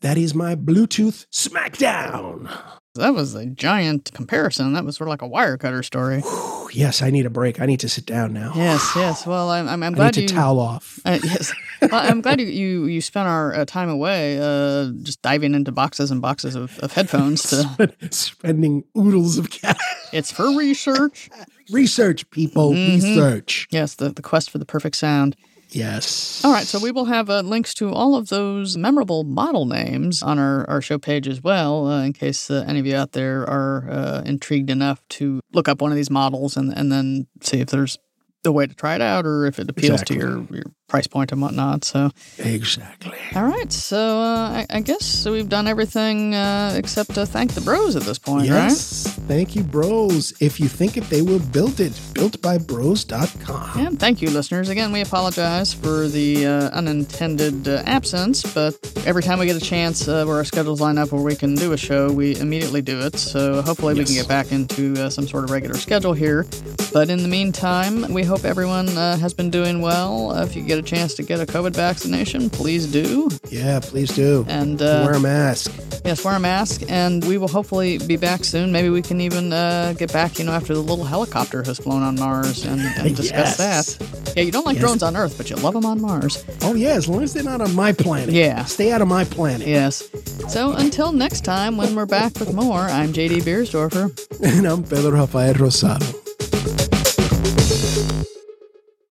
that 0.00 0.16
is 0.16 0.34
my 0.34 0.54
Bluetooth 0.56 1.26
Smackdown. 1.30 2.50
That 2.96 3.14
was 3.14 3.34
a 3.34 3.46
giant 3.46 4.10
comparison. 4.12 4.72
That 4.72 4.84
was 4.84 4.96
sort 4.96 5.08
of 5.08 5.10
like 5.10 5.22
a 5.22 5.28
Wirecutter 5.28 5.84
story. 5.84 6.22
Whew, 6.22 6.70
yes, 6.72 7.02
I 7.02 7.10
need 7.10 7.24
a 7.24 7.30
break. 7.30 7.60
I 7.60 7.66
need 7.66 7.80
to 7.80 7.88
sit 7.88 8.04
down 8.04 8.32
now. 8.32 8.52
Yes, 8.56 8.90
yes. 8.96 9.26
Well, 9.26 9.48
I'm, 9.50 9.68
I'm, 9.68 9.82
I'm 9.82 9.84
I 9.84 9.88
need 9.90 9.96
glad 9.96 10.14
to 10.14 10.22
you. 10.22 10.28
towel 10.28 10.58
off. 10.58 10.98
Uh, 11.04 11.18
yes, 11.22 11.52
well, 11.82 11.90
I'm 11.92 12.20
glad 12.20 12.40
you 12.40 12.46
you, 12.46 12.86
you 12.86 13.00
spent 13.00 13.26
our 13.28 13.54
uh, 13.54 13.64
time 13.64 13.88
away 13.88 14.38
uh, 14.38 14.90
just 15.02 15.22
diving 15.22 15.54
into 15.54 15.72
boxes 15.72 16.10
and 16.10 16.20
boxes 16.20 16.54
of, 16.54 16.78
of 16.80 16.92
headphones. 16.92 17.42
To, 17.44 17.92
Spending 18.10 18.84
oodles 18.98 19.38
of 19.38 19.50
cash. 19.50 19.76
It's 20.12 20.30
for 20.32 20.56
research. 20.56 21.30
Research, 21.70 22.28
people. 22.30 22.72
Mhm. 22.72 22.94
Research. 22.96 23.68
Yes, 23.70 23.94
the, 23.94 24.08
the 24.08 24.22
quest 24.22 24.50
for 24.50 24.58
the 24.58 24.64
perfect 24.64 24.96
sound. 24.96 25.36
Yes. 25.70 26.44
All 26.44 26.50
right, 26.52 26.66
so 26.66 26.80
we 26.80 26.90
will 26.90 27.04
have 27.04 27.30
uh, 27.30 27.42
links 27.42 27.74
to 27.74 27.92
all 27.92 28.16
of 28.16 28.28
those 28.28 28.76
memorable 28.76 29.22
model 29.22 29.66
names 29.66 30.20
on 30.20 30.36
our, 30.40 30.68
our 30.68 30.80
show 30.80 30.98
page 30.98 31.28
as 31.28 31.40
well, 31.44 31.86
uh, 31.86 32.02
in 32.02 32.12
case 32.12 32.50
uh, 32.50 32.64
any 32.66 32.80
of 32.80 32.86
you 32.86 32.96
out 32.96 33.12
there 33.12 33.42
are 33.48 33.88
uh, 33.88 34.22
intrigued 34.26 34.68
enough 34.68 35.00
to 35.10 35.40
look 35.52 35.68
up 35.68 35.80
one 35.80 35.92
of 35.92 35.96
these 35.96 36.10
models 36.10 36.56
and, 36.56 36.76
and 36.76 36.90
then 36.90 37.28
see 37.40 37.60
if 37.60 37.68
there's 37.68 37.98
a 38.44 38.50
way 38.50 38.66
to 38.66 38.74
try 38.74 38.96
it 38.96 39.00
out 39.00 39.24
or 39.26 39.46
if 39.46 39.60
it 39.60 39.70
appeals 39.70 40.02
Exactly. 40.02 40.16
to 40.16 40.22
your, 40.22 40.46
your 40.50 40.64
price 40.90 41.06
point 41.06 41.30
and 41.32 41.40
whatnot. 41.40 41.84
So 41.84 42.10
Exactly. 42.38 43.16
all 43.36 43.44
right, 43.44 43.70
so 43.72 43.96
uh, 44.20 44.48
I, 44.58 44.66
I 44.70 44.80
guess 44.80 45.24
we've 45.24 45.48
done 45.48 45.66
everything 45.68 46.34
uh, 46.34 46.74
except 46.76 47.14
to 47.14 47.24
thank 47.24 47.54
the 47.54 47.60
bros 47.62 47.94
at 47.96 48.02
this 48.02 48.18
point, 48.18 48.46
Yes. 48.46 49.06
Thank 49.28 49.54
you, 49.54 49.62
bros. 49.62 50.34
If 50.40 50.58
you 50.58 50.66
think 50.68 50.96
it, 50.96 51.04
they 51.04 51.22
will 51.22 51.38
build 51.38 51.78
it. 51.78 51.92
Builtbybros.com. 52.14 53.76
right? 53.76 53.86
And 53.86 54.00
thank 54.00 54.20
you, 54.20 54.30
listeners. 54.30 54.68
Again, 54.68 54.90
we 54.92 55.00
apologize 55.02 55.72
for 55.72 56.08
the 56.08 56.46
uh, 56.46 56.70
unintended 56.70 57.68
uh, 57.68 57.82
absence, 57.86 58.42
but 58.54 58.74
every 59.06 59.22
time 59.22 59.38
we 59.38 59.46
get 59.46 59.56
a 59.56 59.60
chance 59.64 60.08
uh, 60.08 60.24
where 60.24 60.36
our 60.36 60.44
schedules 60.44 60.80
line 60.80 60.98
up 60.98 61.12
where 61.12 61.22
we 61.22 61.36
can 61.36 61.54
do 61.54 61.72
a 61.72 61.76
show, 61.76 62.10
we 62.10 62.36
immediately 62.40 62.82
do 62.82 62.98
it. 63.00 63.16
So 63.16 63.62
hopefully 63.62 63.94
we 63.94 64.04
can 64.04 64.14
get 64.14 64.26
back 64.28 64.50
into 64.50 64.94
uh, 65.00 65.10
some 65.10 65.28
sort 65.28 65.44
of 65.44 65.50
regular 65.50 65.76
schedule 65.76 66.12
here. 66.12 66.44
But 66.92 67.08
in 67.08 67.22
the 67.22 67.28
meantime, 67.28 68.12
we 68.12 68.24
hope 68.24 68.44
everyone 68.44 68.88
uh, 68.88 69.16
has 69.18 69.32
been 69.32 69.50
doing 69.50 69.80
well. 69.80 70.32
Uh, 70.32 70.44
if 70.44 70.56
you 70.56 70.62
get 70.64 70.79
a 70.80 70.82
chance 70.82 71.14
to 71.14 71.22
get 71.22 71.40
a 71.40 71.46
COVID 71.46 71.74
vaccination, 71.74 72.50
please 72.50 72.86
do. 72.90 73.28
Yeah, 73.50 73.78
please 73.80 74.10
do. 74.14 74.44
And 74.48 74.80
uh, 74.82 75.02
Wear 75.06 75.14
a 75.14 75.20
mask. 75.20 75.70
Yes, 76.04 76.24
wear 76.24 76.34
a 76.34 76.40
mask, 76.40 76.82
and 76.88 77.22
we 77.26 77.36
will 77.38 77.48
hopefully 77.48 77.98
be 77.98 78.16
back 78.16 78.42
soon. 78.44 78.72
Maybe 78.72 78.88
we 78.88 79.02
can 79.02 79.20
even 79.20 79.52
uh, 79.52 79.92
get 79.98 80.12
back, 80.12 80.38
you 80.38 80.44
know, 80.46 80.52
after 80.52 80.72
the 80.74 80.80
little 80.80 81.04
helicopter 81.04 81.62
has 81.64 81.78
flown 81.78 82.02
on 82.02 82.16
Mars 82.18 82.64
and, 82.64 82.80
and 82.80 83.14
discuss 83.22 83.58
Yes. 83.58 83.96
that. 83.96 84.34
Yeah, 84.36 84.42
you 84.44 84.50
don't 84.50 84.64
like 84.64 84.76
Yes. 84.76 84.82
drones 84.84 85.02
on 85.02 85.14
Earth, 85.16 85.36
but 85.36 85.50
you 85.50 85.56
love 85.56 85.74
them 85.74 85.84
on 85.84 86.00
Mars. 86.00 86.44
Oh, 86.62 86.74
yeah, 86.74 86.90
as 86.94 87.06
long 87.08 87.22
as 87.22 87.34
they're 87.34 87.42
not 87.44 87.60
on 87.60 87.74
my 87.74 87.92
planet. 87.92 88.34
Yeah. 88.34 88.64
Stay 88.64 88.90
out 88.92 89.02
of 89.02 89.08
my 89.08 89.24
planet. 89.24 89.66
Yes. 89.66 90.08
So 90.48 90.72
until 90.72 91.12
next 91.12 91.44
time, 91.44 91.76
when 91.76 91.94
we're 91.94 92.06
back 92.06 92.38
with 92.40 92.54
more, 92.54 92.80
I'm 92.80 93.12
JD 93.12 93.42
Biersdorfer. 93.42 94.10
And 94.42 94.66
I'm 94.66 94.82
Pedro 94.84 95.10
Rafael 95.10 95.54
Rosado. 95.54 96.16